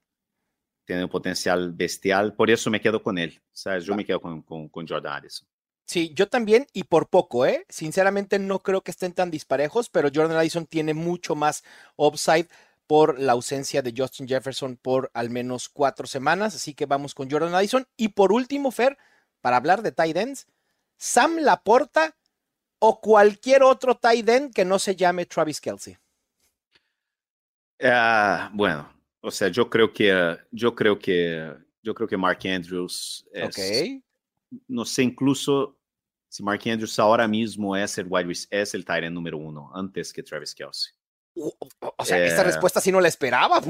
tiene 0.84 1.02
un 1.02 1.10
potencial 1.10 1.72
bestial, 1.72 2.34
por 2.34 2.48
eso 2.48 2.70
me 2.70 2.80
quedo 2.80 3.02
con 3.02 3.18
él. 3.18 3.42
¿sabes? 3.50 3.84
Yo 3.84 3.96
me 3.96 4.04
quedo 4.04 4.20
con, 4.20 4.42
con, 4.42 4.68
con 4.68 4.86
Jordan 4.86 5.14
Addison. 5.14 5.48
Sí, 5.86 6.12
yo 6.14 6.28
también 6.28 6.66
y 6.72 6.84
por 6.84 7.08
poco, 7.08 7.46
¿eh? 7.46 7.64
Sinceramente 7.68 8.40
no 8.40 8.58
creo 8.58 8.82
que 8.82 8.90
estén 8.90 9.12
tan 9.12 9.30
disparejos, 9.30 9.88
pero 9.88 10.10
Jordan 10.12 10.36
Addison 10.36 10.66
tiene 10.66 10.94
mucho 10.94 11.36
más 11.36 11.62
upside 11.94 12.48
por 12.88 13.20
la 13.20 13.32
ausencia 13.32 13.82
de 13.82 13.94
Justin 13.96 14.26
Jefferson 14.26 14.76
por 14.76 15.10
al 15.14 15.30
menos 15.30 15.68
cuatro 15.68 16.08
semanas, 16.08 16.56
así 16.56 16.74
que 16.74 16.86
vamos 16.86 17.14
con 17.14 17.30
Jordan 17.30 17.54
Addison. 17.54 17.86
Y 17.96 18.08
por 18.08 18.32
último, 18.32 18.72
Fer, 18.72 18.98
para 19.40 19.58
hablar 19.58 19.82
de 19.82 19.92
tight 19.92 20.16
ends, 20.16 20.46
Sam 20.96 21.38
Laporta 21.38 22.16
o 22.80 23.00
cualquier 23.00 23.62
otro 23.62 23.96
tight 23.96 24.28
end 24.28 24.54
que 24.54 24.64
no 24.64 24.80
se 24.80 24.96
llame 24.96 25.26
Travis 25.26 25.60
Kelsey. 25.60 25.96
Uh, 27.80 28.48
bueno, 28.52 28.92
o 29.20 29.30
sea, 29.30 29.48
yo 29.48 29.70
creo 29.70 29.92
que 29.92 30.36
yo 30.50 30.74
creo 30.74 30.98
que 30.98 31.52
yo 31.82 31.94
creo 31.94 32.08
que 32.08 32.16
Mark 32.16 32.40
Andrews 32.44 33.24
es, 33.32 33.44
ok. 33.44 34.58
no 34.68 34.84
sé 34.84 35.02
incluso 35.02 35.75
si 36.36 36.42
Mark 36.42 36.60
Andrews 36.66 36.98
ahora 36.98 37.26
mismo 37.26 37.74
es 37.74 37.96
el 37.96 38.06
wide 38.08 38.30
es 38.50 38.74
el 38.74 38.84
tight 38.84 39.04
end 39.04 39.14
número 39.14 39.38
uno 39.38 39.70
antes 39.74 40.12
que 40.12 40.22
Travis 40.22 40.54
Kelsey. 40.54 40.92
O, 41.34 41.54
o 41.96 42.04
sea, 42.04 42.22
esta 42.24 42.42
Eh, 42.42 42.44
respuesta 42.44 42.80
sí 42.80 42.92
no 42.92 43.00
la 43.00 43.08
esperaba. 43.08 43.60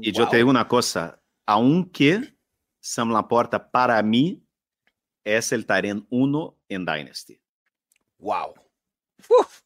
Y 0.00 0.10
yo 0.12 0.22
Wow. 0.24 0.30
te 0.30 0.36
digo 0.38 0.50
una 0.50 0.66
cosa, 0.66 1.20
aunque 1.46 2.34
Sam 2.80 3.10
Laporta 3.12 3.70
para 3.70 4.02
mí 4.02 4.42
es 5.22 5.52
el 5.52 5.66
end 5.68 6.06
uno 6.10 6.56
en 6.68 6.84
Dynasty. 6.84 7.38
Wow. 8.18 8.54
Uf. 9.28 9.60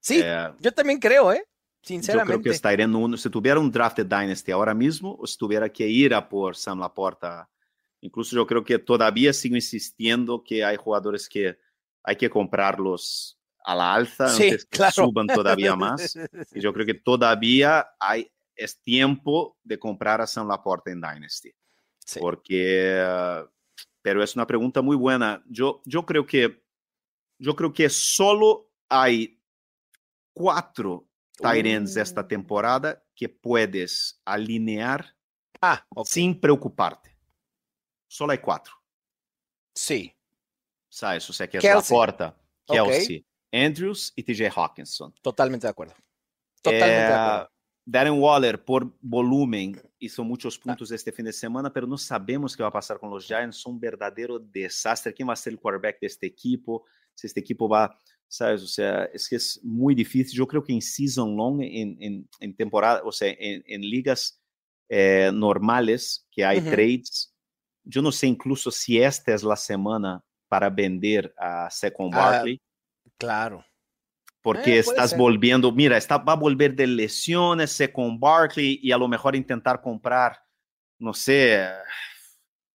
Sí, 0.00 0.20
Eh, 0.24 0.52
yo 0.58 0.72
también 0.72 0.98
creo, 0.98 1.32
¿eh? 1.32 1.36
Yo 1.36 1.42
creo 1.42 1.82
Sinceramente. 1.82 2.42
que 2.44 2.50
estaría 2.50 2.84
en 2.84 2.94
uno. 2.94 3.16
Si 3.16 3.28
tuviera 3.30 3.58
un 3.60 3.70
draft 3.70 3.96
de 3.98 4.04
Dynasty 4.04 4.52
ahora 4.52 4.74
mismo, 4.74 5.16
o 5.18 5.26
si 5.26 5.36
tuviera 5.38 5.68
que 5.70 5.86
ir 5.86 6.12
a 6.14 6.26
por 6.28 6.54
Sam 6.56 6.80
Laporta, 6.80 7.48
incluso 8.00 8.36
yo 8.36 8.46
creo 8.46 8.64
que 8.64 8.78
todavía 8.78 9.32
sigo 9.32 9.56
insistiendo 9.56 10.42
que 10.44 10.64
hay 10.64 10.76
jugadores 10.76 11.28
que 11.28 11.58
hay 12.02 12.16
que 12.16 12.30
comprarlos 12.30 13.38
a 13.64 13.74
la 13.74 13.94
alza 13.94 14.28
Sí, 14.28 14.44
antes 14.44 14.64
que 14.64 14.76
claro. 14.78 14.92
suban 14.92 15.26
todavía 15.26 15.76
más. 15.76 16.16
Y 16.54 16.60
yo 16.60 16.72
creo 16.72 16.86
que 16.86 16.94
todavía 16.94 17.86
hay, 18.00 18.30
es 18.56 18.80
tiempo 18.82 19.58
de 19.62 19.78
comprar 19.78 20.20
a 20.20 20.26
Sam 20.26 20.48
Laporta 20.48 20.90
en 20.90 21.00
Dynasty. 21.00 21.52
Sí. 22.04 22.18
Porque, 22.20 23.04
uh, 23.04 23.46
pero 24.00 24.22
es 24.22 24.34
una 24.34 24.46
pregunta 24.46 24.80
muy 24.80 24.96
buena. 24.96 25.42
Yo, 25.46 25.82
yo 25.84 26.06
creo 26.06 26.24
que, 26.24 26.64
yo 27.38 27.54
creo 27.54 27.72
que 27.72 27.90
solo 27.90 28.70
hay 28.88 29.38
cuatro 30.32 31.06
tight 31.36 31.66
ends 31.66 31.96
esta 31.96 32.22
Uh. 32.22 32.28
temporada 32.28 33.04
que 33.14 33.28
puedes 33.28 34.20
alinear 34.24 35.14
Ah, 35.60 35.84
ok. 35.90 36.06
sin 36.06 36.40
preocuparte. 36.40 37.17
Solo 38.08 38.32
hay 38.32 38.38
cuatro, 38.38 38.72
Sí. 39.74 40.12
¿sabes? 40.90 41.28
O 41.28 41.32
sea, 41.32 41.48
que 41.48 41.58
es 41.58 41.62
Kelsey. 41.62 41.94
Laporta, 41.96 42.36
Ok. 42.66 42.74
Kelsey, 42.88 43.24
Andrews 43.52 44.12
y 44.16 44.22
TJ 44.22 44.50
Hawkinson. 44.50 45.14
Totalmente 45.22 45.66
de 45.66 45.70
acuerdo. 45.70 45.94
Totalmente 46.62 46.86
de 46.94 47.00
Eh, 47.00 47.12
acuerdo. 47.12 47.50
Darren 47.90 48.20
Waller, 48.20 48.62
por 48.64 48.92
volumen, 49.00 49.80
hizo 49.98 50.22
Ah. 50.22 50.24
muchos 50.24 50.58
puntos 50.58 50.90
este 50.90 51.10
fin 51.12 51.24
de 51.26 51.32
semana, 51.32 51.72
pero 51.72 51.86
no 51.86 51.96
sabemos 51.96 52.54
qué 52.56 52.62
va 52.62 52.68
a 52.68 52.72
pasar 52.72 52.98
con 52.98 53.08
los 53.10 53.24
Giants. 53.26 53.56
Son 53.58 53.74
un 53.74 53.80
verdadero 53.80 54.38
desastre. 54.38 55.14
¿Quién 55.14 55.28
va 55.28 55.32
a 55.32 55.36
ser 55.36 55.52
el 55.54 55.58
quarterback 55.60 55.98
de 56.00 56.06
este 56.06 56.26
equipo? 56.26 56.84
Si 57.14 57.26
este 57.26 57.40
equipo 57.40 57.66
va, 57.68 57.98
¿sabes? 58.26 58.62
O 58.62 58.66
sea, 58.66 59.04
es 59.06 59.26
que 59.28 59.36
es 59.36 59.60
muy 59.64 59.94
difícil. 59.94 60.36
Yo 60.36 60.46
creo 60.46 60.62
que 60.62 60.72
en 60.74 60.82
season 60.82 61.34
long, 61.34 61.62
en, 61.62 61.96
en, 62.02 62.28
en 62.40 62.56
temporada, 62.56 63.00
o 63.04 63.12
sea, 63.12 63.28
en, 63.38 63.62
en 63.66 63.80
ligas 63.82 64.40
eh, 64.90 65.30
normales, 65.32 66.26
que 66.30 66.44
hay 66.44 66.58
Ujú. 66.58 66.70
trades, 66.70 67.34
yo 67.88 68.02
no 68.02 68.12
sé 68.12 68.26
incluso 68.26 68.70
si 68.70 69.00
esta 69.02 69.32
es 69.34 69.42
la 69.42 69.56
semana 69.56 70.22
para 70.48 70.68
vender 70.70 71.34
a 71.38 71.70
Second 71.70 72.12
Ah, 72.14 72.18
Barkley 72.18 72.60
Claro. 73.16 73.64
porque 74.42 74.76
Eh, 74.76 74.78
estás 74.80 75.10
ser. 75.10 75.18
volviendo, 75.18 75.72
mira, 75.72 75.96
está, 75.96 76.18
va 76.18 76.34
a 76.34 76.36
volver 76.36 76.74
de 76.74 76.86
lesiones 76.86 77.72
sé, 77.72 77.90
con 77.92 78.20
Barkley 78.20 78.78
y 78.82 78.92
a 78.92 78.98
lo 78.98 79.08
mejor 79.08 79.34
intentar 79.34 79.80
comprar, 79.80 80.38
no 80.98 81.12
sé, 81.12 81.56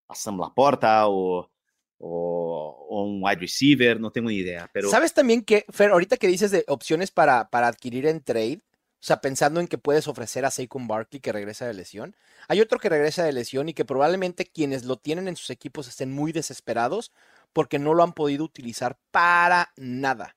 a 0.09 0.15
Sam 0.15 0.39
Laporta 0.41 1.07
o, 1.09 1.51
o, 1.99 2.87
o 2.89 3.05
un 3.05 3.21
wide 3.23 3.37
receiver, 3.41 4.01
no 4.01 4.11
tengo 4.11 4.29
ni 4.31 4.37
idea, 4.37 4.69
pero 4.73 4.89
¿Sabes 4.91 5.13
también 5.13 5.43
que, 5.43 5.65
Fer, 5.69 5.91
ahorita 5.91 6.17
que 6.17 6.27
dices 6.29 6.51
de 6.51 6.65
opciones 6.69 7.11
para, 7.11 7.49
para 7.51 7.69
adquirir 7.69 8.07
en 8.07 8.23
trade, 8.23 8.63
o 9.01 9.03
sea, 9.03 9.21
pensando 9.23 9.61
en 9.61 9.67
que 9.67 9.79
puedes 9.79 10.09
ofrecer 10.09 10.45
a 10.45 10.51
Saquon 10.51 10.87
Barkley 10.87 11.21
que 11.21 11.33
regresa 11.33 11.67
de 11.67 11.73
lesión, 11.73 12.15
hay 12.49 12.61
otro 12.61 12.79
que 12.79 12.91
regresa 12.91 13.25
de 13.25 13.33
lesión 13.33 13.69
y 13.69 13.75
que 13.75 13.87
probablemente 13.87 14.45
quienes 14.45 14.85
lo 14.85 14.99
tienen 14.99 15.27
en 15.27 15.37
sus 15.37 15.49
equipos 15.49 15.89
estén 15.89 16.13
muy 16.13 16.33
desesperados 16.33 17.11
porque 17.55 17.79
no 17.79 17.95
lo 17.95 18.03
han 18.03 18.13
podido 18.13 18.45
utilizar 18.45 18.99
para 19.11 19.73
nada. 19.77 20.37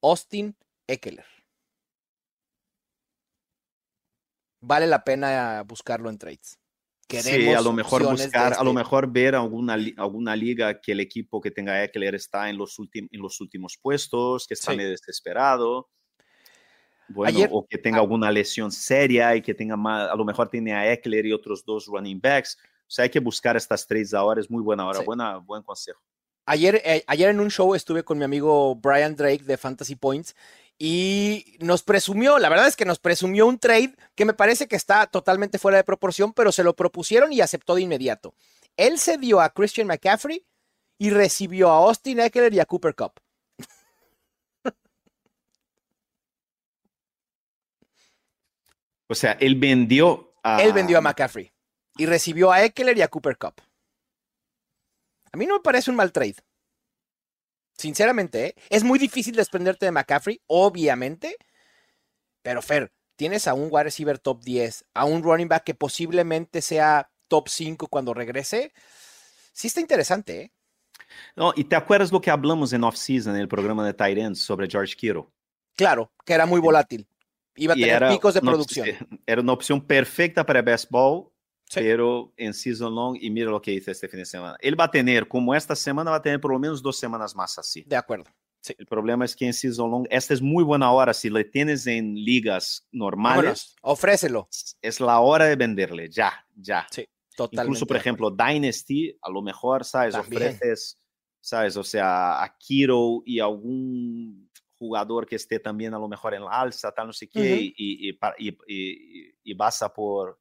Austin 0.00 0.56
Eckler. 0.86 1.24
Vale 4.60 4.86
la 4.86 5.02
pena 5.04 5.62
buscarlo 5.66 6.08
en 6.08 6.18
trades. 6.18 6.58
sí, 7.08 7.18
a 7.18 7.22
Queremos 7.22 7.64
lo 7.64 7.72
mejor 7.72 8.04
buscar, 8.08 8.54
a 8.54 8.62
lo 8.62 8.70
este- 8.70 8.74
mejor 8.74 9.12
ver 9.12 9.34
alguna, 9.34 9.76
alguna 9.98 10.34
liga 10.36 10.80
que 10.80 10.92
el 10.92 11.00
equipo 11.00 11.40
que 11.40 11.50
tenga 11.50 11.82
Eckler 11.84 12.14
está 12.14 12.48
en 12.48 12.56
los, 12.56 12.78
en 12.94 13.08
los 13.20 13.40
últimos 13.40 13.76
puestos, 13.76 14.46
que 14.46 14.54
está 14.54 14.70
Sí. 14.70 14.76
medio 14.78 14.90
desesperado. 14.90 15.90
Bueno, 17.12 17.36
Ayer- 17.36 17.48
o 17.52 17.66
que 17.66 17.78
tenga 17.78 17.98
alguna 17.98 18.30
lesión 18.30 18.70
seria 18.72 19.34
y 19.36 19.42
que 19.42 19.54
tenga 19.54 19.76
más, 19.76 20.10
a 20.10 20.14
lo 20.16 20.24
mejor 20.24 20.48
tiene 20.48 20.72
a 20.74 20.92
Eckler 20.92 21.26
y 21.26 21.32
otros 21.32 21.64
dos 21.64 21.86
running 21.86 22.20
backs. 22.20 22.58
O 22.86 22.94
sea, 22.94 23.04
hay 23.04 23.10
que 23.10 23.20
buscar 23.20 23.56
estas 23.56 23.86
trades 23.86 24.12
ahora, 24.14 24.40
es 24.40 24.50
muy 24.50 24.62
buena 24.62 24.86
hora, 24.86 24.98
Sí. 25.00 25.04
buena, 25.04 25.36
buen 25.38 25.62
consejo. 25.62 26.00
Ayer, 26.46 26.82
eh, 26.84 27.04
ayer 27.06 27.30
en 27.30 27.40
un 27.40 27.50
show 27.50 27.74
estuve 27.74 28.02
con 28.02 28.18
mi 28.18 28.24
amigo 28.24 28.74
Brian 28.74 29.14
Drake 29.14 29.44
de 29.44 29.56
Fantasy 29.56 29.94
Points 29.94 30.34
y 30.78 31.56
nos 31.60 31.82
presumió, 31.84 32.38
la 32.38 32.48
verdad 32.48 32.66
es 32.66 32.74
que 32.76 32.84
nos 32.84 32.98
presumió 32.98 33.46
un 33.46 33.58
trade 33.58 33.94
que 34.16 34.24
me 34.24 34.34
parece 34.34 34.66
que 34.66 34.74
está 34.76 35.06
totalmente 35.06 35.58
fuera 35.58 35.76
de 35.78 35.84
proporción, 35.84 36.32
pero 36.32 36.50
se 36.50 36.64
lo 36.64 36.74
propusieron 36.74 37.32
y 37.32 37.40
aceptó 37.40 37.74
de 37.76 37.82
inmediato. 37.82 38.34
Él 38.76 38.98
se 38.98 39.18
dio 39.18 39.40
a 39.40 39.50
Christian 39.50 39.86
McCaffrey 39.86 40.44
y 40.98 41.10
recibió 41.10 41.70
a 41.70 41.76
Austin 41.76 42.20
Eckler 42.20 42.52
y 42.52 42.60
a 42.60 42.66
Cooper 42.66 42.94
Cup. 42.94 43.12
O 49.12 49.14
sea, 49.14 49.32
él 49.32 49.56
vendió 49.56 50.32
a... 50.42 50.62
Él 50.62 50.72
vendió 50.72 50.96
a 50.96 51.02
McCaffrey 51.02 51.52
y 51.98 52.06
recibió 52.06 52.50
a 52.50 52.64
Eckler 52.64 52.96
y 52.96 53.02
a 53.02 53.08
Cooper 53.08 53.36
Cup. 53.36 53.60
A 55.30 55.36
mí 55.36 55.44
no 55.44 55.56
me 55.56 55.60
parece 55.60 55.90
un 55.90 55.98
mal 55.98 56.12
trade. 56.12 56.36
Sinceramente, 57.76 58.46
¿eh? 58.46 58.54
es 58.70 58.84
muy 58.84 58.98
difícil 58.98 59.36
desprenderte 59.36 59.84
de 59.84 59.92
McCaffrey, 59.92 60.40
obviamente. 60.46 61.36
Pero 62.40 62.62
Fer, 62.62 62.90
tienes 63.16 63.46
a 63.46 63.52
un 63.52 63.68
wide 63.70 63.84
receiver 63.84 64.18
top 64.18 64.42
10, 64.42 64.86
a 64.94 65.04
un 65.04 65.22
running 65.22 65.48
back 65.48 65.64
que 65.64 65.74
posiblemente 65.74 66.62
sea 66.62 67.10
top 67.28 67.50
5 67.50 67.88
cuando 67.88 68.14
regrese. 68.14 68.72
Sí 69.52 69.66
está 69.66 69.82
interesante, 69.82 70.40
¿eh? 70.40 70.52
No, 71.36 71.52
y 71.54 71.64
te 71.64 71.76
acuerdas 71.76 72.10
lo 72.10 72.22
que 72.22 72.30
hablamos 72.30 72.72
en 72.72 72.82
off-season, 72.82 73.34
en 73.34 73.42
el 73.42 73.48
programa 73.48 73.84
de 73.84 73.92
Tight 73.92 74.16
Ends 74.16 74.40
sobre 74.40 74.70
George 74.70 74.96
Kittle. 74.96 75.26
Claro, 75.76 76.10
que 76.24 76.32
era 76.32 76.46
muy 76.46 76.60
volátil. 76.60 77.06
Iba 77.56 77.74
a 77.74 77.76
tener 77.76 77.90
era 77.90 78.10
picos 78.10 78.34
de 78.34 78.40
producción. 78.40 78.88
Era 79.26 79.40
una 79.40 79.52
opción 79.52 79.80
perfecta 79.86 80.44
para 80.46 80.62
baseball, 80.62 81.28
Sí. 81.64 81.80
pero 81.80 82.32
en 82.36 82.52
season 82.52 82.94
long, 82.94 83.16
y 83.18 83.30
mira 83.30 83.50
lo 83.50 83.60
que 83.62 83.72
hizo 83.72 83.90
este 83.90 84.06
fin 84.08 84.18
de 84.20 84.26
semana. 84.26 84.56
Él 84.60 84.78
va 84.78 84.84
a 84.84 84.90
tener, 84.90 85.26
como 85.26 85.54
esta 85.54 85.74
semana, 85.74 86.10
va 86.10 86.18
a 86.18 86.22
tener 86.22 86.38
por 86.40 86.52
lo 86.52 86.58
menos 86.58 86.82
dos 86.82 86.98
semanas 86.98 87.34
más 87.34 87.56
así. 87.58 87.82
De 87.86 87.96
acuerdo. 87.96 88.24
El 88.78 88.86
problema 88.86 89.24
es 89.24 89.34
que 89.34 89.46
en 89.46 89.54
season 89.54 89.90
long, 89.90 90.06
esta 90.10 90.34
es 90.34 90.40
muy 90.42 90.62
buena 90.64 90.92
hora. 90.92 91.12
Si 91.14 91.30
le 91.30 91.44
tienes 91.44 91.86
en 91.86 92.14
ligas 92.14 92.86
normales, 92.92 93.36
Vámonos, 93.42 93.76
ofrécelo. 93.82 94.48
es 94.82 95.00
la 95.00 95.18
hora 95.20 95.46
de 95.46 95.56
venderle, 95.56 96.08
ya, 96.10 96.46
ya. 96.54 96.86
Sí, 96.90 97.08
totalmente. 97.34 97.68
Incluso, 97.70 97.86
por 97.86 97.96
ejemplo, 97.96 98.30
Dynasty, 98.30 99.16
a 99.22 99.30
lo 99.30 99.42
mejor, 99.42 99.84
¿sabes? 99.84 100.12
También. 100.14 100.42
Ofreces, 100.42 101.00
¿sabes? 101.40 101.76
O 101.76 101.82
sea, 101.82 102.40
a 102.42 102.56
Kiro 102.58 103.22
y 103.24 103.40
algún 103.40 104.41
jugador 104.82 105.26
que 105.26 105.36
esté 105.36 105.60
también 105.60 105.94
a 105.94 105.98
lo 105.98 106.08
mejor 106.08 106.34
en 106.34 106.44
la 106.44 106.50
alza, 106.50 106.90
tal, 106.90 107.06
no 107.06 107.12
sé 107.12 107.28
qué, 107.28 107.54
y, 107.60 107.68
y, 107.76 108.08
y 108.08 108.12
pa- 108.14 108.34
y- 108.36 108.56
y- 108.66 109.32
y 109.44 109.54
vas 109.54 109.80
a 109.82 109.92
por 109.92 110.40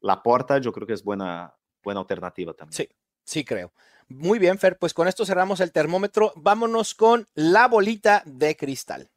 la 0.00 0.20
porta, 0.20 0.58
yo 0.58 0.72
creo 0.72 0.84
que 0.86 0.94
es 0.94 1.04
buena, 1.04 1.54
buena 1.84 2.00
alternativa 2.00 2.52
también. 2.54 2.76
Sí, 2.76 2.88
sí 3.24 3.44
creo. 3.44 3.72
Muy 4.08 4.38
bien, 4.40 4.58
Fer, 4.58 4.78
pues 4.78 4.92
con 4.94 5.06
esto 5.06 5.24
cerramos 5.24 5.60
el 5.60 5.70
termómetro. 5.70 6.32
Vámonos 6.34 6.94
con 6.94 7.28
la 7.34 7.68
bolita 7.68 8.22
de 8.26 8.56
cristal. 8.56 9.10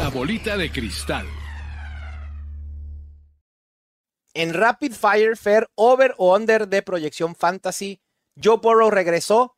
La 0.00 0.08
bolita 0.08 0.56
de 0.56 0.70
cristal. 0.72 1.26
En 4.34 4.52
Rapid 4.52 4.92
Fire, 4.92 5.36
Fer, 5.36 5.68
over 5.76 6.14
o 6.18 6.34
under 6.36 6.66
de 6.68 6.82
proyección 6.82 7.34
fantasy, 7.36 8.00
Joe 8.42 8.58
Burrow 8.58 8.90
regresó. 8.90 9.55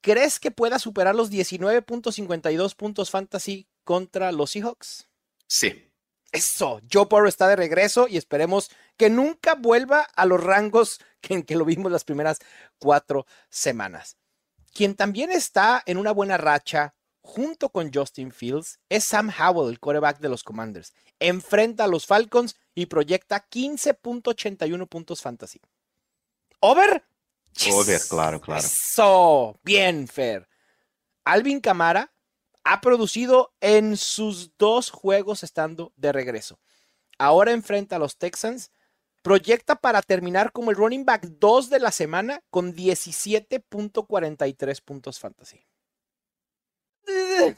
¿Crees 0.00 0.38
que 0.38 0.50
pueda 0.50 0.78
superar 0.78 1.14
los 1.14 1.30
19.52 1.30 2.74
puntos 2.74 3.10
fantasy 3.10 3.68
contra 3.84 4.32
los 4.32 4.52
Seahawks? 4.52 5.08
Sí. 5.46 5.84
Eso, 6.30 6.80
Joe 6.92 7.06
Burrow 7.06 7.26
está 7.26 7.48
de 7.48 7.56
regreso 7.56 8.06
y 8.06 8.18
esperemos 8.18 8.70
que 8.98 9.08
nunca 9.08 9.54
vuelva 9.54 10.02
a 10.02 10.26
los 10.26 10.42
rangos 10.42 11.00
que, 11.20 11.34
en 11.34 11.42
que 11.42 11.56
lo 11.56 11.64
vimos 11.64 11.90
las 11.90 12.04
primeras 12.04 12.38
cuatro 12.78 13.26
semanas. 13.48 14.16
Quien 14.74 14.94
también 14.94 15.30
está 15.30 15.82
en 15.86 15.96
una 15.96 16.12
buena 16.12 16.36
racha 16.36 16.94
junto 17.22 17.70
con 17.70 17.92
Justin 17.92 18.30
Fields 18.30 18.78
es 18.88 19.04
Sam 19.04 19.30
Howell, 19.30 19.70
el 19.70 19.80
quarterback 19.80 20.18
de 20.18 20.28
los 20.28 20.44
Commanders. 20.44 20.92
Enfrenta 21.18 21.84
a 21.84 21.88
los 21.88 22.06
Falcons 22.06 22.56
y 22.74 22.86
proyecta 22.86 23.48
15.81 23.48 24.88
puntos 24.88 25.22
fantasy. 25.22 25.60
¿Over? 26.60 27.04
Over, 27.72 28.00
claro, 28.08 28.40
claro. 28.40 28.60
Eso, 28.60 29.58
bien, 29.62 30.06
Fer. 30.06 30.48
Alvin 31.24 31.60
Camara 31.60 32.12
ha 32.64 32.80
producido 32.80 33.52
en 33.60 33.96
sus 33.96 34.56
dos 34.56 34.90
juegos 34.90 35.42
estando 35.42 35.92
de 35.96 36.12
regreso. 36.12 36.60
Ahora 37.18 37.52
enfrenta 37.52 37.96
a 37.96 37.98
los 37.98 38.16
Texans. 38.16 38.70
Proyecta 39.22 39.74
para 39.74 40.00
terminar 40.00 40.52
como 40.52 40.70
el 40.70 40.76
running 40.76 41.04
back 41.04 41.26
2 41.26 41.70
de 41.70 41.80
la 41.80 41.90
semana 41.90 42.40
con 42.50 42.74
17.43 42.74 44.82
puntos 44.82 45.18
fantasy. 45.18 45.66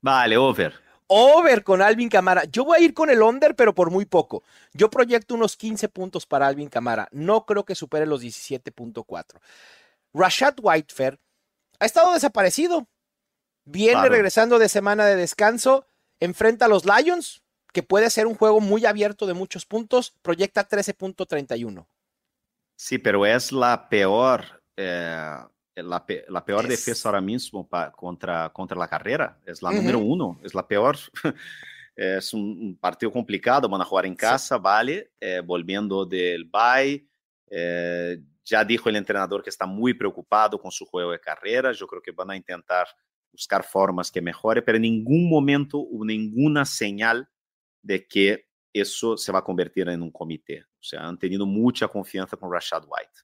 Vale, 0.00 0.36
over. 0.36 0.85
Over 1.08 1.62
con 1.62 1.82
Alvin 1.82 2.08
Camara. 2.08 2.44
Yo 2.44 2.64
voy 2.64 2.78
a 2.78 2.80
ir 2.82 2.92
con 2.94 3.10
el 3.10 3.22
under, 3.22 3.54
pero 3.54 3.74
por 3.74 3.90
muy 3.90 4.04
poco. 4.06 4.42
Yo 4.72 4.90
proyecto 4.90 5.34
unos 5.34 5.56
15 5.56 5.88
puntos 5.88 6.26
para 6.26 6.46
Alvin 6.46 6.68
Camara. 6.68 7.08
No 7.12 7.46
creo 7.46 7.64
que 7.64 7.74
supere 7.74 8.06
los 8.06 8.22
17.4. 8.22 9.38
Rashad 10.12 10.54
Whitefair 10.60 11.18
ha 11.78 11.84
estado 11.86 12.12
desaparecido. 12.12 12.88
Viene 13.64 13.92
Claro. 13.94 14.10
regresando 14.10 14.58
de 14.58 14.68
semana 14.68 15.06
de 15.06 15.16
descanso. 15.16 15.86
Enfrenta 16.20 16.64
a 16.64 16.68
los 16.68 16.84
Lions, 16.84 17.42
que 17.72 17.82
puede 17.82 18.10
ser 18.10 18.26
un 18.26 18.34
juego 18.34 18.60
muy 18.60 18.86
abierto 18.86 19.26
de 19.26 19.34
muchos 19.34 19.66
puntos. 19.66 20.14
Proyecta 20.22 20.66
13.31. 20.68 21.86
Sí, 22.74 22.98
pero 22.98 23.26
es 23.26 23.52
la 23.52 23.88
peor, 23.88 24.62
eh, 24.76 25.36
la, 25.76 26.04
pe- 26.04 26.24
la 26.28 26.44
peor 26.44 26.64
Es- 26.64 26.70
defensa 26.70 27.08
ahora 27.08 27.20
mismo 27.20 27.68
contra, 27.94 28.50
contra 28.52 28.76
la 28.76 28.88
carrera. 28.88 29.38
Es 29.44 29.62
la 29.62 29.70
número 29.72 29.98
uno, 29.98 30.38
es 30.42 30.54
la 30.54 30.66
peor. 30.66 30.96
es 31.96 32.32
un, 32.34 32.42
un 32.42 32.76
partido 32.76 33.10
complicado, 33.12 33.68
van 33.68 33.80
a 33.80 33.84
jugar 33.84 34.06
en 34.06 34.14
casa, 34.14 34.58
vale, 34.58 35.12
eh, 35.20 35.40
volviendo 35.44 36.04
del 36.04 36.44
bye. 36.44 37.06
eh, 37.50 38.18
ya 38.44 38.64
dijo 38.64 38.88
el 38.88 38.96
entrenador 38.96 39.42
que 39.42 39.50
está 39.50 39.66
muy 39.66 39.92
preocupado 39.92 40.58
con 40.58 40.70
su 40.70 40.84
juego 40.86 41.10
de 41.12 41.18
carrera. 41.20 41.72
Yo 41.72 41.86
creo 41.86 42.00
que 42.00 42.12
van 42.12 42.30
a 42.30 42.36
intentar 42.36 42.86
buscar 43.32 43.64
formas 43.64 44.10
que 44.10 44.20
mejore, 44.20 44.62
pero 44.62 44.76
en 44.76 44.82
ningún 44.82 45.28
momento 45.28 45.78
hubo 45.78 46.04
ninguna 46.04 46.64
señal 46.64 47.28
de 47.82 48.06
que 48.06 48.46
eso 48.72 49.16
se 49.16 49.32
va 49.32 49.40
a 49.40 49.44
convertir 49.44 49.88
en 49.88 50.00
un 50.02 50.10
comité. 50.12 50.62
O 50.62 50.82
sea, 50.82 51.08
han 51.08 51.18
tenido 51.18 51.44
mucha 51.44 51.88
confianza 51.88 52.36
con 52.36 52.52
Rashad 52.52 52.84
White. 52.86 53.20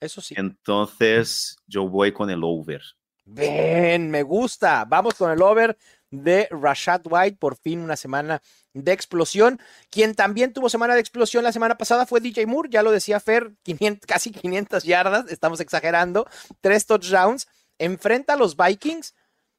Eso 0.00 0.20
sí. 0.20 0.34
Entonces, 0.36 1.56
yo 1.66 1.88
voy 1.88 2.12
con 2.12 2.30
el 2.30 2.42
over. 2.42 2.82
Ven, 3.24 4.10
me 4.10 4.22
gusta. 4.22 4.84
Vamos 4.86 5.14
con 5.14 5.30
el 5.30 5.40
over 5.42 5.76
de 6.10 6.48
Rashad 6.50 7.02
White. 7.04 7.36
Por 7.38 7.56
fin 7.56 7.80
una 7.80 7.96
semana 7.96 8.42
de 8.72 8.92
explosión. 8.92 9.60
Quien 9.90 10.14
también 10.14 10.52
tuvo 10.52 10.68
semana 10.68 10.94
de 10.94 11.00
explosión 11.00 11.44
la 11.44 11.52
semana 11.52 11.76
pasada 11.76 12.06
fue 12.06 12.20
DJ 12.20 12.46
Moore. 12.46 12.70
Ya 12.70 12.82
lo 12.82 12.90
decía 12.90 13.20
Fer, 13.20 13.52
500 13.62 14.06
casi 14.06 14.30
500 14.30 14.84
yardas. 14.84 15.30
Estamos 15.30 15.60
exagerando. 15.60 16.26
Tres 16.60 16.86
touchdowns. 16.86 17.46
Enfrenta 17.78 18.32
a 18.32 18.36
los 18.36 18.56
Vikings. 18.56 19.14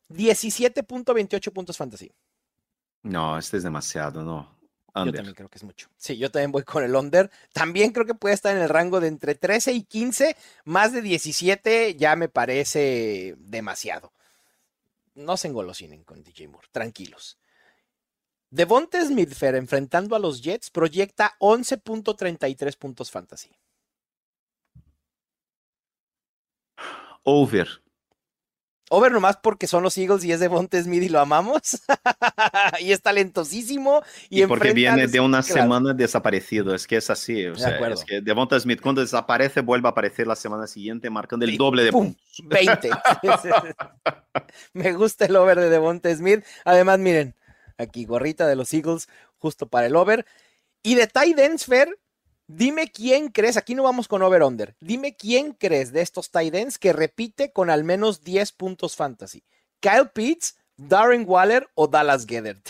17.28 0.10 1.54
puntos 1.54 1.78
fantasy. 1.78 2.12
No, 3.04 3.38
este 3.38 3.58
es 3.58 3.64
demasiado, 3.64 4.24
no. 4.24 4.61
Yo 4.94 5.14
también 5.14 5.34
creo 5.34 5.50
que 5.50 5.58
es 5.58 5.64
mucho. 5.64 5.90
Sí, 5.98 6.18
yo 6.18 6.30
también 6.30 6.52
voy 6.52 6.64
con 6.64 6.84
el 6.84 6.96
under. 6.96 7.32
También 7.54 7.92
creo 7.92 8.06
que 8.06 8.14
puede 8.14 8.36
estar 8.36 8.56
en 8.56 8.62
el 8.62 8.70
rango 8.70 9.00
de 9.00 9.08
entre 9.08 9.36
13 9.36 9.72
y 9.72 9.84
15. 9.84 10.36
Más 10.66 10.92
de 10.92 11.02
17 11.02 11.96
ya 11.96 12.16
me 12.16 12.28
parece 12.28 13.36
demasiado. 13.38 14.12
No 15.16 15.38
se 15.38 15.48
engolosinen 15.48 16.04
con 16.04 16.24
DJ 16.24 16.50
Moore, 16.50 16.68
tranquilos. 16.72 17.38
Devonte 18.50 19.06
Smith 19.06 19.34
Fer, 19.34 19.56
enfrentando 19.56 20.16
a 20.16 20.20
los 20.20 20.42
Jets 20.42 20.70
proyecta 20.70 21.36
11.33 21.40 22.78
puntos 22.78 23.10
fantasy. 23.10 23.50
Over. 27.24 27.82
Over 28.94 29.12
nomás 29.14 29.38
porque 29.38 29.68
son 29.68 29.84
los 29.84 29.98
Eagles 29.98 30.26
y 30.26 30.34
es 30.34 30.42
Devonte 30.42 30.82
Smith 30.84 31.04
y 31.04 31.08
lo 31.10 31.20
amamos. 31.22 31.82
y 32.82 32.92
es 32.92 33.02
talentosísimo. 33.02 34.04
Y, 34.30 34.44
Y, 34.44 34.46
porque 34.48 34.74
viene 34.74 35.08
de 35.08 35.20
una 35.22 35.42
claro. 35.44 35.62
semana 35.62 35.94
desaparecido. 35.94 36.76
Es 36.76 36.86
que 36.88 36.98
es 36.98 37.10
así. 37.10 37.46
O 37.48 37.54
De 37.54 37.60
sea, 37.60 37.70
acuerdo. 37.76 37.96
es 37.96 38.04
que 38.04 38.20
Devonta 38.22 38.60
Smith, 38.60 38.82
cuando 38.82 39.00
desaparece, 39.02 39.62
vuelve 39.62 39.88
a 39.88 39.92
aparecer 39.92 40.28
la 40.28 40.36
semana 40.36 40.68
siguiente, 40.68 41.10
marcando 41.10 41.46
el 41.46 41.52
Sí, 41.52 41.58
doble 41.58 41.84
de 41.86 41.92
¡pum! 41.92 42.14
puntos. 42.14 42.22
20. 42.50 42.90
Me 44.74 44.94
gusta 44.94 45.26
el 45.26 45.36
over 45.38 45.60
de 45.60 45.70
Devonta 45.70 46.14
Smith. 46.16 46.44
Además, 46.66 47.00
miren, 47.00 47.36
aquí 47.78 48.06
gorrita 48.06 48.46
de 48.48 48.56
los 48.58 48.74
Eagles, 48.74 49.08
justo 49.38 49.68
para 49.68 49.88
el 49.88 49.96
over. 49.96 50.26
Y 50.84 50.96
de 50.96 51.08
tight 51.08 51.40
ends, 51.40 51.66
Fer, 51.66 51.98
dime 52.56 52.92
quién 52.92 53.30
crees, 53.30 53.58
aquí 53.58 53.76
no 53.76 53.84
vamos 53.84 54.08
con 54.08 54.22
over-under, 54.22 54.76
dime 54.80 55.16
quién 55.16 55.54
crees 55.54 55.92
de 55.92 56.02
estos 56.02 56.32
tight 56.32 56.54
ends 56.54 56.78
que 56.78 56.94
repite 56.94 57.52
con 57.52 57.70
al 57.70 57.84
menos 57.84 58.24
10 58.24 58.52
puntos 58.54 58.96
fantasy. 58.96 59.44
Kyle 59.80 60.10
Pitts, 60.14 60.58
Darren 60.78 61.26
Waller 61.28 61.70
o 61.76 61.88
Dallas 61.88 62.26
Gethert. 62.26 62.70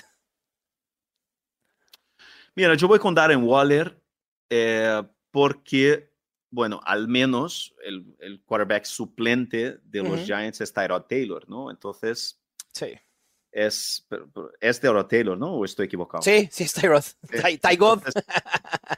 Mira, 2.55 2.75
yo 2.75 2.87
voy 2.87 2.99
con 2.99 3.15
Darren 3.15 3.43
Waller 3.43 4.01
eh, 4.49 5.03
porque, 5.31 6.11
bueno, 6.49 6.81
al 6.83 7.07
menos 7.07 7.73
el, 7.83 8.15
el 8.19 8.41
quarterback 8.43 8.85
suplente 8.85 9.79
de 9.83 10.03
los. 10.03 10.21
Giants 10.25 10.61
es 10.61 10.73
Tyrod 10.73 11.03
Taylor, 11.03 11.47
¿no? 11.49 11.71
Entonces, 11.71 12.41
Sí, 12.73 12.93
es, 13.51 14.07
es 14.59 14.79
Tyrod 14.79 15.05
Taylor, 15.07 15.37
¿no? 15.37 15.53
¿O 15.55 15.65
estoy 15.65 15.85
equivocado? 15.87 16.21
sí, 16.21 16.47
sí, 16.51 16.63
es 16.63 16.73
Tyrod. 16.73 17.03
Eh, 17.31 17.41
Ty- 17.41 17.57
Ty 17.57 17.75
God. 17.77 17.99
entonces, 18.05 18.23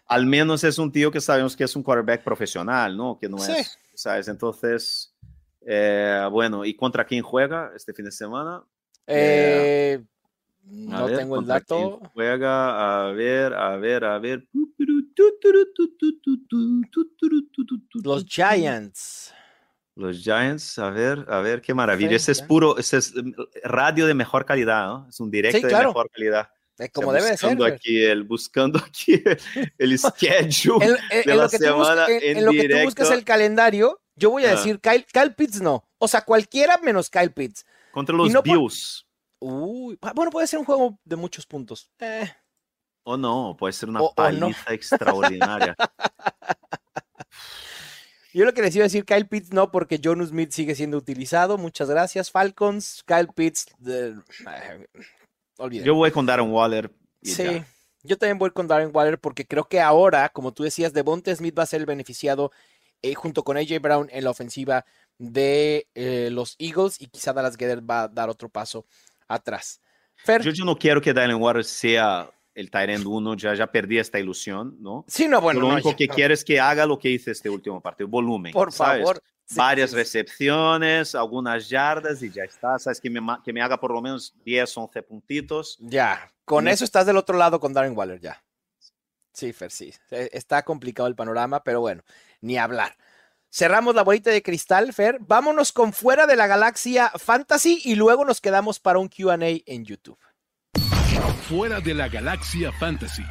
al 0.08 0.26
menos 0.26 0.64
es 0.64 0.78
un 0.78 0.92
tío 0.92 1.12
que 1.12 1.20
sabemos 1.22 1.56
que 1.56 1.64
es 1.64 1.76
un 1.76 1.84
quarterback 1.84 2.24
profesional, 2.24 2.96
¿no? 2.96 3.18
Que 3.20 3.28
no 3.30 3.38
Sí. 3.40 3.52
es, 3.54 3.78
¿sabes? 3.96 4.28
Entonces, 4.28 5.14
eh, 5.66 6.28
bueno, 6.32 6.66
¿y 6.66 6.76
contra 6.76 7.06
quién 7.06 7.24
juega 7.24 7.72
este 7.76 7.94
fin 7.94 8.06
de 8.06 8.12
semana? 8.12 8.64
Eh, 9.08 10.04
no 10.66 11.06
ver, 11.08 11.18
tengo 11.18 11.36
el 11.36 11.42
¿contra 11.42 11.62
quién 11.62 11.90
dato. 11.90 12.10
Juega, 12.14 13.08
a 13.08 13.12
ver, 13.12 13.54
a 13.54 13.76
ver, 13.78 14.04
a 14.06 14.18
ver. 14.20 14.48
Los 18.04 18.26
Giants. 18.26 19.34
Los 19.96 20.18
Giants, 20.24 20.80
a 20.80 20.90
ver, 20.90 21.26
a 21.30 21.40
ver, 21.40 21.62
qué 21.62 21.74
maravilla. 21.74 22.16
Ese 22.16 22.32
es 22.32 22.42
puro, 22.42 22.78
ese 22.78 22.98
es 22.98 23.14
mm, 23.16 23.32
radio 23.64 24.08
de 24.08 24.14
mejor 24.16 24.44
calidad, 24.46 24.88
¿no? 24.88 25.08
Es 25.10 25.20
un 25.20 25.30
directo 25.30 25.58
Sí, 25.60 25.64
claro. 25.64 25.80
de 25.84 25.88
mejor 25.90 26.10
calidad. 26.10 26.50
Eh, 26.50 26.56
O 26.74 26.76
sea, 26.78 26.90
como 26.90 27.14
debe 27.14 27.30
de 27.30 27.38
ser. 27.38 27.64
aquí 27.64 28.04
el, 28.04 28.24
buscando 28.24 28.80
aquí 28.80 29.22
el 29.78 30.00
schedule. 30.00 30.86
En, 30.86 30.98
en- 31.12 31.24
de 31.26 31.32
en 31.32 31.38
la 31.38 31.48
semana 31.50 32.06
en- 32.08 32.24
en 32.24 32.38
en 32.38 32.46
lo 32.46 32.52
que 32.52 32.68
tú 32.68 32.76
buscas 32.84 33.08
directo. 33.08 33.14
el 33.14 33.24
calendario, 33.24 34.02
yo 34.16 34.32
voy 34.32 34.46
a 34.46 34.50
Ah. 34.50 34.52
decir 34.56 34.80
Kyle, 34.80 35.06
Kyle 35.14 35.34
Pitts 35.36 35.62
no. 35.62 35.88
O 36.00 36.08
sea, 36.08 36.22
cualquiera 36.22 36.80
menos 36.80 37.10
Kyle 37.12 37.32
Pitts. 37.32 37.64
Contra 37.92 38.16
los 38.16 38.32
no 38.32 38.42
Bills. 38.42 39.06
Uy, 39.40 39.98
ah, 40.02 40.14
bueno, 40.16 40.32
puede 40.32 40.48
ser 40.48 40.58
un 40.58 40.66
juego 40.66 40.98
de 41.04 41.16
muchos 41.16 41.46
puntos. 41.46 41.92
Eh, 42.00 42.32
O 43.04 43.18
no, 43.18 43.56
puede 43.60 43.74
ser 43.74 43.90
una 43.90 44.02
O- 44.02 44.06
o 44.06 44.10
no. 44.10 44.14
paliza 44.16 44.74
extraordinaria. 44.74 45.76
yo 48.34 48.46
lo 48.46 48.54
que 48.54 48.62
les 48.62 48.76
iba 48.76 48.84
a 48.84 48.88
decir, 48.88 49.06
Kyle 49.06 49.26
Pitts 49.28 49.52
no, 49.54 49.72
porque 49.72 50.00
John 50.04 50.26
Smith 50.26 50.52
sigue 50.52 50.76
siendo 50.76 50.98
utilizado. 50.98 51.58
Muchas 51.58 51.90
gracias, 51.90 52.32
Falcons. 52.32 53.04
Kyle 53.06 53.28
Pitts, 53.34 53.68
de- 53.78 54.16
olvídenlo. 55.58 55.86
Yo 55.88 55.96
voy 55.96 56.12
con 56.12 56.26
Darren 56.26 56.50
Waller. 56.52 56.92
y 57.22 57.30
Sí, 57.30 57.44
ya. 57.44 57.66
yo 58.04 58.18
también 58.18 58.38
voy 58.40 58.52
con 58.52 58.68
Darren 58.68 58.92
Waller 58.94 59.20
porque 59.20 59.46
creo 59.46 59.66
que 59.66 59.80
ahora, 59.80 60.30
como 60.30 60.52
tú 60.54 60.64
decías, 60.64 60.94
Devonte 60.94 61.36
Smith 61.36 61.58
va 61.58 61.64
a 61.64 61.68
ser 61.68 61.80
el 61.82 61.86
beneficiado 61.86 62.52
eh, 63.02 63.14
junto 63.16 63.44
con 63.44 63.58
AJ 63.58 63.80
Brown 63.82 64.08
en 64.12 64.24
la 64.24 64.30
ofensiva 64.32 64.86
de 65.18 65.88
eh, 65.94 66.30
los 66.32 66.56
Eagles 66.58 67.00
y 67.00 67.08
quizá 67.08 67.34
Dallas 67.34 67.56
Gedder 67.58 67.88
va 67.88 68.04
a 68.04 68.08
dar 68.08 68.30
otro 68.30 68.50
paso 68.50 68.86
atrás. 69.28 69.80
Fer, 70.16 70.42
Yo, 70.42 70.52
yo 70.52 70.66
no 70.66 70.78
quiero 70.78 71.02
que 71.02 71.14
Darren 71.14 71.42
Waller 71.42 71.66
sea 71.66 72.30
el 72.56 72.70
Tyrend 72.70 73.06
1, 73.06 73.36
ya, 73.36 73.54
ya 73.56 73.68
perdí 73.72 73.98
esta 74.00 74.20
ilusión, 74.20 74.78
¿no? 74.80 75.06
sí, 75.08 75.28
no, 75.28 75.42
bueno, 75.42 75.62
lo 75.62 75.68
único 75.70 75.96
que 75.96 76.08
no, 76.08 76.14
quiero 76.14 76.34
es 76.34 76.44
que 76.44 76.60
haga 76.60 76.86
lo 76.86 77.00
que 77.00 77.10
hice 77.10 77.32
este 77.32 77.50
último 77.50 77.82
partido, 77.82 78.08
volumen. 78.08 78.54
por 78.54 78.72
¿sabes? 78.72 79.02
favor. 79.02 79.24
sí, 79.46 79.56
Varias 79.56 79.90
sí, 79.90 79.96
sí. 79.96 80.00
recepciones, 80.02 81.16
algunas 81.16 81.68
yardas 81.70 82.22
y 82.22 82.30
ya 82.30 82.44
está. 82.44 82.78
¿Sabes? 82.80 83.02
Que 83.02 83.10
me, 83.10 83.22
que 83.44 83.52
me 83.54 83.62
haga 83.62 83.80
por 83.80 83.92
lo 83.92 84.02
menos 84.02 84.34
10, 84.46 84.78
11 84.78 85.04
puntitos. 85.04 85.78
Ya, 85.80 86.32
con 86.46 86.68
eso 86.68 86.84
estás 86.84 87.06
del 87.06 87.18
otro 87.18 87.38
lado 87.38 87.60
con 87.60 87.74
Darren 87.74 87.98
Waller, 87.98 88.20
ya. 88.20 88.44
Sí, 89.34 89.52
Fer, 89.52 89.72
sí. 89.72 89.92
Eh, 90.12 90.30
Está 90.32 90.62
complicado 90.64 91.08
el 91.08 91.16
panorama, 91.16 91.64
pero 91.64 91.82
bueno, 91.82 92.04
ni 92.42 92.58
hablar. 92.58 92.96
Cerramos 93.50 93.96
la 93.96 94.04
bolita 94.04 94.30
de 94.32 94.42
cristal, 94.42 94.94
Fer. 94.94 95.18
Vámonos 95.22 95.72
con 95.72 95.94
fuera 95.94 96.26
de 96.28 96.36
la 96.36 96.48
galaxia 96.48 97.10
fantasy 97.18 97.82
y 97.84 97.96
luego 97.96 98.26
nos 98.26 98.42
quedamos 98.42 98.80
para 98.80 99.00
un 99.00 99.10
QA 99.10 99.38
en 99.40 99.86
YouTube. 99.86 100.18
Fuera 101.48 101.80
de 101.80 101.94
la 101.94 102.08
galaxia 102.08 102.72
fantasy. 102.72 103.24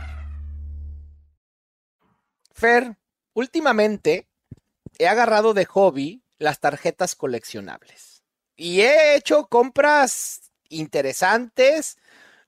Fer, 2.52 2.96
últimamente 3.34 4.28
he 4.98 5.08
agarrado 5.08 5.54
de 5.54 5.64
hobby 5.64 6.22
las 6.38 6.60
tarjetas 6.60 7.14
coleccionables 7.14 8.22
y 8.56 8.82
he 8.82 9.16
hecho 9.16 9.46
compras 9.48 10.52
interesantes, 10.68 11.98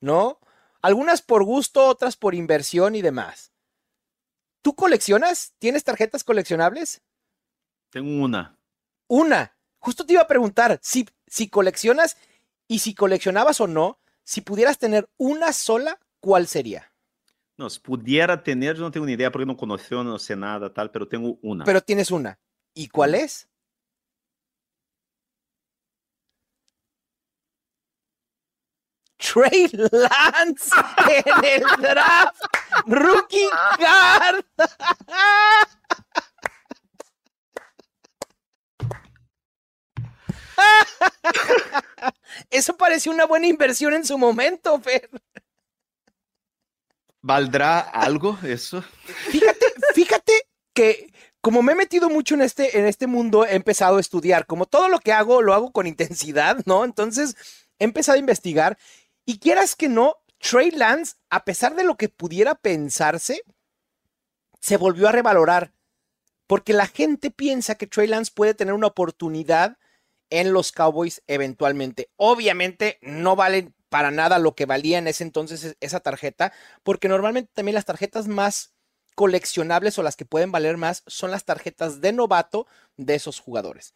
¿no? 0.00 0.38
Algunas 0.82 1.22
por 1.22 1.44
gusto, 1.44 1.86
otras 1.86 2.16
por 2.16 2.34
inversión 2.34 2.94
y 2.94 3.02
demás. 3.02 3.52
¿Tú 4.62 4.74
coleccionas? 4.74 5.54
¿Tienes 5.58 5.84
tarjetas 5.84 6.24
coleccionables? 6.24 7.02
Tengo 7.90 8.24
una. 8.24 8.58
Una. 9.08 9.56
Justo 9.78 10.06
te 10.06 10.14
iba 10.14 10.22
a 10.22 10.28
preguntar 10.28 10.78
si, 10.82 11.08
si 11.26 11.48
coleccionas 11.48 12.16
y 12.68 12.78
si 12.78 12.94
coleccionabas 12.94 13.60
o 13.60 13.66
no, 13.66 13.98
si 14.24 14.40
pudieras 14.40 14.78
tener 14.78 15.08
una 15.16 15.52
sola, 15.52 16.00
¿cuál 16.20 16.46
sería? 16.46 16.92
No, 17.56 17.70
si 17.70 17.78
pudiera 17.78 18.42
tener, 18.42 18.76
yo 18.76 18.82
no 18.82 18.90
tengo 18.90 19.06
ni 19.06 19.12
idea 19.12 19.30
porque 19.30 19.46
no 19.46 19.56
conozco, 19.56 20.02
no 20.02 20.18
sé 20.18 20.34
nada, 20.34 20.72
tal, 20.72 20.90
pero 20.90 21.06
tengo 21.06 21.38
una. 21.42 21.64
Pero 21.64 21.80
tienes 21.80 22.10
una. 22.10 22.38
¿Y 22.74 22.88
cuál 22.88 23.14
es? 23.14 23.48
Trey 29.16 29.68
Lance 29.72 30.70
en 31.08 31.44
el 31.44 31.62
draft. 31.80 32.42
Rookie 32.86 33.48
card. 33.78 34.44
Eso 42.54 42.76
pareció 42.76 43.10
una 43.10 43.26
buena 43.26 43.48
inversión 43.48 43.94
en 43.94 44.04
su 44.04 44.16
momento, 44.16 44.80
Fer. 44.80 45.10
¿Valdrá 47.20 47.80
algo 47.80 48.38
eso? 48.44 48.80
Fíjate, 49.32 49.66
fíjate 49.92 50.32
que 50.72 51.12
como 51.40 51.62
me 51.62 51.72
he 51.72 51.74
metido 51.74 52.08
mucho 52.08 52.36
en 52.36 52.42
este, 52.42 52.78
en 52.78 52.86
este 52.86 53.08
mundo, 53.08 53.44
he 53.44 53.56
empezado 53.56 53.96
a 53.96 54.00
estudiar. 54.00 54.46
Como 54.46 54.66
todo 54.66 54.88
lo 54.88 55.00
que 55.00 55.12
hago, 55.12 55.42
lo 55.42 55.52
hago 55.52 55.72
con 55.72 55.88
intensidad, 55.88 56.58
¿no? 56.64 56.84
Entonces, 56.84 57.34
he 57.80 57.84
empezado 57.84 58.14
a 58.14 58.20
investigar. 58.20 58.78
Y 59.26 59.40
quieras 59.40 59.74
que 59.74 59.88
no, 59.88 60.18
Trey 60.38 60.70
Lance, 60.70 61.16
a 61.30 61.44
pesar 61.44 61.74
de 61.74 61.82
lo 61.82 61.96
que 61.96 62.08
pudiera 62.08 62.54
pensarse, 62.54 63.42
se 64.60 64.76
volvió 64.76 65.08
a 65.08 65.12
revalorar. 65.12 65.72
Porque 66.46 66.72
la 66.72 66.86
gente 66.86 67.32
piensa 67.32 67.74
que 67.74 67.88
Trey 67.88 68.06
Lance 68.06 68.30
puede 68.32 68.54
tener 68.54 68.74
una 68.74 68.86
oportunidad 68.86 69.76
en 70.30 70.52
los 70.52 70.72
Cowboys 70.72 71.22
eventualmente. 71.26 72.10
Obviamente 72.16 72.98
no 73.02 73.36
valen 73.36 73.74
para 73.88 74.10
nada 74.10 74.38
lo 74.38 74.54
que 74.54 74.66
valía 74.66 74.98
en 74.98 75.06
ese 75.06 75.24
entonces 75.24 75.76
esa 75.80 76.00
tarjeta, 76.00 76.52
porque 76.82 77.08
normalmente 77.08 77.52
también 77.54 77.74
las 77.74 77.84
tarjetas 77.84 78.26
más 78.26 78.74
coleccionables 79.14 79.98
o 79.98 80.02
las 80.02 80.16
que 80.16 80.24
pueden 80.24 80.50
valer 80.50 80.76
más 80.76 81.04
son 81.06 81.30
las 81.30 81.44
tarjetas 81.44 82.00
de 82.00 82.12
novato 82.12 82.66
de 82.96 83.14
esos 83.14 83.38
jugadores. 83.38 83.94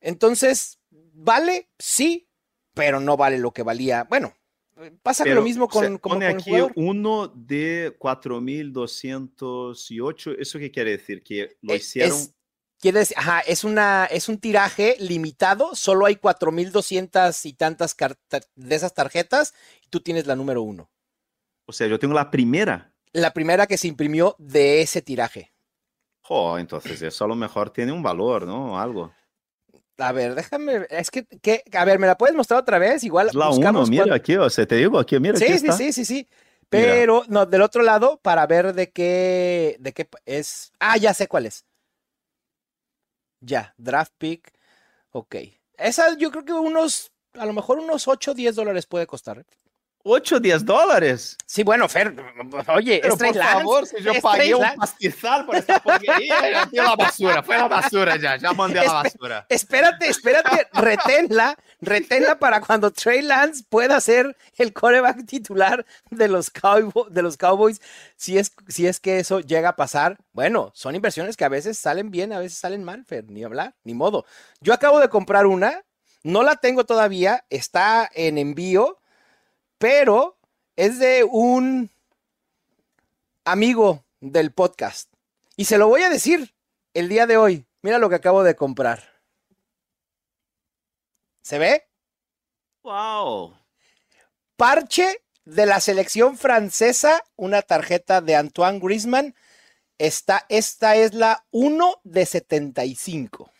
Entonces, 0.00 0.80
¿vale? 0.90 1.70
Sí, 1.78 2.28
pero 2.74 3.00
no 3.00 3.16
vale 3.16 3.38
lo 3.38 3.52
que 3.52 3.62
valía. 3.62 4.04
Bueno, 4.04 4.34
pasa 5.02 5.24
lo 5.24 5.40
mismo 5.42 5.68
con, 5.68 5.96
como 5.98 6.16
pone 6.16 6.26
aquí 6.26 6.52
uno 6.74 7.28
de 7.28 7.94
4208. 7.98 10.32
¿Eso 10.38 10.58
qué 10.58 10.70
quiere 10.70 10.90
decir? 10.92 11.22
Que 11.22 11.56
lo 11.62 11.74
hicieron. 11.74 12.18
Quiere 12.84 12.98
decir, 12.98 13.16
ajá, 13.18 13.40
es, 13.40 13.64
una, 13.64 14.04
es 14.04 14.28
un 14.28 14.36
tiraje 14.36 14.96
limitado, 14.98 15.74
solo 15.74 16.04
hay 16.04 16.16
4.200 16.16 17.46
y 17.46 17.54
tantas 17.54 17.96
de 18.56 18.74
esas 18.74 18.92
tarjetas 18.92 19.54
y 19.82 19.88
tú 19.88 20.00
tienes 20.00 20.26
la 20.26 20.36
número 20.36 20.60
uno. 20.60 20.90
O 21.64 21.72
sea, 21.72 21.86
yo 21.86 21.98
tengo 21.98 22.12
la 22.12 22.30
primera. 22.30 22.92
La 23.14 23.32
primera 23.32 23.66
que 23.66 23.78
se 23.78 23.88
imprimió 23.88 24.36
de 24.38 24.82
ese 24.82 25.00
tiraje. 25.00 25.54
Oh, 26.28 26.58
entonces 26.58 27.00
eso 27.00 27.24
a 27.24 27.28
lo 27.28 27.34
mejor 27.34 27.70
tiene 27.70 27.90
un 27.90 28.02
valor, 28.02 28.46
¿no? 28.46 28.78
Algo. 28.78 29.14
A 29.96 30.12
ver, 30.12 30.34
déjame, 30.34 30.86
es 30.90 31.10
que, 31.10 31.26
a 31.72 31.86
ver, 31.86 31.98
¿me 31.98 32.06
la 32.06 32.18
puedes 32.18 32.36
mostrar 32.36 32.60
otra 32.60 32.78
vez? 32.78 33.02
Igual 33.02 33.30
la 33.32 33.48
uno, 33.48 33.86
mira 33.86 34.14
aquí, 34.14 34.36
o 34.36 34.50
sea, 34.50 34.66
te 34.66 34.76
digo, 34.76 34.98
aquí, 34.98 35.18
mira, 35.18 35.38
sí, 35.38 35.44
aquí 35.44 35.58
sí, 35.58 35.72
sí, 35.72 35.92
sí, 35.94 36.04
sí, 36.04 36.28
pero, 36.68 37.24
no, 37.28 37.46
del 37.46 37.62
otro 37.62 37.82
lado, 37.82 38.20
para 38.22 38.46
ver 38.46 38.74
de 38.74 38.90
qué, 38.92 39.78
de 39.80 39.94
qué 39.94 40.06
es, 40.26 40.70
ah, 40.80 40.98
ya 40.98 41.14
sé 41.14 41.28
cuál 41.28 41.46
es. 41.46 41.64
Ya, 43.46 43.74
draft 43.76 44.14
pick. 44.16 44.52
Ok. 45.10 45.36
Esa 45.76 46.16
yo 46.16 46.30
creo 46.30 46.44
que 46.44 46.52
unos, 46.52 47.12
a 47.34 47.44
lo 47.44 47.52
mejor 47.52 47.78
unos 47.78 48.08
8 48.08 48.30
o 48.30 48.34
10 48.34 48.56
dólares 48.56 48.86
puede 48.86 49.06
costar. 49.06 49.44
8 50.06 50.36
o 50.36 50.40
10 50.40 50.64
dólares. 50.66 51.36
Sí, 51.46 51.62
bueno, 51.62 51.88
Fer, 51.88 52.14
oye, 52.74 53.00
Pero 53.02 53.16
por 53.16 53.34
favor, 53.34 53.86
si 53.86 54.02
yo 54.02 54.12
pagué 54.20 54.54
un 54.54 54.62
pastizal 54.76 55.46
por 55.46 55.56
esta 55.56 55.80
porquería, 55.80 56.68
ya 56.70 56.82
la 56.84 56.94
basura, 56.94 57.42
fue 57.42 57.56
la 57.56 57.68
basura 57.68 58.16
ya, 58.16 58.36
ya 58.36 58.52
mandé 58.52 58.80
a 58.80 58.84
la 58.84 58.92
basura. 58.92 59.46
Espérate, 59.48 60.06
espérate, 60.06 60.68
reténla, 60.74 61.56
reténla 61.80 62.38
para 62.38 62.60
cuando 62.60 62.90
Trey 62.90 63.22
Lance 63.22 63.64
pueda 63.66 63.98
ser 64.00 64.36
el 64.58 64.74
coreback 64.74 65.24
titular 65.24 65.86
de 66.10 66.28
los, 66.28 66.52
de 67.08 67.22
los 67.22 67.36
Cowboys, 67.38 67.80
si 68.16 68.36
es, 68.36 68.52
si 68.68 68.86
es 68.86 69.00
que 69.00 69.18
eso 69.18 69.40
llega 69.40 69.70
a 69.70 69.76
pasar. 69.76 70.18
Bueno, 70.32 70.70
son 70.74 70.94
inversiones 70.94 71.38
que 71.38 71.46
a 71.46 71.48
veces 71.48 71.78
salen 71.78 72.10
bien, 72.10 72.34
a 72.34 72.40
veces 72.40 72.58
salen 72.58 72.84
mal, 72.84 73.06
Fer, 73.06 73.24
ni 73.30 73.42
hablar, 73.42 73.74
ni 73.84 73.94
modo. 73.94 74.26
Yo 74.60 74.74
acabo 74.74 75.00
de 75.00 75.08
comprar 75.08 75.46
una, 75.46 75.82
no 76.22 76.42
la 76.42 76.56
tengo 76.56 76.84
todavía, 76.84 77.46
está 77.48 78.10
en 78.12 78.36
envío 78.36 78.98
pero 79.78 80.38
es 80.76 80.98
de 80.98 81.24
un 81.24 81.90
amigo 83.44 84.04
del 84.20 84.52
podcast. 84.52 85.12
Y 85.56 85.66
se 85.66 85.78
lo 85.78 85.88
voy 85.88 86.02
a 86.02 86.10
decir 86.10 86.54
el 86.94 87.08
día 87.08 87.26
de 87.26 87.36
hoy. 87.36 87.66
Mira 87.82 87.98
lo 87.98 88.08
que 88.08 88.16
acabo 88.16 88.42
de 88.42 88.56
comprar. 88.56 89.02
¿Se 91.42 91.58
ve? 91.58 91.84
¡Wow! 92.82 93.54
Parche 94.56 95.22
de 95.44 95.66
la 95.66 95.80
selección 95.80 96.38
francesa, 96.38 97.22
una 97.36 97.62
tarjeta 97.62 98.20
de 98.20 98.36
Antoine 98.36 98.80
Griezmann. 98.80 99.34
Esta, 99.98 100.46
esta 100.48 100.96
es 100.96 101.14
la 101.14 101.46
1 101.50 102.00
de 102.02 102.26
75. 102.26 103.50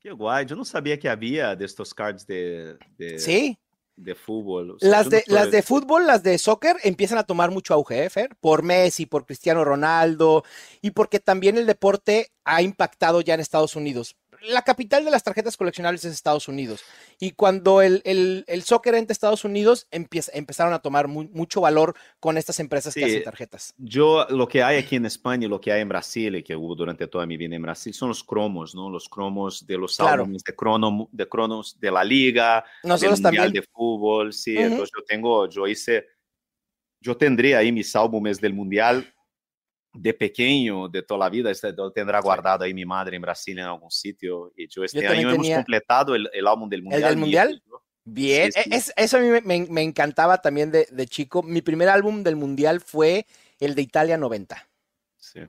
Qué 0.00 0.10
guay, 0.10 0.44
yo 0.44 0.56
no 0.56 0.64
sabía 0.64 0.98
que 0.98 1.08
había 1.08 1.56
de 1.56 1.64
estos 1.64 1.94
cards 1.94 2.26
de... 2.26 2.76
de... 2.98 3.18
Sí, 3.18 3.58
de 3.96 4.14
fútbol. 4.14 4.76
las, 4.80 5.08
de, 5.08 5.24
las 5.26 5.50
de 5.50 5.62
fútbol, 5.62 6.06
las 6.06 6.22
de 6.22 6.38
soccer, 6.38 6.76
empiezan 6.82 7.18
a 7.18 7.24
tomar 7.24 7.50
mucho 7.50 7.74
auge, 7.74 8.04
¿eh, 8.04 8.10
Fer? 8.10 8.36
Por 8.40 8.62
Messi, 8.62 9.06
por 9.06 9.24
Cristiano 9.24 9.64
Ronaldo 9.64 10.44
y 10.82 10.90
porque 10.90 11.20
también 11.20 11.56
el 11.58 11.66
deporte 11.66 12.32
ha 12.44 12.62
impactado 12.62 13.20
ya 13.20 13.34
en 13.34 13.40
Estados 13.40 13.76
Unidos 13.76 14.16
la 14.48 14.62
capital 14.62 15.04
de 15.04 15.10
las 15.10 15.22
tarjetas 15.22 15.56
coleccionables 15.56 16.04
es 16.04 16.12
Estados 16.12 16.48
Unidos. 16.48 16.82
Y 17.18 17.32
cuando 17.32 17.82
el, 17.82 18.02
el, 18.04 18.44
el 18.46 18.62
soccer 18.62 18.94
entre 18.94 19.12
Estados 19.12 19.44
Unidos, 19.44 19.86
empieza, 19.90 20.32
empezaron 20.34 20.72
a 20.72 20.80
tomar 20.80 21.08
mucho 21.08 21.60
valor 21.60 21.94
con 22.20 22.38
estas 22.38 22.60
empresas 22.60 22.94
que 22.94 23.04
hacen 23.04 23.22
tarjetas. 23.22 23.74
Yo, 23.78 24.26
lo 24.30 24.48
que 24.48 24.62
hay 24.62 24.78
aquí 24.78 24.96
en 24.96 25.06
España 25.06 25.46
y 25.46 25.48
lo 25.48 25.60
que 25.60 25.72
hay 25.72 25.80
en 25.80 25.88
Brasil, 25.88 26.36
y 26.36 26.42
que 26.42 26.56
hubo 26.56 26.74
durante 26.74 27.06
toda 27.06 27.26
mi 27.26 27.36
vida 27.36 27.56
en 27.56 27.62
Brasil, 27.62 27.94
son 27.94 28.08
los 28.08 28.22
cromos, 28.22 28.74
¿no? 28.74 28.90
Los 28.90 29.08
cromos 29.08 29.66
de 29.66 29.78
los 29.78 29.98
álbumes 30.00 30.42
de, 30.42 30.54
crono, 30.54 31.08
de 31.12 31.28
cronos 31.28 31.78
de 31.80 31.90
la 31.90 32.04
liga, 32.04 32.64
Nosotros 32.82 33.20
del 33.20 33.32
mundial 33.32 33.52
de 33.52 33.62
fútbol, 33.62 34.32
sí. 34.32 34.56
Entonces 34.56 34.90
yo 34.96 35.04
tengo, 35.04 35.48
yo 35.48 35.66
hice, 35.66 36.06
yo 37.00 37.16
tendría 37.16 37.58
ahí 37.58 37.72
mis 37.72 37.94
álbumes 37.96 38.40
del 38.40 38.54
mundial 38.54 39.10
de 39.94 40.12
pequeño, 40.12 40.88
de 40.88 41.02
toda 41.02 41.20
la 41.20 41.30
vida, 41.30 41.50
este, 41.50 41.72
tendrá 41.94 42.20
guardado 42.20 42.64
ahí 42.64 42.74
mi 42.74 42.84
madre 42.84 43.16
en 43.16 43.22
Brasil 43.22 43.58
en 43.58 43.64
algún 43.64 43.90
sitio. 43.90 44.52
Y 44.56 44.68
yo 44.68 44.84
este 44.84 45.06
año 45.06 45.30
hemos 45.30 45.48
completado 45.48 46.14
el, 46.14 46.28
el, 46.32 46.46
álbum 46.46 46.68
del 46.68 46.82
Mundial. 46.82 47.02
¿El 47.02 47.08
del 47.08 47.18
Mundial? 47.18 47.62
Bien, 48.04 48.50
e, 48.54 48.76
Es, 48.76 48.92
eso 48.96 49.16
a 49.16 49.20
mí 49.20 49.28
me, 49.44 49.66
me 49.66 49.82
encantaba 49.82 50.38
también 50.38 50.70
de, 50.70 50.86
de, 50.90 51.06
chico. 51.06 51.42
Mi 51.42 51.62
primer 51.62 51.88
álbum 51.88 52.22
del 52.22 52.36
Mundial 52.36 52.80
fue 52.80 53.26
el 53.60 53.74
de 53.74 53.82
Italia 53.82 54.18
90. 54.18 54.68
Sí. 55.16 55.40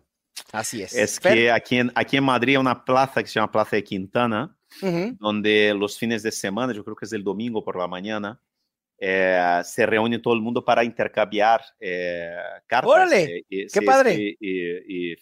Así 0.52 0.82
es. 0.82 0.93
Es 0.93 1.20
que 1.20 1.52
aquí 1.52 1.78
en, 1.78 1.91
aquí 1.96 2.18
en 2.18 2.24
Madrid 2.24 2.54
hay 2.54 2.58
una 2.58 2.86
plaza 2.86 3.22
que 3.22 3.28
se 3.28 3.36
llama 3.36 3.52
Plaza 3.52 3.76
de 3.76 3.84
Quintana, 3.84 4.58
uh 4.82 4.86
-huh. 4.86 5.18
donde 5.18 5.74
los 5.74 5.98
fines 5.98 6.24
de 6.24 6.32
semana, 6.32 6.74
yo 6.74 6.84
creo 6.84 6.96
que 6.96 7.06
es 7.06 7.14
el 7.14 7.24
domingo 7.24 7.64
por 7.64 7.78
la 7.78 7.88
mañana, 7.88 8.39
eh, 8.98 9.62
se 9.64 9.86
reúne 9.86 10.20
todo 10.20 10.34
el 10.34 10.41
mundo 10.41 10.64
para 10.64 10.84
intercambiar 10.84 11.62
eh, 11.80 12.36
cartas. 12.66 12.91
¡Órale! 12.91 13.46
Y, 13.50 13.68
¡Qué 13.68 13.82
padre! 13.82 14.38
Y, 14.39 15.16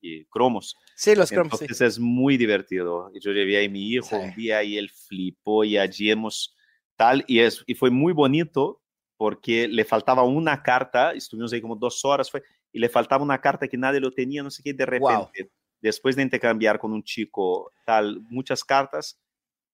y, 0.00 0.24
cromos. 0.26 0.76
Sí, 0.96 1.14
los 1.14 1.30
cromos. 1.30 1.60
Entonces 1.60 1.78
sí. 1.78 1.84
es 1.84 1.98
muy 1.98 2.36
divertido. 2.36 3.10
Yo 3.20 3.32
llevé 3.32 3.64
a 3.64 3.68
mi 3.68 3.90
hijo 3.90 4.08
sí. 4.10 4.16
un 4.16 4.34
día 4.34 4.62
y 4.62 4.78
él 4.78 4.90
flipó 4.90 5.64
y 5.64 5.76
allí 5.76 6.10
hemos 6.10 6.56
tal. 6.96 7.24
Y, 7.26 7.40
es, 7.40 7.62
y 7.66 7.74
fue 7.74 7.90
muy 7.90 8.12
bonito 8.12 8.80
porque 9.16 9.68
le 9.68 9.84
faltaba 9.84 10.22
una 10.22 10.62
carta, 10.62 11.12
estuvimos 11.12 11.52
ahí 11.52 11.60
como 11.60 11.76
dos 11.76 12.04
horas, 12.04 12.30
fue, 12.30 12.42
y 12.72 12.78
le 12.78 12.88
faltaba 12.88 13.22
una 13.22 13.40
carta 13.40 13.68
que 13.68 13.76
nadie 13.76 14.00
lo 14.00 14.12
tenía, 14.12 14.42
no 14.42 14.50
sé 14.50 14.62
qué, 14.62 14.74
de 14.74 14.84
repente, 14.84 15.42
wow. 15.42 15.50
después 15.80 16.16
de 16.16 16.22
intercambiar 16.22 16.78
con 16.78 16.92
un 16.92 17.02
chico 17.02 17.70
tal, 17.86 18.20
muchas 18.28 18.64
cartas, 18.64 19.20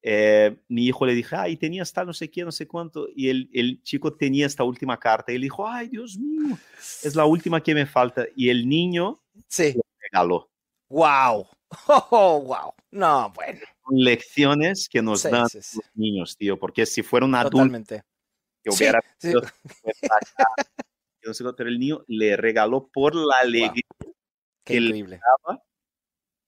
eh, 0.03 0.57
mi 0.69 0.87
hijo 0.87 1.05
le 1.05 1.15
dije, 1.15 1.37
ay, 1.37 1.57
tenías 1.57 1.93
tal, 1.93 2.07
no 2.07 2.13
sé 2.15 2.31
qué, 2.31 2.45
no 2.45 2.53
sé 2.53 2.67
cuánto, 2.67 3.09
y 3.15 3.29
el, 3.29 3.51
el, 3.53 3.83
chico 3.83 4.15
tenía 4.15 4.47
esta 4.47 4.65
última 4.65 4.99
carta, 4.99 5.33
y 5.33 5.37
él 5.37 5.43
dijo, 5.43 5.69
ay, 5.69 5.89
Dios 5.89 6.17
mío, 6.17 6.57
es 7.03 7.15
la 7.15 7.27
última 7.27 7.63
que 7.63 7.75
me 7.75 7.87
falta, 7.87 8.27
y 8.35 8.49
el 8.49 8.69
niño 8.69 9.21
Sí. 9.49 9.75
le 9.75 9.83
regaló. 10.11 10.51
Wow. 10.89 11.47
Oh, 12.11 12.41
wow. 12.43 12.75
No, 12.91 13.31
bueno. 13.33 13.61
Lecciones 13.91 14.89
que 14.89 15.01
nos 15.01 15.23
Sí, 15.23 15.31
dan 15.31 15.49
sí, 15.49 15.63
sí. 15.63 15.77
los 15.77 15.91
niños, 15.95 16.37
tío, 16.37 16.59
porque 16.59 16.85
si 16.85 17.03
fuera 17.03 17.25
un 17.25 17.35
adulto 17.37 17.87
que 18.63 18.71
hubiera 18.71 19.01
sido 19.19 19.41
que 19.43 19.49
pero 21.57 21.69
el 21.69 21.79
niño 21.79 22.05
le 22.09 22.37
regaló 22.37 22.89
por 22.89 23.15
la 23.15 23.37
alegría 23.43 23.83
Qué 24.65 24.77
el- 24.77 24.85
increíble. 24.87 25.21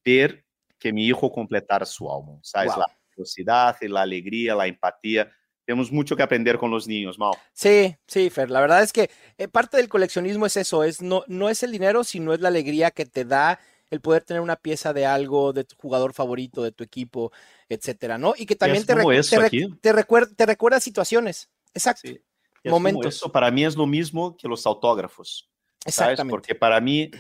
ver 0.04 0.44
que 0.78 0.92
mi 0.92 1.06
hijo 1.06 1.30
completara 1.30 1.86
su 1.86 2.12
álbum, 2.12 2.40
¿sabes? 2.42 2.72
Wow. 2.72 2.80
La 2.80 2.98
velocidad 3.16 3.76
la 3.82 4.02
alegría, 4.02 4.54
la 4.54 4.66
empatía. 4.66 5.30
Tenemos 5.64 5.92
mucho 5.92 6.16
que 6.16 6.22
aprender 6.24 6.58
con 6.58 6.70
los 6.70 6.88
niños, 6.88 7.18
Mau. 7.18 7.32
Sí, 7.52 7.94
sí, 8.06 8.30
Fer. 8.30 8.50
La 8.50 8.60
verdad 8.60 8.82
es 8.82 8.92
que 8.92 9.10
eh, 9.38 9.46
parte 9.48 9.76
del 9.76 9.88
coleccionismo 9.88 10.46
es 10.46 10.56
eso, 10.56 10.82
es 10.82 11.00
no, 11.00 11.24
no 11.28 11.48
es 11.48 11.62
el 11.62 11.70
dinero, 11.70 12.02
sino 12.02 12.34
es 12.34 12.40
la 12.40 12.48
alegría 12.48 12.90
que 12.90 13.06
te 13.06 13.24
da 13.24 13.60
el 13.90 14.00
poder 14.00 14.24
tener 14.24 14.40
una 14.40 14.56
pieza 14.56 14.92
de 14.92 15.06
algo, 15.06 15.52
de 15.52 15.64
tu 15.64 15.76
jugador 15.76 16.14
favorito, 16.14 16.62
de 16.62 16.72
tu 16.72 16.82
equipo, 16.82 17.30
etcétera, 17.68 18.18
¿no? 18.18 18.34
Y 18.36 18.46
que 18.46 18.56
también 18.56 18.84
te, 18.86 18.94
recu- 18.96 19.28
te, 19.28 19.68
te 19.80 19.92
recuer- 19.94 20.34
te 20.34 20.46
recuerda 20.46 20.80
situaciones. 20.80 21.48
Exacto. 21.74 22.08
Sí. 22.08 22.18
Momentos. 22.64 23.14
Eso 23.16 23.30
para 23.30 23.50
mí 23.50 23.64
es 23.64 23.76
lo 23.76 23.86
mismo 23.86 24.36
que 24.36 24.48
los 24.48 24.66
autógrafos. 24.66 25.48
¿sabes? 25.80 25.94
Exactamente. 26.12 26.30
Porque 26.30 26.54
para 26.54 26.80
mí, 26.80 27.10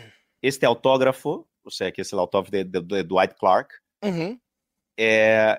este 0.40 0.66
autógrafo, 0.66 1.48
o 1.62 1.70
sea, 1.70 1.92
que 1.92 2.02
es 2.02 2.12
el 2.12 2.18
autógrafo 2.20 2.50
de, 2.50 2.64
de- 2.64 2.80
de 2.80 3.04
Dwight 3.04 3.34
Clark, 3.34 3.68
Ujú, 4.00 4.40
eh, 4.96 5.56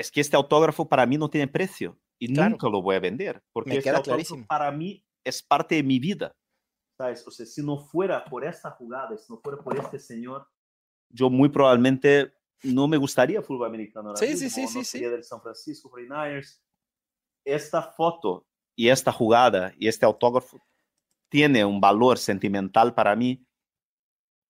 es 0.00 0.10
que 0.10 0.20
este 0.20 0.36
autógrafo 0.36 0.88
para 0.88 1.06
mí 1.06 1.16
no 1.18 1.28
tiene 1.30 1.46
precio 1.48 1.98
y 2.18 2.32
Claro. 2.32 2.50
nunca 2.50 2.68
lo 2.68 2.82
voy 2.82 2.96
a 2.96 3.00
vender. 3.00 3.42
Porque 3.52 3.70
Me 3.70 3.76
este 3.76 3.90
autógrafo 3.90 4.10
clarísimo. 4.10 4.46
para 4.46 4.70
mí 4.70 5.04
es 5.24 5.42
parte 5.42 5.74
de 5.76 5.82
mi 5.82 5.98
vida. 5.98 6.32
¿Sabes? 6.98 7.26
O 7.26 7.30
sea, 7.30 7.46
si 7.46 7.62
no 7.62 7.78
fuera 7.78 8.24
por 8.24 8.44
esta 8.44 8.70
jugada, 8.72 9.16
si 9.16 9.32
no 9.32 9.38
fuera 9.40 9.58
por 9.58 9.76
este 9.78 9.98
señor, 9.98 10.46
yo 11.10 11.30
muy 11.30 11.48
probablemente 11.48 12.32
no 12.62 12.86
me 12.88 12.96
gustaría 12.98 13.40
fútbol 13.42 13.68
americano. 13.68 14.08
ahora 14.10 14.18
Sí, 14.18 14.36
sí, 14.36 14.44
mismo, 14.44 14.50
sí, 14.54 14.62
no 14.62 14.68
sí, 14.68 14.78
sí. 14.78 14.84
sería 14.84 15.10
del 15.10 15.24
San 15.24 15.40
Francisco 15.40 15.90
49ers. 15.90 16.60
Esta 17.44 17.82
foto 17.82 18.46
y 18.76 18.88
esta 18.88 19.12
jugada 19.12 19.72
y 19.78 19.88
este 19.88 20.04
autógrafo 20.06 20.62
tiene 21.30 21.64
un 21.64 21.80
valor 21.80 22.18
sentimental 22.18 22.94
para 22.94 23.16
mí 23.16 23.46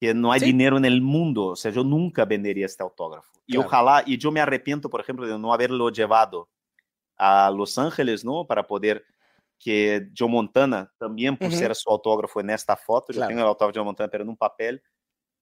que 0.00 0.14
no 0.14 0.32
hay 0.32 0.40
Sí. 0.40 0.46
dinero 0.46 0.78
en 0.78 0.84
el 0.86 1.02
mundo. 1.02 1.48
O 1.48 1.56
sea, 1.56 1.70
yo 1.70 1.84
nunca 1.84 2.24
vendería 2.24 2.64
este 2.66 2.82
autógrafo. 2.82 3.30
Y 3.46 3.52
Claro. 3.54 3.66
ojalá, 3.68 4.02
y 4.06 4.16
yo 4.16 4.32
me 4.32 4.40
arrepiento, 4.40 4.88
por 4.88 5.00
ejemplo, 5.00 5.26
de 5.26 5.38
no 5.38 5.52
haberlo 5.52 5.90
llevado 5.90 6.48
a 7.18 7.50
Los 7.54 7.76
Ángeles, 7.78 8.24
¿no? 8.24 8.46
Para 8.46 8.66
poder 8.66 9.04
que 9.58 10.08
Joe 10.16 10.28
Montana 10.28 10.90
también 10.96 11.34
Ujú. 11.34 11.44
pusiera 11.50 11.74
su 11.74 11.90
autógrafo 11.90 12.40
en 12.40 12.48
esta 12.48 12.76
foto. 12.76 13.12
Yo 13.12 13.18
Claro. 13.18 13.28
tengo 13.28 13.40
el 13.42 13.46
autógrafo 13.48 13.72
de 13.74 13.78
Joe 13.80 13.84
Montana, 13.84 14.08
pero 14.10 14.22
en 14.24 14.30
un 14.30 14.36
papel. 14.38 14.82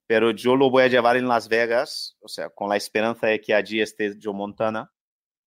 Pero 0.05 0.31
yo 0.31 0.55
lo 0.57 0.69
voy 0.69 0.83
a 0.83 0.87
llevar 0.87 1.15
en 1.15 1.27
Las 1.27 1.47
Vegas, 1.47 2.17
o 2.19 2.27
sea, 2.27 2.49
con 2.49 2.67
la 2.67 2.75
esperanza 2.75 3.27
de 3.27 3.39
que 3.39 3.53
allí 3.53 3.79
esté 3.81 4.17
Joe 4.21 4.33
Montana. 4.33 4.91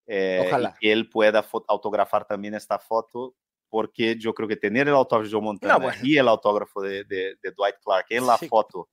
eh, 0.06 0.44
Ojalá. 0.48 0.74
Y 0.76 0.80
que 0.80 0.92
él 0.92 1.08
pueda 1.08 1.44
autografar 1.68 2.24
también 2.26 2.54
esta 2.54 2.76
foto, 2.78 3.36
porque 3.68 4.16
yo 4.18 4.34
creo 4.34 4.48
que 4.48 4.56
tener 4.56 4.88
el 4.88 4.94
autógrafo 4.94 5.26
de 5.28 5.32
Joe 5.32 5.40
Montana 5.40 5.76
bueno. 5.78 5.96
y 6.02 6.16
el 6.16 6.26
autógrafo 6.28 6.82
de, 6.82 7.04
de- 7.04 7.36
de 7.40 7.50
Dwight 7.52 7.76
Clark 7.82 8.06
en 8.10 8.26
la 8.26 8.36
Sí. 8.36 8.48
foto 8.48 8.88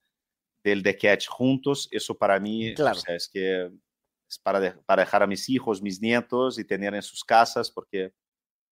del 0.64 0.84
The 0.84 0.98
Catch 0.98 1.28
juntos, 1.28 1.88
eso 1.92 2.18
para 2.18 2.40
mí, 2.40 2.72
o 2.72 2.76
Claro. 2.76 3.00
sea, 3.00 3.16
es 3.16 3.30
que 3.32 3.72
es 4.30 4.40
para, 4.40 4.60
de- 4.60 4.72
para 4.86 5.04
dejar 5.04 5.24
a 5.24 5.28
mis 5.28 5.50
hijos, 5.50 5.82
mis 5.82 6.02
nietos 6.02 6.60
y 6.60 6.66
tener 6.66 6.94
en 6.94 7.02
sus 7.02 7.24
casas, 7.24 7.72
porque 7.72 8.14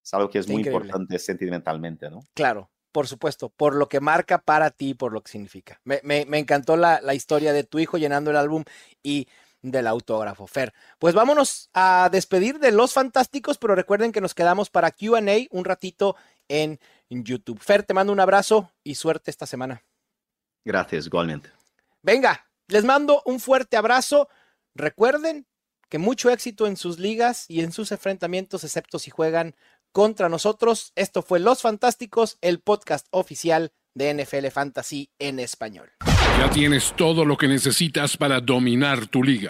es 0.03 0.13
algo 0.13 0.29
que 0.29 0.39
es 0.39 0.43
Está 0.45 0.53
muy 0.53 0.61
increíble. 0.61 0.85
importante 0.87 1.19
sentimentalmente, 1.19 2.09
¿no? 2.09 2.19
Claro, 2.33 2.69
por 2.91 3.07
supuesto, 3.07 3.49
por 3.49 3.75
lo 3.75 3.87
que 3.89 3.99
marca 3.99 4.37
para 4.39 4.69
ti, 4.71 4.93
por 4.93 5.11
lo 5.13 5.21
que 5.21 5.31
significa. 5.31 5.79
Me, 5.83 5.99
me- 6.03 6.25
me 6.25 6.37
encantó 6.39 6.77
la, 6.77 7.01
la 7.01 7.13
historia 7.13 7.53
de 7.53 7.63
tu 7.63 7.79
hijo 7.79 7.97
llenando 7.97 8.31
el 8.31 8.37
álbum 8.37 8.63
y 9.03 9.27
del 9.63 9.87
autógrafo, 9.87 10.45
Fer. 10.45 10.73
Pues 10.99 11.15
vámonos 11.15 11.69
a 11.73 12.09
despedir 12.11 12.59
de 12.59 12.71
los 12.71 12.93
fantásticos, 12.93 13.57
pero 13.57 13.73
recuerden 13.75 14.11
que 14.11 14.21
nos 14.21 14.35
quedamos 14.35 14.69
para 14.69 14.91
QA 14.91 15.19
un 15.49 15.65
ratito 15.65 16.15
en 16.47 16.79
YouTube. 17.09 17.59
Fer, 17.59 17.83
te 17.83 17.93
mando 17.95 18.13
un 18.13 18.19
abrazo 18.19 18.71
y 18.83 18.95
suerte 18.95 19.31
esta 19.31 19.45
semana. 19.47 19.83
Gracias, 20.63 21.07
igualmente. 21.07 21.49
Venga, 22.03 22.47
les 22.67 22.83
mando 22.83 23.21
un 23.25 23.39
fuerte 23.39 23.77
abrazo. 23.77 24.29
Recuerden 24.75 25.47
que 25.89 25.97
mucho 25.97 26.29
éxito 26.29 26.67
en 26.67 26.77
sus 26.77 26.99
ligas 26.99 27.45
y 27.47 27.61
en 27.61 27.71
sus 27.71 27.91
enfrentamientos, 27.91 28.63
excepto 28.63 28.99
si 28.99 29.09
juegan 29.09 29.55
contra 29.91 30.29
nosotros. 30.29 30.91
Esto 30.95 31.21
fue 31.21 31.39
Los 31.39 31.61
Fantásticos, 31.61 32.37
el 32.41 32.59
podcast 32.59 33.07
oficial 33.11 33.71
de 33.95 34.13
NFL 34.13 34.47
Fantasy 34.47 35.09
en 35.17 35.39
español. 35.39 35.91
Ya 36.37 36.49
tienes 36.51 36.93
todo 36.95 37.25
lo 37.25 37.35
que 37.35 37.47
necesitas 37.47 38.15
para 38.15 38.39
dominar 38.39 39.07
tu 39.07 39.23
liga. 39.23 39.49